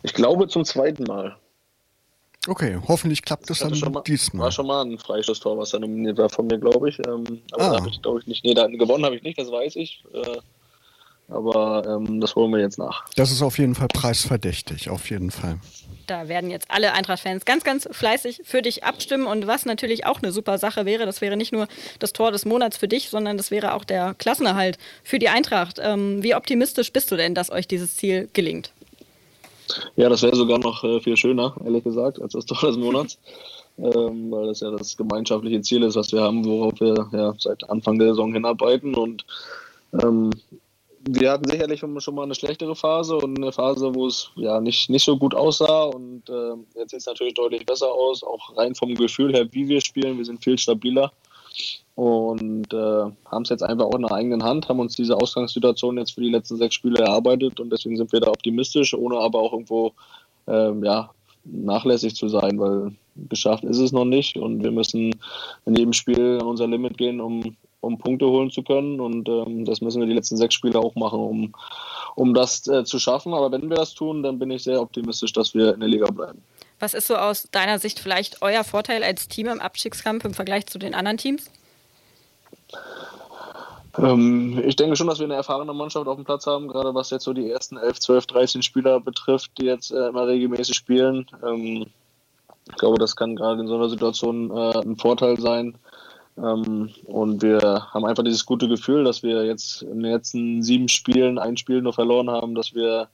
Ich 0.02 0.14
glaube 0.14 0.46
zum 0.48 0.64
zweiten 0.64 1.04
Mal. 1.04 1.36
Okay, 2.48 2.78
hoffentlich 2.88 3.22
klappt 3.22 3.50
es 3.50 3.58
dann 3.58 3.78
mal, 3.92 4.02
diesmal. 4.06 4.44
War 4.44 4.52
schon 4.52 4.66
mal 4.66 4.82
ein 4.82 4.98
Freistoßtor, 4.98 5.58
was 5.58 5.70
da 5.70 5.78
nominiert 5.78 6.16
war 6.16 6.30
von 6.30 6.46
mir, 6.46 6.58
glaube 6.58 6.88
ich. 6.88 6.98
Ähm, 7.06 7.42
aber 7.52 7.64
ah. 7.64 7.70
da 7.70 7.76
habe 7.80 7.88
ich, 7.90 8.00
glaube 8.00 8.20
ich, 8.20 8.26
nicht. 8.26 8.44
Nee, 8.44 8.54
da, 8.54 8.66
gewonnen 8.66 9.04
habe 9.04 9.16
ich 9.16 9.22
nicht, 9.22 9.38
das 9.38 9.50
weiß 9.50 9.76
ich. 9.76 10.02
Äh, 10.14 10.38
aber 11.30 11.84
ähm, 11.86 12.20
das 12.20 12.34
holen 12.34 12.52
wir 12.52 12.60
jetzt 12.60 12.78
nach. 12.78 13.04
Das 13.16 13.30
ist 13.30 13.42
auf 13.42 13.58
jeden 13.58 13.74
Fall 13.74 13.88
preisverdächtig, 13.88 14.90
auf 14.90 15.10
jeden 15.10 15.30
Fall. 15.30 15.58
Da 16.06 16.28
werden 16.28 16.50
jetzt 16.50 16.70
alle 16.70 16.92
Eintracht-Fans 16.92 17.44
ganz, 17.44 17.62
ganz 17.62 17.88
fleißig 17.90 18.42
für 18.44 18.62
dich 18.62 18.82
abstimmen. 18.82 19.26
Und 19.26 19.46
was 19.46 19.64
natürlich 19.64 20.06
auch 20.06 20.20
eine 20.20 20.32
super 20.32 20.58
Sache 20.58 20.84
wäre, 20.84 21.06
das 21.06 21.20
wäre 21.20 21.36
nicht 21.36 21.52
nur 21.52 21.68
das 22.00 22.12
Tor 22.12 22.32
des 22.32 22.44
Monats 22.44 22.76
für 22.76 22.88
dich, 22.88 23.10
sondern 23.10 23.36
das 23.36 23.52
wäre 23.52 23.74
auch 23.74 23.84
der 23.84 24.14
Klassenerhalt 24.14 24.76
für 25.04 25.20
die 25.20 25.28
Eintracht. 25.28 25.78
Ähm, 25.80 26.22
wie 26.22 26.34
optimistisch 26.34 26.92
bist 26.92 27.12
du 27.12 27.16
denn, 27.16 27.34
dass 27.34 27.50
euch 27.50 27.68
dieses 27.68 27.96
Ziel 27.96 28.28
gelingt? 28.32 28.72
Ja, 29.94 30.08
das 30.08 30.22
wäre 30.22 30.34
sogar 30.34 30.58
noch 30.58 30.82
äh, 30.82 31.00
viel 31.00 31.16
schöner, 31.16 31.54
ehrlich 31.64 31.84
gesagt, 31.84 32.20
als 32.20 32.32
das 32.32 32.44
Tor 32.44 32.68
des 32.68 32.76
Monats. 32.76 33.18
ähm, 33.82 34.30
weil 34.30 34.46
das 34.48 34.60
ja 34.60 34.70
das 34.70 34.96
gemeinschaftliche 34.96 35.62
Ziel 35.62 35.82
ist, 35.82 35.96
was 35.96 36.12
wir 36.12 36.20
haben, 36.20 36.44
worauf 36.44 36.80
wir 36.80 37.08
ja 37.12 37.34
seit 37.38 37.68
Anfang 37.70 37.98
der 37.98 38.08
Saison 38.08 38.32
hinarbeiten. 38.32 38.94
Und 38.94 39.24
ähm, 40.02 40.30
wir 41.08 41.30
hatten 41.30 41.48
sicherlich 41.48 41.80
schon 41.80 42.14
mal 42.14 42.24
eine 42.24 42.34
schlechtere 42.34 42.76
Phase 42.76 43.16
und 43.16 43.38
eine 43.38 43.52
Phase, 43.52 43.94
wo 43.94 44.06
es 44.06 44.30
ja 44.36 44.60
nicht, 44.60 44.90
nicht 44.90 45.04
so 45.04 45.16
gut 45.16 45.34
aussah. 45.34 45.84
Und 45.84 46.28
äh, 46.28 46.54
jetzt 46.78 46.90
sieht 46.90 47.00
es 47.00 47.06
natürlich 47.06 47.34
deutlich 47.34 47.64
besser 47.64 47.90
aus, 47.90 48.22
auch 48.22 48.56
rein 48.56 48.74
vom 48.74 48.94
Gefühl 48.94 49.32
her, 49.32 49.46
wie 49.52 49.68
wir 49.68 49.80
spielen. 49.80 50.18
Wir 50.18 50.24
sind 50.24 50.44
viel 50.44 50.58
stabiler 50.58 51.10
und 51.94 52.72
äh, 52.72 53.04
haben 53.26 53.42
es 53.42 53.50
jetzt 53.50 53.62
einfach 53.62 53.86
auch 53.86 53.94
in 53.94 54.02
der 54.02 54.12
eigenen 54.12 54.42
Hand, 54.42 54.68
haben 54.68 54.80
uns 54.80 54.96
diese 54.96 55.16
Ausgangssituation 55.16 55.98
jetzt 55.98 56.12
für 56.12 56.22
die 56.22 56.30
letzten 56.30 56.56
sechs 56.56 56.76
Spiele 56.76 57.04
erarbeitet 57.04 57.60
und 57.60 57.70
deswegen 57.70 57.96
sind 57.96 58.12
wir 58.12 58.20
da 58.20 58.30
optimistisch, 58.30 58.94
ohne 58.94 59.18
aber 59.18 59.40
auch 59.40 59.52
irgendwo 59.52 59.92
äh, 60.46 60.72
ja, 60.82 61.10
nachlässig 61.44 62.14
zu 62.14 62.28
sein, 62.28 62.58
weil 62.58 62.92
geschafft 63.28 63.64
ist 63.64 63.78
es 63.78 63.92
noch 63.92 64.04
nicht 64.04 64.36
und 64.36 64.62
wir 64.62 64.70
müssen 64.70 65.14
in 65.66 65.74
jedem 65.74 65.92
Spiel 65.92 66.38
an 66.40 66.46
unser 66.46 66.68
Limit 66.68 66.96
gehen, 66.96 67.20
um, 67.20 67.56
um 67.80 67.98
Punkte 67.98 68.26
holen 68.26 68.50
zu 68.50 68.62
können. 68.62 69.00
Und 69.00 69.28
ähm, 69.28 69.64
das 69.64 69.80
müssen 69.80 70.00
wir 70.00 70.06
die 70.06 70.14
letzten 70.14 70.36
sechs 70.36 70.54
Spiele 70.54 70.78
auch 70.78 70.94
machen, 70.94 71.20
um, 71.20 71.54
um 72.14 72.34
das 72.34 72.66
äh, 72.66 72.84
zu 72.84 72.98
schaffen. 72.98 73.34
Aber 73.34 73.50
wenn 73.52 73.68
wir 73.68 73.76
das 73.76 73.94
tun, 73.94 74.22
dann 74.22 74.38
bin 74.38 74.50
ich 74.50 74.62
sehr 74.62 74.80
optimistisch, 74.80 75.32
dass 75.32 75.54
wir 75.54 75.74
in 75.74 75.80
der 75.80 75.88
Liga 75.88 76.06
bleiben. 76.06 76.42
Was 76.78 76.94
ist 76.94 77.06
so 77.06 77.16
aus 77.16 77.48
deiner 77.50 77.78
Sicht 77.78 77.98
vielleicht 77.98 78.42
euer 78.42 78.64
Vorteil 78.64 79.02
als 79.02 79.28
Team 79.28 79.48
im 79.48 79.60
Abstiegskampf 79.60 80.24
im 80.24 80.34
Vergleich 80.34 80.66
zu 80.66 80.78
den 80.78 80.94
anderen 80.94 81.18
Teams? 81.18 81.50
Ähm, 83.98 84.62
ich 84.64 84.76
denke 84.76 84.96
schon, 84.96 85.06
dass 85.06 85.18
wir 85.18 85.26
eine 85.26 85.34
erfahrene 85.34 85.74
Mannschaft 85.74 86.06
auf 86.06 86.16
dem 86.16 86.24
Platz 86.24 86.46
haben, 86.46 86.68
gerade 86.68 86.94
was 86.94 87.10
jetzt 87.10 87.24
so 87.24 87.32
die 87.32 87.50
ersten 87.50 87.76
11, 87.76 88.00
12, 88.00 88.26
13 88.26 88.62
Spieler 88.62 89.00
betrifft, 89.00 89.52
die 89.58 89.66
jetzt 89.66 89.90
äh, 89.90 90.08
immer 90.08 90.26
regelmäßig 90.26 90.76
spielen. 90.76 91.26
Ähm, 91.44 91.86
ich 92.68 92.76
glaube, 92.76 92.98
das 92.98 93.16
kann 93.16 93.36
gerade 93.36 93.60
in 93.60 93.66
so 93.66 93.74
einer 93.74 93.88
Situation 93.88 94.50
äh, 94.50 94.78
ein 94.78 94.96
Vorteil 94.96 95.40
sein. 95.40 95.76
Ähm, 96.42 96.90
und 97.04 97.42
wir 97.42 97.86
haben 97.92 98.04
einfach 98.04 98.24
dieses 98.24 98.46
gute 98.46 98.68
Gefühl, 98.68 99.04
dass 99.04 99.22
wir 99.22 99.44
jetzt 99.44 99.82
in 99.82 100.02
den 100.02 100.12
letzten 100.12 100.62
sieben 100.62 100.88
Spielen 100.88 101.38
ein 101.38 101.56
Spiel 101.56 101.82
nur 101.82 101.92
verloren 101.92 102.30
haben, 102.30 102.54
dass 102.54 102.74
wir 102.74 103.08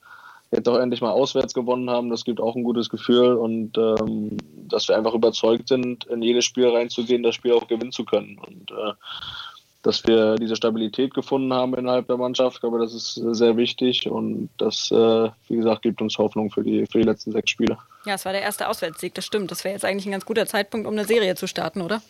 jetzt 0.51 0.69
auch 0.69 0.77
endlich 0.77 1.01
mal 1.01 1.11
auswärts 1.11 1.53
gewonnen 1.53 1.89
haben. 1.89 2.09
Das 2.09 2.23
gibt 2.23 2.39
auch 2.39 2.55
ein 2.55 2.63
gutes 2.63 2.89
Gefühl 2.89 3.33
und 3.33 3.77
ähm, 3.77 4.37
dass 4.67 4.87
wir 4.87 4.97
einfach 4.97 5.13
überzeugt 5.13 5.67
sind, 5.67 6.05
in 6.05 6.21
jedes 6.21 6.45
Spiel 6.45 6.69
reinzugehen, 6.69 7.23
das 7.23 7.35
Spiel 7.35 7.53
auch 7.53 7.67
gewinnen 7.67 7.91
zu 7.91 8.05
können. 8.05 8.39
Und 8.39 8.71
äh, 8.71 8.93
dass 9.83 10.05
wir 10.05 10.35
diese 10.35 10.55
Stabilität 10.55 11.13
gefunden 11.13 11.53
haben 11.53 11.73
innerhalb 11.73 12.07
der 12.07 12.17
Mannschaft, 12.17 12.57
ich 12.57 12.61
glaube, 12.61 12.79
das 12.79 12.93
ist 12.93 13.13
sehr 13.13 13.55
wichtig 13.55 14.09
und 14.09 14.49
das, 14.57 14.91
äh, 14.91 15.29
wie 15.47 15.55
gesagt, 15.55 15.81
gibt 15.81 16.01
uns 16.01 16.17
Hoffnung 16.17 16.51
für 16.51 16.63
die, 16.63 16.85
für 16.87 16.99
die 16.99 17.05
letzten 17.05 17.31
sechs 17.31 17.51
Spiele. 17.51 17.77
Ja, 18.05 18.15
es 18.15 18.25
war 18.25 18.33
der 18.33 18.41
erste 18.41 18.67
Auswärtssieg, 18.67 19.13
das 19.13 19.25
stimmt. 19.25 19.51
Das 19.51 19.63
wäre 19.63 19.73
jetzt 19.73 19.85
eigentlich 19.85 20.05
ein 20.05 20.11
ganz 20.11 20.25
guter 20.25 20.45
Zeitpunkt, 20.45 20.87
um 20.87 20.93
eine 20.93 21.05
Serie 21.05 21.35
zu 21.35 21.47
starten, 21.47 21.81
oder? 21.81 22.01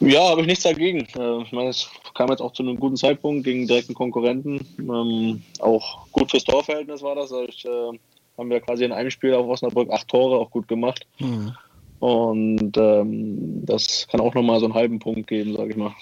Ja, 0.00 0.28
habe 0.28 0.42
ich 0.42 0.46
nichts 0.46 0.64
dagegen. 0.64 1.06
Äh, 1.16 1.42
ich 1.42 1.52
meine, 1.52 1.70
es 1.70 1.88
kam 2.14 2.28
jetzt 2.30 2.40
auch 2.40 2.52
zu 2.52 2.62
einem 2.62 2.78
guten 2.78 2.96
Zeitpunkt 2.96 3.44
gegen 3.44 3.66
direkten 3.66 3.94
Konkurrenten. 3.94 4.66
Ähm, 4.78 5.42
auch 5.60 6.06
gut 6.12 6.30
fürs 6.30 6.44
Torverhältnis 6.44 7.02
war 7.02 7.14
das. 7.14 7.32
Also 7.32 7.48
ich, 7.48 7.64
äh, 7.64 7.98
haben 8.36 8.50
wir 8.50 8.60
quasi 8.60 8.84
in 8.84 8.92
einem 8.92 9.10
Spiel 9.10 9.34
auf 9.34 9.46
Osnabrück 9.46 9.90
acht 9.90 10.08
Tore 10.08 10.38
auch 10.38 10.50
gut 10.50 10.68
gemacht. 10.68 11.06
Mhm. 11.18 11.52
Und 12.00 12.76
ähm, 12.76 13.64
das 13.64 14.06
kann 14.10 14.20
auch 14.20 14.34
nochmal 14.34 14.60
so 14.60 14.66
einen 14.66 14.74
halben 14.74 14.98
Punkt 14.98 15.26
geben, 15.26 15.56
sage 15.56 15.70
ich 15.70 15.76
mal. 15.76 15.94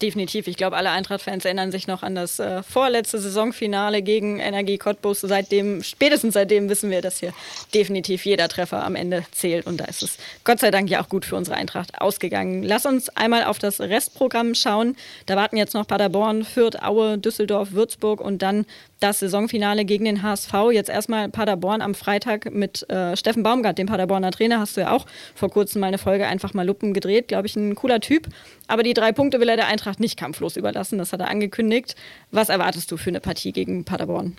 Definitiv. 0.00 0.46
Ich 0.46 0.56
glaube, 0.56 0.76
alle 0.76 0.90
Eintracht-Fans 0.90 1.44
erinnern 1.44 1.72
sich 1.72 1.88
noch 1.88 2.04
an 2.04 2.14
das 2.14 2.38
äh, 2.38 2.62
vorletzte 2.62 3.18
Saisonfinale 3.18 4.00
gegen 4.00 4.38
Energie 4.38 4.78
Cottbus. 4.78 5.22
Seitdem, 5.22 5.82
spätestens 5.82 6.34
seitdem 6.34 6.68
wissen 6.68 6.92
wir, 6.92 7.02
dass 7.02 7.18
hier 7.18 7.32
definitiv 7.74 8.24
jeder 8.24 8.48
Treffer 8.48 8.84
am 8.84 8.94
Ende 8.94 9.24
zählt. 9.32 9.66
Und 9.66 9.78
da 9.78 9.86
ist 9.86 10.04
es 10.04 10.18
Gott 10.44 10.60
sei 10.60 10.70
Dank 10.70 10.88
ja 10.88 11.02
auch 11.02 11.08
gut 11.08 11.24
für 11.24 11.34
unsere 11.34 11.56
Eintracht 11.56 12.00
ausgegangen. 12.00 12.62
Lass 12.62 12.86
uns 12.86 13.08
einmal 13.08 13.42
auf 13.42 13.58
das 13.58 13.80
Restprogramm 13.80 14.54
schauen. 14.54 14.96
Da 15.26 15.34
warten 15.34 15.56
jetzt 15.56 15.74
noch 15.74 15.88
Paderborn, 15.88 16.44
Fürth, 16.44 16.80
Aue, 16.80 17.18
Düsseldorf, 17.18 17.72
Würzburg 17.72 18.20
und 18.20 18.40
dann 18.40 18.66
das 19.00 19.20
Saisonfinale 19.20 19.84
gegen 19.84 20.04
den 20.04 20.22
HSV. 20.22 20.52
Jetzt 20.72 20.90
erstmal 20.90 21.28
Paderborn 21.28 21.82
am 21.82 21.94
Freitag 21.94 22.52
mit 22.52 22.88
äh, 22.90 23.16
Steffen 23.16 23.42
Baumgart, 23.42 23.78
dem 23.78 23.86
Paderborner 23.86 24.30
Trainer. 24.30 24.60
Hast 24.60 24.76
du 24.76 24.80
ja 24.80 24.92
auch 24.92 25.06
vor 25.34 25.50
kurzem 25.50 25.80
mal 25.80 25.88
eine 25.88 25.98
Folge 25.98 26.26
einfach 26.26 26.54
mal 26.54 26.66
Luppen 26.66 26.94
gedreht. 26.94 27.28
Glaube 27.28 27.46
ich, 27.46 27.56
ein 27.56 27.74
cooler 27.74 28.00
Typ. 28.00 28.28
Aber 28.66 28.82
die 28.82 28.94
drei 28.94 29.12
Punkte 29.12 29.40
will 29.40 29.48
er 29.48 29.56
der 29.56 29.68
Eintracht 29.68 30.00
nicht 30.00 30.18
kampflos 30.18 30.56
überlassen. 30.56 30.98
Das 30.98 31.12
hat 31.12 31.20
er 31.20 31.28
angekündigt. 31.28 31.94
Was 32.30 32.48
erwartest 32.48 32.90
du 32.90 32.96
für 32.96 33.10
eine 33.10 33.20
Partie 33.20 33.52
gegen 33.52 33.84
Paderborn? 33.84 34.36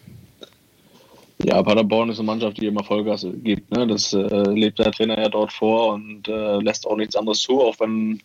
Ja, 1.42 1.64
Paderborn 1.64 2.10
ist 2.10 2.20
eine 2.20 2.26
Mannschaft, 2.26 2.58
die 2.58 2.66
immer 2.66 2.84
Vollgas 2.84 3.26
gibt. 3.44 3.72
Ne? 3.72 3.88
Das 3.88 4.12
äh, 4.12 4.52
lebt 4.52 4.78
der 4.78 4.92
Trainer 4.92 5.18
ja 5.18 5.30
dort 5.30 5.54
vor 5.54 5.94
und 5.94 6.28
äh, 6.28 6.60
lässt 6.60 6.86
auch 6.86 6.98
nichts 6.98 7.16
anderes 7.16 7.40
zu, 7.40 7.62
auch 7.62 7.80
wenn 7.80 8.22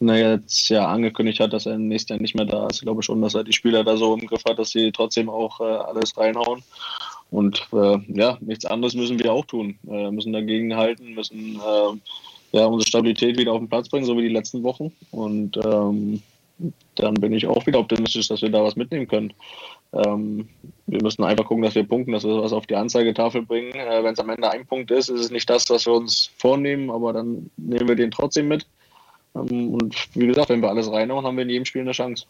er 0.00 0.34
jetzt 0.34 0.68
ja 0.68 0.86
angekündigt 0.86 1.40
hat, 1.40 1.52
dass 1.52 1.66
er 1.66 1.78
nächstes 1.78 2.10
Jahr 2.10 2.20
nicht 2.20 2.34
mehr 2.34 2.44
da 2.44 2.66
ist. 2.66 2.76
Ich 2.76 2.82
glaube 2.82 3.02
schon, 3.02 3.22
dass 3.22 3.34
er 3.34 3.44
die 3.44 3.52
Spieler 3.52 3.84
da 3.84 3.96
so 3.96 4.14
im 4.14 4.26
Griff 4.26 4.44
hat, 4.48 4.58
dass 4.58 4.70
sie 4.70 4.92
trotzdem 4.92 5.28
auch 5.28 5.60
äh, 5.60 5.64
alles 5.64 6.16
reinhauen. 6.16 6.62
Und 7.30 7.66
äh, 7.72 7.98
ja, 8.08 8.38
nichts 8.40 8.66
anderes 8.66 8.94
müssen 8.94 9.18
wir 9.18 9.32
auch 9.32 9.46
tun. 9.46 9.78
Wir 9.82 10.10
müssen 10.12 10.32
dagegen 10.32 10.76
halten, 10.76 11.14
müssen 11.14 11.56
äh, 11.56 12.56
ja, 12.56 12.66
unsere 12.66 12.88
Stabilität 12.88 13.38
wieder 13.38 13.52
auf 13.52 13.58
den 13.58 13.68
Platz 13.68 13.88
bringen, 13.88 14.06
so 14.06 14.16
wie 14.16 14.22
die 14.22 14.28
letzten 14.28 14.62
Wochen. 14.62 14.92
Und 15.10 15.56
ähm, 15.56 16.22
dann 16.94 17.14
bin 17.14 17.32
ich 17.32 17.46
auch 17.46 17.66
wieder 17.66 17.80
optimistisch, 17.80 18.28
dass 18.28 18.42
wir 18.42 18.50
da 18.50 18.62
was 18.62 18.76
mitnehmen 18.76 19.08
können. 19.08 19.32
Ähm, 19.92 20.48
wir 20.86 21.02
müssen 21.02 21.24
einfach 21.24 21.44
gucken, 21.44 21.64
dass 21.64 21.74
wir 21.74 21.84
punkten, 21.84 22.12
dass 22.12 22.24
wir 22.24 22.42
was 22.42 22.52
auf 22.52 22.66
die 22.66 22.76
Anzeigetafel 22.76 23.42
bringen. 23.42 23.74
Äh, 23.74 24.02
Wenn 24.02 24.14
es 24.14 24.20
am 24.20 24.30
Ende 24.30 24.50
ein 24.50 24.66
Punkt 24.66 24.90
ist, 24.90 25.08
ist 25.08 25.20
es 25.20 25.30
nicht 25.30 25.50
das, 25.50 25.68
was 25.68 25.86
wir 25.86 25.94
uns 25.94 26.30
vornehmen, 26.38 26.90
aber 26.90 27.12
dann 27.12 27.50
nehmen 27.56 27.88
wir 27.88 27.96
den 27.96 28.10
trotzdem 28.10 28.48
mit. 28.48 28.66
Ähm, 29.36 29.74
und 29.74 29.94
wie 30.14 30.26
gesagt, 30.26 30.48
wenn 30.48 30.62
wir 30.62 30.68
alles 30.68 30.90
reinhauen, 30.90 31.24
haben 31.24 31.36
wir 31.36 31.42
in 31.42 31.50
jedem 31.50 31.64
Spiel 31.64 31.82
eine 31.82 31.92
Chance. 31.92 32.26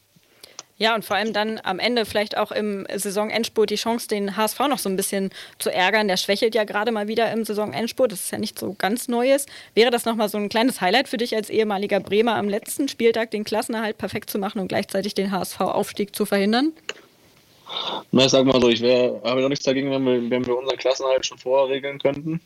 Ja, 0.79 0.95
und 0.95 1.07
vor 1.07 1.17
allem 1.17 1.33
dann 1.33 1.59
am 1.65 1.79
Ende 1.79 2.05
vielleicht 2.05 2.37
auch 2.37 2.53
im 2.53 2.87
Saisonendspurt 2.95 3.71
die 3.71 3.77
Chance, 3.77 4.09
den 4.09 4.37
HSV 4.37 4.61
noch 4.69 4.79
so 4.79 4.91
ein 4.91 4.97
bisschen 4.97 5.31
zu 5.59 5.73
ärgern. 5.73 6.07
Der 6.07 6.19
schwächelt 6.19 6.55
ja 6.55 6.65
gerade 6.65 6.93
mal 6.93 7.09
wieder 7.09 7.33
im 7.33 7.45
Saisonendspurt. 7.45 8.13
Das 8.13 8.21
ist 8.21 8.31
ja 8.31 8.37
nicht 8.37 8.59
so 8.59 8.75
ganz 8.77 9.09
Neues. 9.09 9.47
Wäre 9.75 9.91
das 9.91 10.05
nochmal 10.05 10.29
so 10.29 10.37
ein 10.37 10.51
kleines 10.51 10.83
Highlight 10.83 11.09
für 11.09 11.17
dich 11.17 11.35
als 11.35 11.49
ehemaliger 11.49 12.01
Bremer 12.01 12.35
am 12.35 12.51
letzten 12.51 12.89
Spieltag, 12.89 13.31
den 13.31 13.45
Klassenerhalt 13.45 13.97
perfekt 13.97 14.29
zu 14.29 14.39
machen 14.39 14.61
und 14.61 14.69
gleichzeitig 14.69 15.15
den 15.15 15.31
HSV-Aufstieg 15.31 16.15
zu 16.15 16.27
verhindern? 16.27 16.73
Na, 18.13 18.27
ich 18.27 18.31
sag 18.31 18.45
mal 18.45 18.61
so, 18.61 18.69
ich 18.69 18.83
wäre, 18.83 19.21
habe 19.25 19.45
auch 19.45 19.49
nichts 19.49 19.65
dagegen, 19.65 19.91
wenn 19.91 20.05
wir, 20.05 20.31
wenn 20.31 20.47
wir 20.47 20.59
unseren 20.59 20.77
Klassenerhalt 20.77 21.25
schon 21.25 21.39
vorher 21.39 21.75
regeln 21.75 21.99
könnten. 21.99 22.41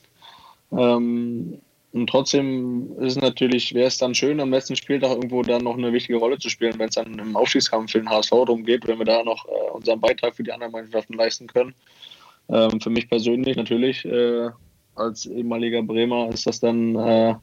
Ähm, 0.71 1.61
und 1.93 2.09
trotzdem 2.09 2.97
ist 3.01 3.17
es 3.17 3.23
natürlich, 3.23 3.75
wäre 3.75 3.89
es 3.89 3.99
dann 3.99 4.15
schön, 4.15 4.39
am 4.41 4.51
letzten 4.51 4.77
Spieltag 4.77 5.11
irgendwo 5.11 5.43
dann 5.43 5.65
noch 5.65 5.77
eine 5.77 5.93
wichtige 5.93 6.19
Rolle 6.19 6.39
zu 6.39 6.49
spielen, 6.49 6.79
wenn 6.79 6.89
es 6.89 6.95
dann 6.95 7.19
im 7.19 7.37
Aufstiegskampf 7.37 7.91
für 7.91 7.99
den 7.99 8.09
HSV 8.09 8.31
darum 8.31 8.65
geht, 8.65 8.87
wenn 8.87 8.99
wir 8.99 9.05
da 9.05 9.25
noch 9.25 9.45
äh, 9.47 9.71
unseren 9.73 10.01
Beitrag 10.01 10.37
für 10.37 10.45
die 10.45 10.53
anderen 10.53 10.73
Mannschaften 10.73 11.15
leisten 11.15 11.49
können. 11.49 11.75
Ähm, 12.49 12.81
für 12.81 12.91
mich 12.91 13.09
persönlich 13.09 13.57
natürlich, 13.57 14.05
äh, 14.05 14.51
als 14.95 15.27
ehemaliger 15.27 15.83
Bremer, 15.83 16.29
ist 16.29 16.47
das 16.47 16.61
dann 16.61 16.95
äh, 16.95 17.35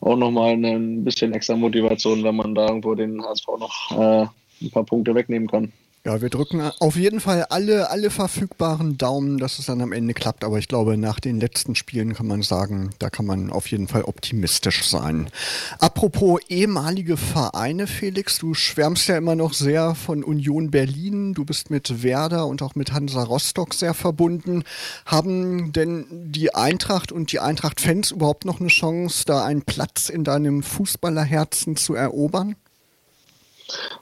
auch 0.00 0.16
nochmal 0.16 0.54
ein 0.54 1.04
bisschen 1.04 1.32
extra 1.32 1.54
Motivation, 1.54 2.24
wenn 2.24 2.36
man 2.36 2.54
da 2.54 2.66
irgendwo 2.66 2.96
den 2.96 3.22
HSV 3.22 3.46
noch 3.58 3.90
äh, 3.92 4.26
ein 4.60 4.70
paar 4.72 4.84
Punkte 4.84 5.14
wegnehmen 5.14 5.48
kann. 5.48 5.72
Ja, 6.06 6.20
wir 6.20 6.28
drücken 6.28 6.60
auf 6.80 6.96
jeden 6.96 7.18
Fall 7.18 7.44
alle, 7.48 7.88
alle 7.88 8.10
verfügbaren 8.10 8.98
Daumen, 8.98 9.38
dass 9.38 9.58
es 9.58 9.64
dann 9.64 9.80
am 9.80 9.92
Ende 9.92 10.12
klappt. 10.12 10.44
Aber 10.44 10.58
ich 10.58 10.68
glaube, 10.68 10.98
nach 10.98 11.18
den 11.18 11.40
letzten 11.40 11.74
Spielen 11.74 12.12
kann 12.12 12.26
man 12.26 12.42
sagen, 12.42 12.90
da 12.98 13.08
kann 13.08 13.24
man 13.24 13.48
auf 13.48 13.68
jeden 13.68 13.88
Fall 13.88 14.02
optimistisch 14.02 14.86
sein. 14.86 15.30
Apropos 15.78 16.42
ehemalige 16.50 17.16
Vereine, 17.16 17.86
Felix, 17.86 18.38
du 18.38 18.52
schwärmst 18.52 19.08
ja 19.08 19.16
immer 19.16 19.34
noch 19.34 19.54
sehr 19.54 19.94
von 19.94 20.22
Union 20.22 20.70
Berlin. 20.70 21.32
Du 21.32 21.46
bist 21.46 21.70
mit 21.70 22.02
Werder 22.02 22.48
und 22.48 22.60
auch 22.60 22.74
mit 22.74 22.92
Hansa 22.92 23.22
Rostock 23.22 23.72
sehr 23.72 23.94
verbunden. 23.94 24.64
Haben 25.06 25.72
denn 25.72 26.04
die 26.10 26.54
Eintracht 26.54 27.12
und 27.12 27.32
die 27.32 27.40
Eintracht-Fans 27.40 28.10
überhaupt 28.10 28.44
noch 28.44 28.60
eine 28.60 28.68
Chance, 28.68 29.22
da 29.24 29.42
einen 29.42 29.62
Platz 29.62 30.10
in 30.10 30.22
deinem 30.22 30.62
Fußballerherzen 30.62 31.76
zu 31.76 31.94
erobern? 31.94 32.56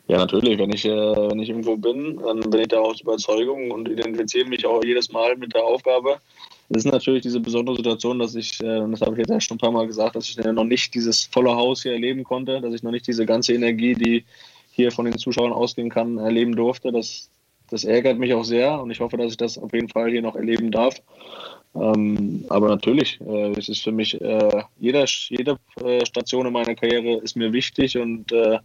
Ja, 0.09 0.19
natürlich. 0.19 0.59
Wenn 0.59 0.71
ich, 0.71 0.85
äh, 0.85 0.91
wenn 0.91 1.39
ich 1.41 1.49
irgendwo 1.49 1.77
bin, 1.77 2.19
dann 2.19 2.41
bin 2.41 2.61
ich 2.61 2.69
da 2.69 2.81
aus 2.81 3.01
Überzeugung 3.01 3.71
und 3.71 3.89
identifiziere 3.89 4.49
mich 4.49 4.67
auch 4.67 4.83
jedes 4.85 5.13
Mal 5.13 5.37
mit 5.37 5.55
der 5.55 5.65
Aufgabe. 5.65 6.19
Es 6.69 6.85
ist 6.85 6.93
natürlich 6.93 7.23
diese 7.23 7.41
besondere 7.41 7.77
Situation, 7.77 8.19
dass 8.19 8.35
ich, 8.35 8.61
äh, 8.61 8.87
das 8.91 9.01
habe 9.03 9.13
ich 9.13 9.19
jetzt 9.19 9.31
ja 9.31 9.41
schon 9.41 9.57
ein 9.57 9.61
paar 9.61 9.71
Mal 9.73 9.87
gesagt, 9.87 10.17
dass 10.17 10.29
ich 10.29 10.37
noch 10.37 10.65
nicht 10.65 10.95
dieses 10.95 11.25
volle 11.27 11.55
Haus 11.55 11.83
hier 11.83 11.93
erleben 11.93 12.25
konnte, 12.25 12.61
dass 12.61 12.75
ich 12.75 12.83
noch 12.83 12.93
nicht 12.93 13.07
diese 13.07 13.27
ganze 13.27 13.55
Energie, 13.55 13.95
die 13.95 14.25
hier 14.73 14.91
von 14.91 15.05
den 15.05 15.19
Zuschauern 15.19 15.53
ausgehen 15.53 15.91
kann, 15.91 16.19
erleben 16.19 16.57
durfte. 16.57 16.91
Das, 16.91 17.31
das 17.71 17.85
ärgert 17.85 18.19
mich 18.19 18.33
auch 18.35 18.45
sehr 18.45 18.81
und 18.81 18.91
ich 18.91 19.01
hoffe, 19.01 19.17
dass 19.17 19.33
ich 19.33 19.37
das 19.37 19.59
auf 19.59 19.73
jeden 19.73 19.89
Fall 19.89 20.11
hier 20.11 20.23
noch 20.23 20.35
erleben 20.35 20.71
darf. 20.71 20.95
Ähm, 21.75 22.45
aber 22.49 22.69
natürlich, 22.69 23.19
äh, 23.21 23.51
es 23.53 23.69
ist 23.69 23.83
für 23.83 23.93
mich, 23.93 24.21
äh, 24.21 24.63
jeder, 24.79 25.05
jede 25.29 25.59
äh, 25.83 26.05
Station 26.05 26.47
in 26.47 26.53
meiner 26.53 26.75
Karriere 26.75 27.23
ist 27.23 27.37
mir 27.37 27.53
wichtig 27.53 27.97
und 27.97 28.31
äh, 28.33 28.59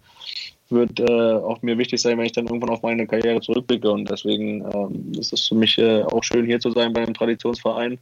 wird 0.69 0.99
äh, 0.99 1.34
auch 1.34 1.62
mir 1.62 1.77
wichtig 1.77 2.01
sein, 2.01 2.17
wenn 2.17 2.25
ich 2.25 2.32
dann 2.32 2.47
irgendwann 2.47 2.69
auf 2.69 2.82
meine 2.82 3.08
Karriere 3.08 3.41
zurückblicke. 3.41 3.89
Und 3.89 4.10
deswegen 4.10 4.65
ähm, 4.73 5.12
ist 5.17 5.34
es 5.34 5.47
für 5.47 5.56
mich 5.56 5.77
äh, 5.77 6.03
auch 6.03 6.23
schön, 6.23 6.45
hier 6.45 6.60
zu 6.60 6.71
sein 6.71 6.93
bei 6.93 7.03
einem 7.03 7.13
Traditionsverein. 7.13 7.97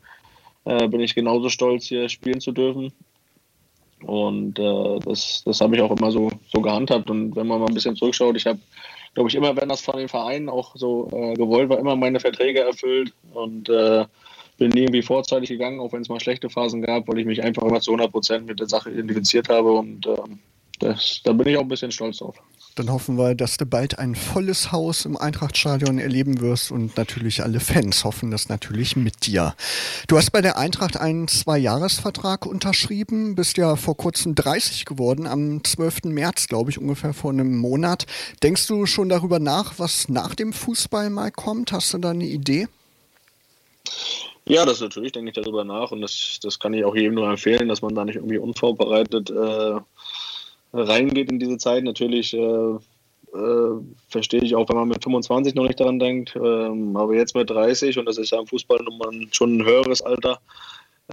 Äh, 0.66 0.88
bin 0.88 1.02
ich 1.02 1.16
genauso 1.16 1.50
stolz, 1.50 1.86
hier 1.86 2.10
spielen 2.10 2.42
zu 2.42 2.52
dürfen. 2.52 2.92
Und 4.04 4.60
äh, 4.60 5.00
das, 5.00 5.44
das 5.46 5.62
habe 5.62 5.76
ich 5.76 5.82
auch 5.82 5.96
immer 5.96 6.12
so, 6.12 6.32
so 6.52 6.62
gehandhabt. 6.62 7.10
Und 7.10 7.36
wenn 7.36 7.48
man 7.48 7.60
mal 7.60 7.68
ein 7.68 7.74
bisschen 7.74 7.96
zurückschaut, 7.96 8.36
ich 8.36 8.46
habe, 8.46 8.60
glaube 9.14 9.30
ich, 9.30 9.36
immer, 9.36 9.56
wenn 9.56 9.70
das 9.70 9.82
von 9.82 9.98
den 9.98 10.10
Vereinen 10.10 10.50
auch 10.50 10.76
so 10.76 11.10
äh, 11.12 11.34
gewollt 11.36 11.70
war, 11.70 11.80
immer 11.80 11.96
meine 11.96 12.20
Verträge 12.20 12.62
erfüllt 12.62 13.14
und 13.34 13.70
äh, 13.70 14.06
bin 14.58 14.70
nie 14.70 14.82
irgendwie 14.82 15.02
vorzeitig 15.02 15.50
gegangen, 15.50 15.80
auch 15.80 15.92
wenn 15.92 16.02
es 16.02 16.10
mal 16.10 16.20
schlechte 16.20 16.50
Phasen 16.50 16.82
gab, 16.82 17.08
weil 17.08 17.20
ich 17.20 17.26
mich 17.26 17.44
einfach 17.44 17.64
immer 17.64 17.82
zu 17.82 17.92
100 17.92 18.12
Prozent 18.12 18.46
mit 18.46 18.60
der 18.60 18.68
Sache 18.68 18.92
identifiziert 18.92 19.50
habe. 19.50 19.72
Und 19.72 20.08
ähm, 20.08 20.40
das, 20.80 21.22
da 21.24 21.34
bin 21.34 21.48
ich 21.48 21.58
auch 21.58 21.62
ein 21.62 21.68
bisschen 21.68 21.92
stolz 21.92 22.18
drauf. 22.18 22.36
Dann 22.76 22.92
hoffen 22.92 23.18
wir, 23.18 23.36
dass 23.36 23.56
du 23.56 23.66
bald 23.66 24.00
ein 24.00 24.16
volles 24.16 24.74
Haus 24.74 25.06
im 25.06 25.16
Eintrachtstadion 25.16 25.98
erleben 25.98 26.42
wirst 26.42 26.72
und 26.72 26.98
natürlich 26.98 27.42
alle 27.42 27.62
Fans 27.62 28.04
hoffen 28.04 28.32
das 28.32 28.50
natürlich 28.50 28.98
mit 28.98 29.26
dir. 29.26 29.56
Du 30.10 30.18
hast 30.18 30.32
bei 30.32 30.42
der 30.42 30.58
Eintracht 30.58 30.98
einen 30.98 31.30
Zwei-Jahres-Vertrag 31.30 32.46
unterschrieben, 32.46 33.36
bist 33.36 33.56
ja 33.56 33.78
vor 33.78 33.96
kurzem 33.96 34.36
30 34.36 34.84
geworden, 34.84 35.26
am 35.26 35.64
12. 35.64 36.04
März, 36.06 36.48
glaube 36.48 36.70
ich, 36.70 36.78
ungefähr 36.78 37.14
vor 37.14 37.32
einem 37.32 37.58
Monat. 37.58 38.08
Denkst 38.44 38.68
du 38.68 38.86
schon 38.86 39.08
darüber 39.08 39.40
nach, 39.40 39.80
was 39.80 40.10
nach 40.10 40.36
dem 40.36 40.52
Fußball 40.52 41.10
mal 41.10 41.32
kommt? 41.32 41.72
Hast 41.72 41.94
du 41.94 41.98
da 41.98 42.10
eine 42.10 42.26
Idee? 42.26 42.68
Ja, 44.48 44.66
das 44.66 44.82
natürlich 44.82 45.14
denke 45.14 45.30
ich 45.30 45.36
darüber 45.36 45.64
nach 45.64 45.92
und 45.92 46.02
das, 46.02 46.40
das 46.42 46.60
kann 46.60 46.74
ich 46.74 46.84
auch 46.84 46.96
jedem 46.96 47.16
nur 47.16 47.30
empfehlen, 47.30 47.68
dass 47.68 47.82
man 47.82 47.96
da 47.96 48.06
nicht 48.06 48.18
irgendwie 48.18 48.38
unvorbereitet 48.38 49.32
äh, 49.32 49.80
reingeht 50.76 51.32
in 51.32 51.40
diese 51.40 51.58
Zeit. 51.58 51.84
Natürlich 51.84 52.34
äh, 52.34 52.78
äh, 53.36 53.82
verstehe 54.10 54.42
ich 54.42 54.56
auch, 54.56 54.70
wenn 54.70 54.78
man 54.78 54.88
mit 54.88 55.04
25 55.04 55.56
noch 55.56 55.68
nicht 55.68 55.80
daran 55.80 56.00
denkt, 56.00 56.36
ähm, 56.36 56.96
aber 56.96 57.16
jetzt 57.16 57.36
mit 57.36 57.50
30 57.50 57.98
und 57.98 58.06
das 58.06 58.18
ist 58.18 58.32
ja 58.32 58.40
im 58.40 58.48
Fußball 58.48 58.80
schon 59.32 59.58
ein 59.58 59.66
höheres 59.66 60.02
Alter, 60.02 60.40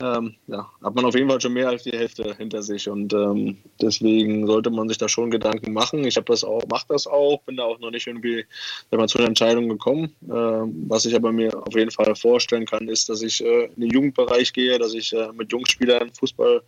ähm, 0.00 0.36
ja, 0.46 0.70
hat 0.82 0.94
man 0.94 1.04
auf 1.04 1.14
jeden 1.14 1.28
Fall 1.28 1.40
schon 1.40 1.52
mehr 1.52 1.68
als 1.68 1.82
die 1.82 1.90
Hälfte 1.90 2.34
hinter 2.38 2.62
sich 2.62 2.88
und 2.88 3.12
ähm, 3.12 3.58
deswegen 3.80 4.46
sollte 4.46 4.70
man 4.70 4.88
sich 4.88 4.96
da 4.96 5.06
schon 5.06 5.30
Gedanken 5.30 5.74
machen. 5.74 6.04
Ich 6.04 6.16
habe 6.16 6.24
das 6.24 6.44
auch, 6.44 6.62
mache 6.70 6.86
das 6.88 7.06
auch, 7.06 7.42
bin 7.42 7.58
da 7.58 7.64
auch 7.64 7.78
noch 7.78 7.90
nicht 7.90 8.06
irgendwie 8.06 8.46
mal, 8.90 9.06
zu 9.06 9.18
einer 9.18 9.28
Entscheidung 9.28 9.68
gekommen. 9.68 10.14
Ähm, 10.22 10.86
was 10.88 11.04
ich 11.04 11.14
aber 11.14 11.30
mir 11.30 11.54
auf 11.54 11.74
jeden 11.74 11.90
Fall 11.90 12.14
vorstellen 12.16 12.64
kann, 12.64 12.88
ist, 12.88 13.10
dass 13.10 13.20
ich 13.20 13.44
äh, 13.44 13.64
in 13.66 13.82
den 13.82 13.90
Jugendbereich 13.90 14.54
gehe, 14.54 14.78
dass 14.78 14.94
ich 14.94 15.12
äh, 15.12 15.30
mit 15.34 15.52
Jungspielern 15.52 16.10
Fußball 16.14 16.62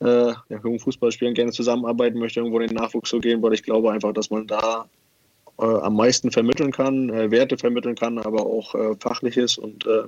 äh, 0.00 0.32
ja, 0.48 0.78
Fußball 0.78 1.12
spielen, 1.12 1.34
gerne 1.34 1.52
zusammenarbeiten 1.52 2.18
möchte, 2.18 2.40
irgendwo 2.40 2.60
in 2.60 2.68
den 2.68 2.76
Nachwuchs 2.76 3.10
zu 3.10 3.20
gehen, 3.20 3.42
weil 3.42 3.54
ich 3.54 3.62
glaube 3.62 3.92
einfach, 3.92 4.12
dass 4.12 4.30
man 4.30 4.46
da 4.46 4.86
äh, 5.58 5.64
am 5.64 5.96
meisten 5.96 6.30
vermitteln 6.30 6.72
kann, 6.72 7.10
äh, 7.10 7.30
Werte 7.30 7.56
vermitteln 7.56 7.94
kann, 7.94 8.18
aber 8.18 8.44
auch 8.44 8.74
äh, 8.74 8.94
Fachliches 9.00 9.58
und 9.58 9.86
äh, 9.86 10.02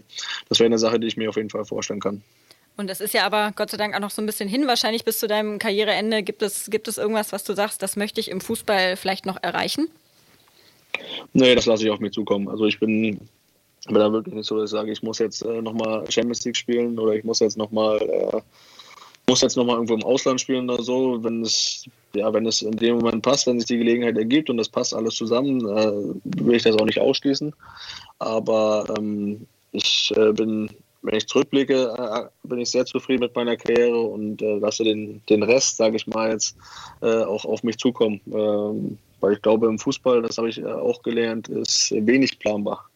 das 0.48 0.58
wäre 0.58 0.66
eine 0.66 0.78
Sache, 0.78 1.00
die 1.00 1.06
ich 1.06 1.16
mir 1.16 1.28
auf 1.28 1.36
jeden 1.36 1.50
Fall 1.50 1.64
vorstellen 1.64 2.00
kann. 2.00 2.22
Und 2.76 2.88
das 2.88 3.00
ist 3.00 3.12
ja 3.12 3.26
aber 3.26 3.52
Gott 3.56 3.70
sei 3.70 3.76
Dank 3.76 3.96
auch 3.96 4.00
noch 4.00 4.10
so 4.10 4.22
ein 4.22 4.26
bisschen 4.26 4.48
hin. 4.48 4.68
Wahrscheinlich 4.68 5.04
bis 5.04 5.18
zu 5.18 5.26
deinem 5.26 5.58
Karriereende 5.58 6.22
gibt 6.22 6.42
es, 6.42 6.70
gibt 6.70 6.86
es 6.86 6.96
irgendwas, 6.96 7.32
was 7.32 7.42
du 7.42 7.52
sagst, 7.54 7.82
das 7.82 7.96
möchte 7.96 8.20
ich 8.20 8.30
im 8.30 8.40
Fußball 8.40 8.96
vielleicht 8.96 9.26
noch 9.26 9.42
erreichen? 9.42 9.88
Nee, 11.32 11.56
das 11.56 11.66
lasse 11.66 11.84
ich 11.84 11.90
auf 11.90 11.98
mich 11.98 12.12
zukommen. 12.12 12.48
Also 12.48 12.66
ich 12.66 12.78
bin, 12.78 13.18
bin 13.86 13.94
da 13.94 14.12
wirklich 14.12 14.34
nicht 14.34 14.46
so, 14.46 14.56
dass 14.58 14.70
ich 14.70 14.76
sage, 14.76 14.92
ich 14.92 15.02
muss 15.02 15.18
jetzt 15.18 15.42
äh, 15.42 15.60
nochmal 15.60 16.08
Champions 16.08 16.44
League 16.44 16.56
spielen 16.56 17.00
oder 17.00 17.14
ich 17.14 17.24
muss 17.24 17.40
jetzt 17.40 17.56
nochmal 17.56 17.98
äh, 18.00 18.40
muss 19.28 19.42
jetzt 19.42 19.56
nochmal 19.56 19.76
irgendwo 19.76 19.94
im 19.94 20.02
Ausland 20.02 20.40
spielen 20.40 20.68
oder 20.68 20.82
so, 20.82 21.22
wenn 21.22 21.42
es, 21.42 21.84
ja, 22.14 22.32
wenn 22.32 22.46
es 22.46 22.62
in 22.62 22.72
dem 22.72 22.96
Moment 22.96 23.22
passt, 23.22 23.46
wenn 23.46 23.60
sich 23.60 23.68
die 23.68 23.78
Gelegenheit 23.78 24.16
ergibt 24.16 24.50
und 24.50 24.56
das 24.56 24.68
passt 24.68 24.94
alles 24.94 25.14
zusammen, 25.14 25.60
äh, 25.60 26.42
will 26.42 26.56
ich 26.56 26.62
das 26.62 26.76
auch 26.76 26.86
nicht 26.86 27.00
ausschließen. 27.00 27.54
Aber 28.18 28.92
ähm, 28.98 29.46
ich 29.72 30.12
äh, 30.16 30.32
bin, 30.32 30.70
wenn 31.02 31.14
ich 31.14 31.26
zurückblicke, 31.28 31.94
äh, 31.96 32.48
bin 32.48 32.58
ich 32.58 32.70
sehr 32.70 32.86
zufrieden 32.86 33.20
mit 33.20 33.36
meiner 33.36 33.56
Karriere 33.56 34.00
und 34.00 34.40
äh, 34.42 34.58
lasse 34.58 34.84
den, 34.84 35.22
den 35.28 35.42
Rest, 35.42 35.76
sage 35.76 35.96
ich 35.96 36.06
mal 36.06 36.32
jetzt, 36.32 36.56
äh, 37.02 37.22
auch 37.22 37.44
auf 37.44 37.62
mich 37.62 37.76
zukommen. 37.76 38.20
Ähm, 38.32 38.98
weil 39.20 39.34
ich 39.34 39.42
glaube, 39.42 39.66
im 39.66 39.78
Fußball, 39.78 40.22
das 40.22 40.38
habe 40.38 40.48
ich 40.48 40.58
äh, 40.58 40.66
auch 40.66 41.02
gelernt, 41.02 41.48
ist 41.48 41.90
wenig 41.90 42.38
planbar. 42.38 42.88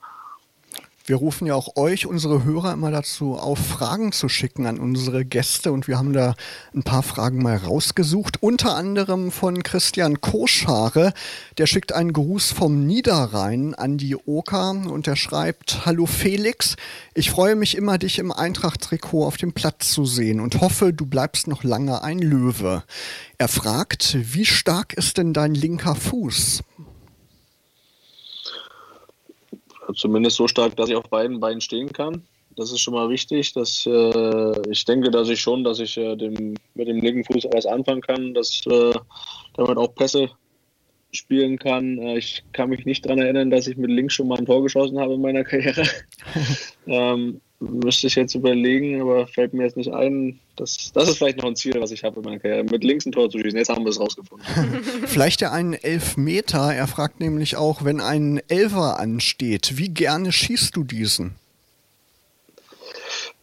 Wir 1.13 1.19
rufen 1.19 1.47
ja 1.47 1.55
auch 1.57 1.77
euch, 1.77 2.07
unsere 2.07 2.43
Hörer, 2.43 2.73
immer 2.73 2.91
dazu 2.91 3.35
auf, 3.35 3.59
Fragen 3.59 4.13
zu 4.13 4.31
schicken 4.31 4.65
an 4.65 4.81
unsere 4.81 5.27
Gäste 5.27 5.71
und 5.71 5.87
wir 5.87 5.99
haben 5.99 6.15
da 6.15 6.35
ein 6.75 6.85
paar 6.85 7.03
Fragen 7.03 7.43
mal 7.43 7.59
rausgesucht. 7.59 8.43
Unter 8.43 8.77
anderem 8.77 9.31
von 9.31 9.63
Christian 9.63 10.23
Koschare. 10.23 11.13
Der 11.59 11.67
schickt 11.67 11.93
einen 11.93 12.15
Gruß 12.15 12.53
vom 12.53 12.87
Niederrhein 12.87 13.75
an 13.75 13.99
die 13.99 14.17
Oka 14.17 14.71
und 14.71 15.07
der 15.07 15.17
schreibt, 15.17 15.85
Hallo 15.85 16.07
Felix, 16.07 16.77
ich 17.13 17.31
freue 17.31 17.57
mich 17.57 17.77
immer, 17.77 17.99
dich 17.99 18.19
im 18.19 18.33
Eintracht-Trikot 18.33 19.27
auf 19.27 19.37
dem 19.37 19.53
Platz 19.53 19.93
zu 19.93 20.07
sehen 20.07 20.41
und 20.41 20.63
hoffe, 20.63 20.95
du 20.95 21.05
bleibst 21.05 21.47
noch 21.47 21.63
lange 21.63 22.03
ein 22.03 22.21
Löwe. 22.21 22.85
Er 23.37 23.49
fragt, 23.49 24.17
wie 24.19 24.47
stark 24.47 24.95
ist 24.95 25.19
denn 25.19 25.35
dein 25.35 25.55
linker 25.55 25.95
Fuß? 25.95 26.63
Zumindest 29.95 30.37
so 30.37 30.49
stark, 30.49 30.77
dass 30.77 30.89
ich 30.89 30.97
auf 30.97 31.09
beiden 31.09 31.41
Beinen 31.41 31.61
stehen 31.61 31.93
kann. 31.93 32.23
Das 32.57 32.71
ist 32.71 32.81
schon 32.81 32.95
mal 32.95 33.09
wichtig. 33.09 33.53
Dass, 33.55 33.87
äh, 33.87 34.71
ich 34.71 34.85
denke, 34.85 35.11
dass 35.11 35.29
ich 35.29 35.41
schon, 35.41 35.65
dass 35.65 35.81
ich 35.81 35.97
äh, 35.97 36.17
dem, 36.17 36.55
mit 36.75 36.89
dem 36.89 37.01
linken 37.01 37.25
Fuß 37.25 37.49
was 37.53 37.67
anfangen 37.67 38.03
kann, 38.03 38.35
dass 38.35 38.63
äh, 38.67 38.93
damit 39.55 39.79
auch 39.79 39.95
Pässe 39.95 40.31
spielen 41.13 41.59
kann. 41.59 41.99
Äh, 41.99 42.19
ich 42.19 42.43
kann 42.53 42.71
mich 42.71 42.85
nicht 42.85 43.05
daran 43.05 43.21
erinnern, 43.21 43.51
dass 43.51 43.67
ich 43.67 43.77
mit 43.77 43.91
links 43.91 44.15
schon 44.15 44.29
mal 44.29 44.39
ein 44.39 44.47
Tor 44.47 44.63
geschossen 44.63 44.99
habe 44.99 45.15
in 45.15 45.23
meiner 45.23 45.45
Karriere. 45.45 45.85
ähm, 46.87 47.41
müsste 47.63 48.07
ich 48.07 48.15
jetzt 48.15 48.35
überlegen, 48.35 49.01
aber 49.01 49.27
fällt 49.27 49.55
mir 49.55 49.65
jetzt 49.65 49.77
nicht 49.77 49.93
ein. 49.93 50.39
Das, 50.57 50.91
das 50.93 51.09
ist 51.09 51.19
vielleicht 51.19 51.39
noch 51.39 51.47
ein 51.47 51.57
Ziel, 51.57 51.75
was 51.79 51.93
ich 51.93 52.05
habe 52.05 52.21
in 52.21 52.25
meiner 52.25 52.39
Karriere, 52.39 52.65
mit 52.65 52.85
links 52.85 53.07
ein 53.07 53.13
Tor 53.13 53.31
zu 53.31 53.39
schießen. 53.39 53.59
Jetzt 53.59 53.69
haben 53.69 53.85
wir 53.85 53.91
es 53.91 54.01
rausgefunden. 54.01 54.47
vielleicht 55.07 55.41
ja 55.41 55.53
einen 55.53 55.75
Elfmeter. 55.75 56.75
Er 56.75 56.87
fragt 56.87 57.21
nämlich 57.21 57.57
auch, 57.57 57.85
wenn 57.85 58.01
ein 58.01 58.41
Elfer 58.49 58.99
ansteht, 58.99 59.79
wie 59.79 59.89
gerne 59.89 60.33
schießt 60.33 60.75
du 60.77 60.85
diesen? 60.85 61.37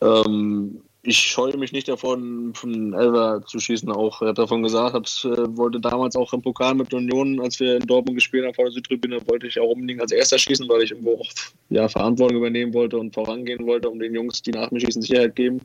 Ähm, 0.01 0.81
ich 1.01 1.17
scheue 1.17 1.55
mich 1.57 1.71
nicht 1.71 1.87
davon, 1.87 2.53
von 2.53 2.93
Elver 2.93 3.41
zu 3.45 3.59
schießen. 3.59 3.89
Auch 3.89 4.21
er 4.21 4.29
hat 4.29 4.37
davon 4.37 4.63
gesagt, 4.63 4.93
hab's, 4.93 5.23
äh, 5.23 5.57
wollte 5.57 5.79
damals 5.79 6.15
auch 6.15 6.33
im 6.33 6.41
Pokal 6.41 6.75
mit 6.75 6.93
Union, 6.93 7.39
als 7.39 7.59
wir 7.59 7.77
in 7.77 7.87
Dortmund 7.87 8.17
gespielt 8.17 8.45
haben 8.45 8.53
vor 8.53 8.65
der 8.65 8.73
Südtribüne, 8.73 9.19
wollte 9.27 9.47
ich 9.47 9.59
auch 9.59 9.69
unbedingt 9.69 10.01
als 10.01 10.11
erster 10.11 10.37
schießen, 10.37 10.67
weil 10.67 10.83
ich 10.83 10.91
irgendwo 10.91 11.19
auch 11.19 11.29
ja, 11.69 11.87
Verantwortung 11.87 12.37
übernehmen 12.37 12.73
wollte 12.73 12.97
und 12.97 13.13
vorangehen 13.13 13.65
wollte, 13.65 13.89
um 13.89 13.99
den 13.99 14.13
Jungs, 14.13 14.41
die 14.41 14.51
nach 14.51 14.71
mir 14.71 14.81
schießen, 14.81 15.01
Sicherheit 15.01 15.35
geben. 15.35 15.61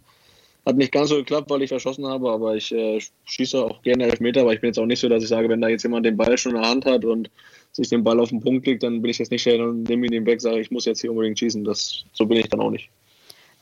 Hat 0.67 0.77
nicht 0.77 0.93
ganz 0.93 1.11
so 1.11 1.17
geklappt, 1.17 1.51
weil 1.51 1.63
ich 1.63 1.69
verschossen 1.69 2.07
habe, 2.07 2.31
aber 2.31 2.55
ich 2.57 2.73
äh, 2.73 3.01
schieße 3.25 3.63
auch 3.63 3.83
gerne 3.83 4.05
Elfmeter, 4.05 4.43
aber 4.43 4.55
ich 4.55 4.61
bin 4.61 4.69
jetzt 4.69 4.79
auch 4.79 4.87
nicht 4.87 5.01
so, 5.01 5.09
dass 5.09 5.23
ich 5.23 5.29
sage, 5.29 5.49
wenn 5.49 5.61
da 5.61 5.69
jetzt 5.69 5.83
jemand 5.83 6.07
den 6.07 6.17
Ball 6.17 6.39
schon 6.39 6.55
in 6.55 6.63
der 6.63 6.71
Hand 6.71 6.87
hat 6.87 7.05
und 7.05 7.29
sich 7.73 7.89
den 7.89 8.05
Ball 8.05 8.21
auf 8.21 8.31
den 8.31 8.41
Punkt 8.41 8.67
legt, 8.67 8.85
dann 8.85 9.03
bin 9.03 9.11
ich 9.11 9.19
jetzt 9.19 9.33
nicht 9.33 9.45
der 9.45 9.63
und 9.63 9.83
nehme 9.89 10.07
ihn 10.07 10.13
den 10.13 10.27
weg, 10.27 10.41
sage 10.41 10.61
ich 10.61 10.71
muss 10.71 10.85
jetzt 10.85 11.01
hier 11.01 11.11
unbedingt 11.11 11.39
schießen. 11.39 11.65
Das, 11.65 12.05
so 12.13 12.25
bin 12.25 12.39
ich 12.39 12.49
dann 12.49 12.61
auch 12.61 12.71
nicht. 12.71 12.89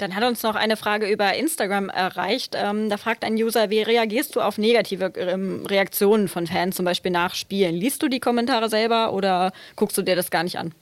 Dann 0.02 0.16
hat 0.16 0.24
uns 0.24 0.42
noch 0.42 0.56
eine 0.56 0.76
Frage 0.76 1.08
über 1.08 1.32
Instagram 1.34 1.88
erreicht. 1.88 2.56
Ähm, 2.56 2.90
da 2.90 2.96
fragt 2.96 3.22
ein 3.22 3.34
User, 3.34 3.70
wie 3.70 3.82
reagierst 3.82 4.34
du 4.34 4.40
auf 4.40 4.58
negative 4.58 5.12
ähm, 5.14 5.64
Reaktionen 5.64 6.26
von 6.26 6.48
Fans, 6.48 6.74
zum 6.74 6.84
Beispiel 6.84 7.12
nach 7.12 7.36
Spielen? 7.36 7.76
Liest 7.76 8.02
du 8.02 8.08
die 8.08 8.18
Kommentare 8.18 8.68
selber 8.68 9.12
oder 9.12 9.52
guckst 9.76 9.96
du 9.96 10.02
dir 10.02 10.16
das 10.16 10.32
gar 10.32 10.42
nicht 10.42 10.58
an? 10.58 10.74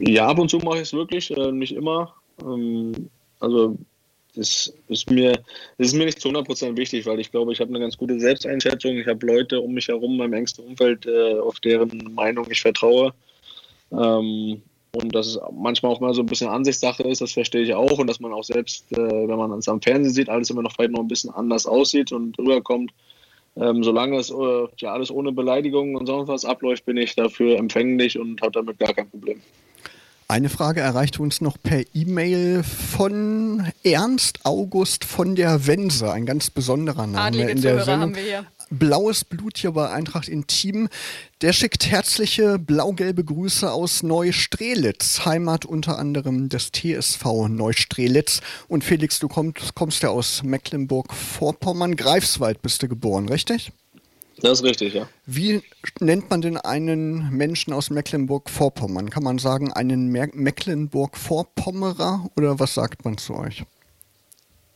Ja, 0.00 0.28
ab 0.28 0.38
und 0.38 0.48
zu 0.48 0.56
mache 0.56 0.76
ich 0.76 0.84
es 0.84 0.92
wirklich, 0.94 1.30
äh, 1.30 1.52
nicht 1.52 1.74
immer. 1.74 2.14
Ähm, 2.40 3.10
also 3.38 3.76
das 4.34 4.72
ist 4.88 5.10
mir, 5.10 5.32
das 5.76 5.88
ist 5.88 5.94
mir 5.94 6.06
nicht 6.06 6.22
zu 6.22 6.30
100% 6.30 6.74
wichtig, 6.78 7.04
weil 7.04 7.20
ich 7.20 7.30
glaube, 7.30 7.52
ich 7.52 7.60
habe 7.60 7.68
eine 7.68 7.80
ganz 7.80 7.98
gute 7.98 8.18
Selbsteinschätzung. 8.18 8.96
Ich 8.96 9.06
habe 9.06 9.26
Leute 9.26 9.60
um 9.60 9.74
mich 9.74 9.88
herum, 9.88 10.16
meinem 10.16 10.32
engsten 10.32 10.64
Umfeld, 10.64 11.04
äh, 11.04 11.38
auf 11.38 11.60
deren 11.60 12.14
Meinung 12.14 12.46
ich 12.50 12.62
vertraue. 12.62 13.12
Ähm, 13.92 14.62
und 14.96 15.14
dass 15.14 15.26
es 15.26 15.38
manchmal 15.52 15.92
auch 15.92 16.00
mal 16.00 16.14
so 16.14 16.22
ein 16.22 16.26
bisschen 16.26 16.48
Ansichtssache 16.48 17.02
ist, 17.02 17.20
das 17.20 17.32
verstehe 17.32 17.62
ich 17.62 17.74
auch. 17.74 17.98
Und 17.98 18.06
dass 18.06 18.20
man 18.20 18.32
auch 18.32 18.44
selbst, 18.44 18.90
äh, 18.92 18.96
wenn 18.96 19.36
man 19.36 19.52
es 19.52 19.68
am 19.68 19.82
Fernsehen 19.82 20.12
sieht, 20.12 20.28
alles 20.28 20.48
immer 20.48 20.62
noch 20.62 20.72
vielleicht 20.72 20.92
noch 20.92 21.00
ein 21.00 21.08
bisschen 21.08 21.30
anders 21.30 21.66
aussieht 21.66 22.12
und 22.12 22.38
rüberkommt. 22.38 22.92
Ähm, 23.58 23.84
solange 23.84 24.18
es 24.18 24.30
äh, 24.30 24.66
ja 24.78 24.92
alles 24.92 25.10
ohne 25.10 25.32
Beleidigungen 25.32 25.96
und 25.96 26.06
sonst 26.06 26.28
was 26.28 26.44
abläuft, 26.44 26.84
bin 26.86 26.96
ich 26.96 27.14
dafür 27.14 27.58
empfänglich 27.58 28.18
und 28.18 28.40
habe 28.40 28.52
damit 28.52 28.78
gar 28.78 28.94
kein 28.94 29.08
Problem. 29.08 29.40
Eine 30.28 30.48
Frage 30.48 30.80
erreichte 30.80 31.22
uns 31.22 31.40
noch 31.40 31.56
per 31.62 31.82
E-Mail 31.94 32.62
von 32.64 33.64
Ernst 33.84 34.40
August 34.44 35.04
von 35.04 35.36
der 35.36 35.66
Wense, 35.66 36.10
ein 36.10 36.26
ganz 36.26 36.50
besonderer 36.50 37.06
Name 37.06 37.20
Adlige 37.20 37.50
in 37.50 37.62
der 37.62 37.72
Zuhörer 37.72 37.84
Sendung. 37.84 38.02
haben 38.02 38.16
wir 38.16 38.22
hier 38.22 38.46
blaues 38.70 39.24
Blut 39.24 39.58
hier 39.58 39.72
bei 39.72 39.90
Eintracht 39.90 40.28
Intim. 40.28 40.88
Der 41.40 41.52
schickt 41.52 41.86
herzliche 41.86 42.58
blau-gelbe 42.58 43.24
Grüße 43.24 43.70
aus 43.70 44.02
Neustrelitz, 44.02 45.24
Heimat 45.24 45.64
unter 45.64 45.98
anderem 45.98 46.48
des 46.48 46.72
TSV 46.72 47.48
Neustrelitz. 47.48 48.40
Und 48.68 48.84
Felix, 48.84 49.18
du 49.18 49.28
kommst, 49.28 49.74
kommst 49.74 50.02
ja 50.02 50.10
aus 50.10 50.42
Mecklenburg-Vorpommern. 50.42 51.96
Greifswald 51.96 52.62
bist 52.62 52.82
du 52.82 52.88
geboren, 52.88 53.28
richtig? 53.28 53.72
Das 54.42 54.60
ist 54.60 54.64
richtig, 54.64 54.94
ja. 54.94 55.08
Wie 55.24 55.62
nennt 55.98 56.28
man 56.28 56.42
denn 56.42 56.58
einen 56.58 57.30
Menschen 57.30 57.72
aus 57.72 57.88
Mecklenburg-Vorpommern? 57.90 59.08
Kann 59.08 59.22
man 59.22 59.38
sagen, 59.38 59.72
einen 59.72 60.10
Mecklenburg-Vorpommerer 60.10 62.28
oder 62.36 62.58
was 62.58 62.74
sagt 62.74 63.04
man 63.04 63.16
zu 63.16 63.34
euch? 63.34 63.64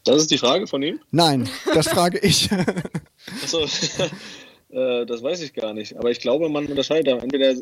Das 0.05 0.17
ist 0.17 0.31
die 0.31 0.39
Frage 0.39 0.67
von 0.67 0.83
ihm? 0.83 1.01
Nein, 1.11 1.49
das 1.75 1.89
frage 1.89 2.19
ich. 2.19 2.49
Achso, 3.43 3.65
äh, 4.71 5.07
das 5.07 5.23
weiß 5.23 5.43
ich 5.43 5.53
gar 5.53 5.75
nicht. 5.75 5.97
Aber 5.97 6.11
ich 6.11 6.21
glaube, 6.21 6.49
man 6.49 6.67
unterscheidet. 6.67 7.23
Entweder 7.23 7.55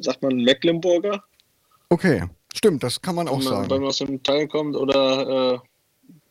sagt 0.00 0.22
man 0.22 0.36
Mecklenburger. 0.36 1.22
Okay, 1.88 2.24
stimmt, 2.54 2.82
das 2.82 3.00
kann 3.00 3.14
man 3.14 3.28
auch 3.28 3.38
wenn 3.38 3.44
man, 3.44 3.54
sagen. 3.54 3.70
Wenn 3.70 3.80
man 3.80 3.88
aus 3.88 3.98
dem 3.98 4.22
Teil 4.22 4.48
kommt 4.48 4.76
oder 4.76 5.54
äh, 5.54 5.58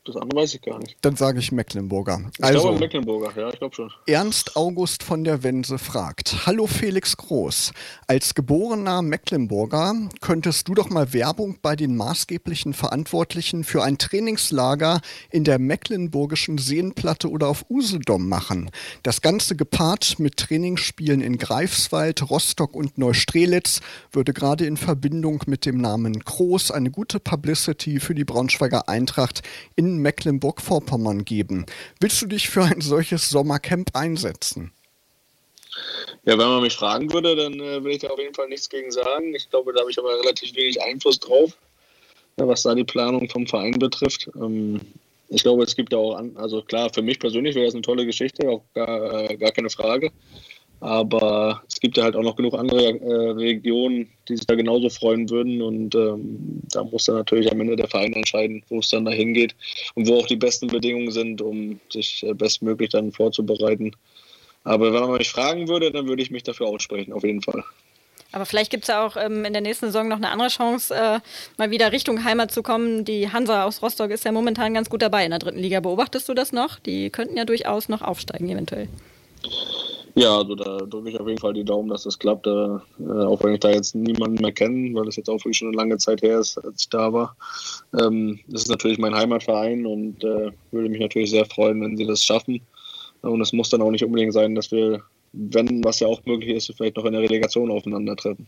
das 0.06 0.16
andere 0.16 0.42
weiß 0.42 0.54
ich 0.54 0.62
gar 0.62 0.78
nicht. 0.78 0.98
Dann 1.02 1.16
sage 1.16 1.40
ich 1.40 1.52
Mecklenburger. 1.52 2.22
Ich 2.38 2.44
also, 2.44 2.62
glaube 2.62 2.80
Mecklenburger, 2.80 3.42
ja, 3.42 3.50
ich 3.50 3.58
glaube 3.58 3.74
schon. 3.74 3.92
Ernst 4.06 4.56
August 4.56 5.02
von 5.02 5.24
der 5.24 5.42
Wense 5.42 5.80
fragt: 5.80 6.46
Hallo 6.46 6.68
Felix 6.68 7.18
Groß. 7.18 7.74
Als 8.06 8.36
geborener 8.36 9.02
Mecklenburger 9.02 9.96
könntest 10.22 10.68
du 10.68 10.76
doch 10.76 10.92
mal 10.92 11.12
Werbung 11.12 11.58
bei 11.62 11.76
den 11.76 11.96
maßgeblichen 11.96 12.74
Verantwortlichen 12.74 13.64
für 13.64 13.84
ein 13.84 13.98
Trainingslager 13.98 15.02
in 15.32 15.44
der 15.44 15.58
mecklenburgischen 15.58 16.60
Seenplatte 16.60 17.30
oder 17.30 17.48
auf 17.48 17.66
Usedom 17.70 18.30
machen. 18.30 18.70
Das 19.02 19.22
Ganze 19.22 19.56
gepaart 19.56 20.20
mit 20.20 20.38
Trainingsspielen 20.38 21.22
in 21.22 21.40
Greifswald, 21.40 22.30
Rostock 22.30 22.76
und 22.76 23.00
Neustrelitz 23.00 23.82
würde 24.12 24.34
gerade 24.34 24.68
in 24.68 24.78
Verbindung 24.78 25.42
mit 25.48 25.66
dem 25.66 25.78
Namen 25.82 26.20
Groß 26.20 26.70
eine 26.70 26.92
gute 26.92 27.20
Publicity 27.20 28.00
für 28.00 28.14
die 28.14 28.24
Braunschweiger 28.24 28.88
Eintracht 28.88 29.42
in 29.76 29.95
Mecklenburg-Vorpommern 30.00 31.26
geben. 31.26 31.66
Willst 32.00 32.22
du 32.22 32.28
dich 32.28 32.50
für 32.50 32.64
ein 32.64 32.82
solches 32.82 33.30
Sommercamp 33.30 33.96
einsetzen? 33.96 34.72
Ja, 36.26 36.38
wenn 36.38 36.48
man 36.48 36.62
mich 36.62 36.76
fragen 36.76 37.12
würde, 37.14 37.36
dann 37.36 37.60
äh, 37.60 37.84
will 37.84 37.92
ich 37.92 38.00
da 38.00 38.10
auf 38.10 38.20
jeden 38.20 38.34
Fall 38.34 38.48
nichts 38.50 38.70
gegen 38.70 38.92
sagen. 38.92 39.36
Ich 39.36 39.50
glaube, 39.50 39.74
da 39.74 39.82
habe 39.82 39.92
ich 39.92 40.00
aber 40.00 40.18
relativ 40.20 40.56
wenig 40.56 40.82
Einfluss 40.82 41.20
drauf, 41.20 41.52
ja, 42.40 42.48
was 42.48 42.64
da 42.64 42.74
die 42.74 42.84
Planung 42.84 43.30
vom 43.30 43.46
Verein 43.46 43.78
betrifft. 43.78 44.30
Ähm, 44.36 44.82
ich 45.30 45.44
glaube, 45.44 45.64
es 45.64 45.76
gibt 45.76 45.92
ja 45.92 46.00
auch, 46.00 46.16
an, 46.16 46.36
also 46.38 46.62
klar, 46.62 46.92
für 46.94 47.02
mich 47.02 47.20
persönlich 47.20 47.56
wäre 47.56 47.66
das 47.66 47.76
eine 47.76 47.82
tolle 47.82 48.06
Geschichte, 48.06 48.50
auch 48.50 48.64
gar, 48.74 49.30
äh, 49.30 49.38
gar 49.38 49.52
keine 49.52 49.70
Frage. 49.70 50.12
Aber 50.86 51.64
es 51.68 51.80
gibt 51.80 51.98
ja 51.98 52.04
halt 52.04 52.16
auch 52.16 52.22
noch 52.22 52.36
genug 52.36 52.54
andere 52.54 53.00
äh, 53.00 53.32
Regionen, 53.32 54.08
die 54.30 54.38
sich 54.38 54.46
da 54.46 54.54
genauso 54.54 54.88
freuen 54.92 55.28
würden. 55.32 55.60
Und 55.60 55.96
ähm, 55.96 56.62
da 56.72 56.84
muss 56.84 57.06
dann 57.06 57.16
natürlich 57.16 57.52
am 57.52 57.60
Ende 57.60 57.76
der 57.76 57.88
Verein 57.88 58.14
entscheiden, 58.14 58.62
wo 58.70 58.78
es 58.78 58.92
dann 58.92 59.04
dahin 59.04 59.34
geht 59.34 59.56
und 59.96 60.08
wo 60.08 60.20
auch 60.20 60.28
die 60.28 60.36
besten 60.36 60.68
Bedingungen 60.68 61.10
sind, 61.10 61.42
um 61.42 61.80
sich 61.92 62.24
äh, 62.24 62.36
bestmöglich 62.36 62.90
dann 62.92 63.12
vorzubereiten. 63.12 63.94
Aber 64.64 64.94
wenn 64.94 65.02
man 65.02 65.18
mich 65.18 65.32
fragen 65.32 65.68
würde, 65.68 65.92
dann 65.92 66.08
würde 66.08 66.22
ich 66.22 66.30
mich 66.30 66.44
dafür 66.44 66.68
aussprechen, 66.68 67.14
auf 67.14 67.24
jeden 67.24 67.42
Fall. 67.42 67.64
Aber 68.32 68.46
vielleicht 68.46 68.70
gibt 68.70 68.84
es 68.84 68.90
ja 68.90 69.04
auch 69.04 69.18
ähm, 69.18 69.44
in 69.44 69.54
der 69.54 69.64
nächsten 69.64 69.88
Saison 69.88 70.08
noch 70.08 70.18
eine 70.18 70.30
andere 70.30 70.50
Chance, 70.50 70.94
äh, 70.94 71.20
mal 71.58 71.72
wieder 71.72 71.94
Richtung 71.94 72.24
Heimat 72.24 72.52
zu 72.52 72.62
kommen. 72.62 73.06
Die 73.06 73.32
Hansa 73.32 73.64
aus 73.64 73.82
Rostock 73.82 74.12
ist 74.12 74.24
ja 74.24 74.32
momentan 74.32 74.76
ganz 74.76 74.92
gut 74.92 75.02
dabei 75.02 75.26
in 75.26 75.32
der 75.32 75.40
dritten 75.40 75.60
Liga. 75.60 75.80
Beobachtest 75.80 76.30
du 76.30 76.36
das 76.36 76.52
noch? 76.52 76.78
Die 76.78 77.10
könnten 77.10 77.38
ja 77.38 77.46
durchaus 77.46 77.90
noch 77.90 78.04
aufsteigen, 78.04 78.50
eventuell. 78.50 78.88
Ja, 80.18 80.38
also 80.38 80.56
da 80.56 80.78
drücke 80.78 81.10
ich 81.10 81.20
auf 81.20 81.28
jeden 81.28 81.40
Fall 81.40 81.54
die 81.54 81.66
Daumen, 81.66 81.90
dass 81.90 82.04
das 82.04 82.18
klappt. 82.18 82.48
Äh, 82.48 82.50
auch 82.50 83.44
wenn 83.44 83.54
ich 83.54 83.60
da 83.60 83.70
jetzt 83.70 83.96
niemanden 83.96 84.42
mehr 84.42 84.54
kenne, 84.54 84.94
weil 84.94 85.06
das 85.06 85.18
jetzt 85.18 85.30
auch 85.30 85.40
wirklich 85.40 85.58
schon 85.58 85.68
eine 85.68 85.78
lange 85.78 85.98
Zeit 85.98 86.22
her 86.22 86.40
ist, 86.40 86.58
als 86.58 86.84
ich 86.84 86.90
da 86.90 87.12
war. 87.12 87.36
Ähm, 88.00 88.40
das 88.48 88.64
ist 88.64 88.70
natürlich 88.70 88.98
mein 88.98 89.14
Heimatverein 89.14 89.86
und 89.86 90.24
äh, 90.24 90.52
würde 90.72 90.90
mich 90.90 91.02
natürlich 91.02 91.32
sehr 91.32 91.46
freuen, 91.46 91.82
wenn 91.82 91.98
sie 91.98 92.06
das 92.06 92.24
schaffen. 92.24 92.62
Und 93.22 93.42
es 93.42 93.52
muss 93.52 93.70
dann 93.70 93.82
auch 93.82 93.92
nicht 93.92 94.06
unbedingt 94.06 94.32
sein, 94.32 94.56
dass 94.56 94.72
wir, 94.72 95.02
wenn 95.34 95.84
was 95.84 96.00
ja 96.00 96.08
auch 96.08 96.24
möglich 96.26 96.56
ist, 96.56 96.74
vielleicht 96.78 96.96
noch 96.96 97.06
in 97.06 97.14
der 97.14 97.22
Relegation 97.22 97.70
aufeinandertreffen. 97.70 98.48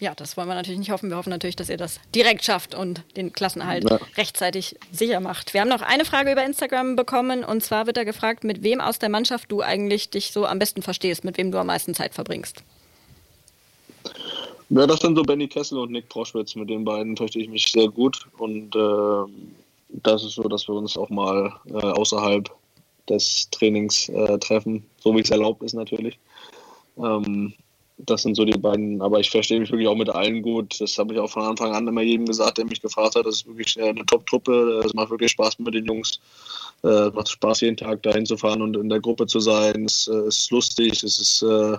Ja, 0.00 0.14
das 0.14 0.36
wollen 0.36 0.46
wir 0.46 0.54
natürlich 0.54 0.78
nicht 0.78 0.92
hoffen. 0.92 1.10
Wir 1.10 1.16
hoffen 1.16 1.30
natürlich, 1.30 1.56
dass 1.56 1.68
ihr 1.68 1.76
das 1.76 1.98
direkt 2.14 2.44
schafft 2.44 2.74
und 2.74 3.02
den 3.16 3.32
Klassenerhalt 3.32 3.90
Ja. 3.90 3.98
rechtzeitig 4.16 4.76
sicher 4.92 5.18
macht. 5.18 5.54
Wir 5.54 5.60
haben 5.60 5.68
noch 5.68 5.82
eine 5.82 6.04
Frage 6.04 6.30
über 6.30 6.44
Instagram 6.44 6.94
bekommen 6.94 7.42
und 7.42 7.64
zwar 7.64 7.86
wird 7.86 7.96
da 7.96 8.04
gefragt, 8.04 8.44
mit 8.44 8.62
wem 8.62 8.80
aus 8.80 9.00
der 9.00 9.08
Mannschaft 9.08 9.50
du 9.50 9.60
eigentlich 9.60 10.10
dich 10.10 10.30
so 10.30 10.46
am 10.46 10.60
besten 10.60 10.82
verstehst, 10.82 11.24
mit 11.24 11.36
wem 11.36 11.50
du 11.50 11.58
am 11.58 11.66
meisten 11.66 11.94
Zeit 11.94 12.14
verbringst. 12.14 12.62
Ja, 14.70 14.86
das 14.86 15.00
sind 15.00 15.16
so 15.16 15.22
Benny 15.22 15.48
Kessel 15.48 15.78
und 15.78 15.90
Nick 15.90 16.08
Proschwitz. 16.08 16.54
Mit 16.54 16.70
den 16.70 16.84
beiden 16.84 17.16
verstehe 17.16 17.42
ich 17.42 17.48
mich 17.48 17.66
sehr 17.72 17.88
gut. 17.88 18.26
Und 18.36 18.76
äh, 18.76 19.48
das 19.88 20.22
ist 20.22 20.34
so, 20.34 20.42
dass 20.42 20.68
wir 20.68 20.74
uns 20.74 20.96
auch 20.96 21.08
mal 21.08 21.52
äh, 21.70 21.72
außerhalb 21.72 22.48
des 23.08 23.48
Trainings 23.50 24.08
äh, 24.10 24.38
treffen, 24.38 24.84
so 25.00 25.16
wie 25.16 25.20
es 25.22 25.30
erlaubt 25.30 25.62
ist 25.62 25.72
natürlich. 25.72 26.18
Ähm, 26.98 27.54
das 27.98 28.22
sind 28.22 28.36
so 28.36 28.44
die 28.44 28.56
beiden, 28.56 29.02
aber 29.02 29.18
ich 29.20 29.30
verstehe 29.30 29.58
mich 29.58 29.70
wirklich 29.70 29.88
auch 29.88 29.96
mit 29.96 30.08
allen 30.08 30.42
gut. 30.42 30.80
Das 30.80 30.98
habe 30.98 31.14
ich 31.14 31.20
auch 31.20 31.30
von 31.30 31.42
Anfang 31.42 31.74
an 31.74 31.88
immer 31.88 32.02
jedem 32.02 32.26
gesagt, 32.26 32.58
der 32.58 32.64
mich 32.64 32.80
gefragt 32.80 33.16
hat. 33.16 33.26
Das 33.26 33.36
ist 33.36 33.46
wirklich 33.46 33.80
eine 33.80 34.06
Top-Truppe. 34.06 34.82
Es 34.84 34.94
macht 34.94 35.10
wirklich 35.10 35.32
Spaß 35.32 35.58
mit 35.58 35.74
den 35.74 35.86
Jungs. 35.86 36.20
Äh, 36.84 36.88
es 36.88 37.14
macht 37.14 37.28
Spaß, 37.28 37.60
jeden 37.62 37.76
Tag 37.76 38.02
dahin 38.02 38.24
zu 38.24 38.36
fahren 38.36 38.62
und 38.62 38.76
in 38.76 38.88
der 38.88 39.00
Gruppe 39.00 39.26
zu 39.26 39.40
sein. 39.40 39.84
Es 39.84 40.08
äh, 40.08 40.28
ist 40.28 40.50
lustig, 40.50 41.02
es 41.02 41.18
ist 41.18 41.42
äh, 41.42 41.76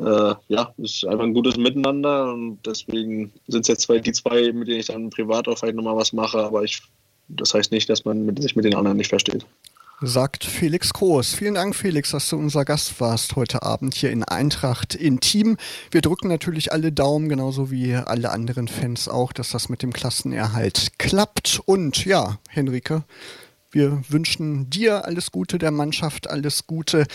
äh, 0.00 0.34
ja, 0.48 0.74
es 0.82 0.96
ist 0.96 1.06
einfach 1.06 1.24
ein 1.24 1.34
gutes 1.34 1.56
Miteinander 1.56 2.32
und 2.32 2.58
deswegen 2.64 3.32
sind 3.48 3.62
es 3.62 3.68
jetzt 3.68 3.82
zwei, 3.82 3.98
die 3.98 4.12
zwei, 4.12 4.52
mit 4.52 4.68
denen 4.68 4.80
ich 4.80 4.86
dann 4.86 5.10
privat 5.10 5.46
auch 5.46 5.58
vielleicht 5.58 5.76
nochmal 5.76 5.96
was 5.96 6.14
mache, 6.14 6.38
aber 6.38 6.64
ich, 6.64 6.80
das 7.28 7.52
heißt 7.52 7.70
nicht, 7.70 7.88
dass 7.90 8.06
man 8.06 8.34
sich 8.38 8.56
mit 8.56 8.64
den 8.64 8.74
anderen 8.74 8.96
nicht 8.96 9.10
versteht 9.10 9.44
sagt 10.00 10.44
Felix 10.44 10.92
Groß. 10.92 11.34
Vielen 11.34 11.54
Dank, 11.54 11.76
Felix, 11.76 12.10
dass 12.10 12.28
du 12.28 12.36
unser 12.36 12.64
Gast 12.64 13.00
warst 13.00 13.36
heute 13.36 13.62
Abend 13.62 13.94
hier 13.94 14.10
in 14.10 14.24
Eintracht 14.24 14.94
Intim. 14.94 15.58
Wir 15.90 16.00
drücken 16.00 16.28
natürlich 16.28 16.72
alle 16.72 16.90
Daumen, 16.90 17.28
genauso 17.28 17.70
wie 17.70 17.94
alle 17.94 18.30
anderen 18.30 18.68
Fans 18.68 19.08
auch, 19.08 19.32
dass 19.32 19.50
das 19.50 19.68
mit 19.68 19.82
dem 19.82 19.92
Klassenerhalt 19.92 20.98
klappt. 20.98 21.60
Und 21.66 22.04
ja, 22.06 22.38
Henrike, 22.48 23.04
wir 23.72 24.02
wünschen 24.08 24.70
dir 24.70 25.04
alles 25.04 25.30
Gute, 25.30 25.58
der 25.58 25.70
Mannschaft 25.70 26.30
alles 26.30 26.66
Gute. 26.66 27.06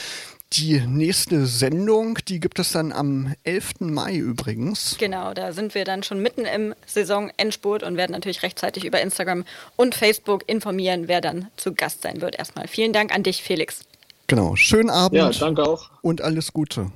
Die 0.53 0.79
nächste 0.79 1.47
Sendung, 1.47 2.17
die 2.27 2.39
gibt 2.39 2.59
es 2.59 2.71
dann 2.71 2.91
am 2.91 3.33
11. 3.43 3.81
Mai 3.81 4.15
übrigens. 4.15 4.95
Genau, 4.97 5.33
da 5.33 5.51
sind 5.51 5.75
wir 5.75 5.83
dann 5.83 6.03
schon 6.03 6.21
mitten 6.21 6.45
im 6.45 6.73
Saisonendspurt 6.85 7.83
und 7.83 7.97
werden 7.97 8.13
natürlich 8.13 8.43
rechtzeitig 8.43 8.85
über 8.85 9.01
Instagram 9.01 9.43
und 9.75 9.95
Facebook 9.95 10.47
informieren, 10.47 11.07
wer 11.07 11.19
dann 11.19 11.47
zu 11.57 11.73
Gast 11.73 12.03
sein 12.03 12.21
wird. 12.21 12.37
Erstmal 12.37 12.67
vielen 12.67 12.93
Dank 12.93 13.13
an 13.13 13.23
dich, 13.23 13.43
Felix. 13.43 13.81
Genau, 14.27 14.55
schönen 14.55 14.89
Abend. 14.89 15.17
Ja, 15.17 15.29
danke 15.29 15.63
auch. 15.63 15.89
Und 16.01 16.21
alles 16.21 16.53
Gute. 16.53 16.91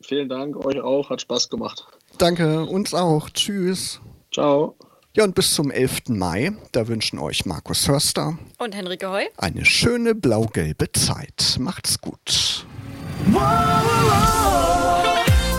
Vielen 0.00 0.28
Dank, 0.28 0.56
euch 0.64 0.80
auch, 0.80 1.10
hat 1.10 1.20
Spaß 1.20 1.48
gemacht. 1.48 1.86
Danke, 2.18 2.64
uns 2.64 2.94
auch. 2.94 3.30
Tschüss. 3.30 4.00
Ciao. 4.32 4.76
Ja, 5.14 5.24
und 5.24 5.34
bis 5.34 5.54
zum 5.54 5.70
11. 5.70 6.08
Mai, 6.08 6.52
da 6.72 6.88
wünschen 6.88 7.18
euch 7.18 7.44
Markus 7.44 7.86
Hörster 7.88 8.38
und 8.58 8.74
Henrike 8.74 9.10
Heu 9.10 9.24
eine 9.36 9.64
schöne 9.64 10.14
blau-gelbe 10.14 10.90
Zeit. 10.92 11.56
Macht's 11.58 12.00
gut. 12.00 12.64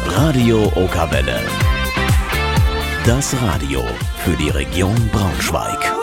Radio 0.05 0.71
Okawelle. 0.75 1.39
Das 3.05 3.35
Radio 3.41 3.83
für 4.23 4.35
die 4.37 4.49
Region 4.49 4.95
Braunschweig. 5.11 6.02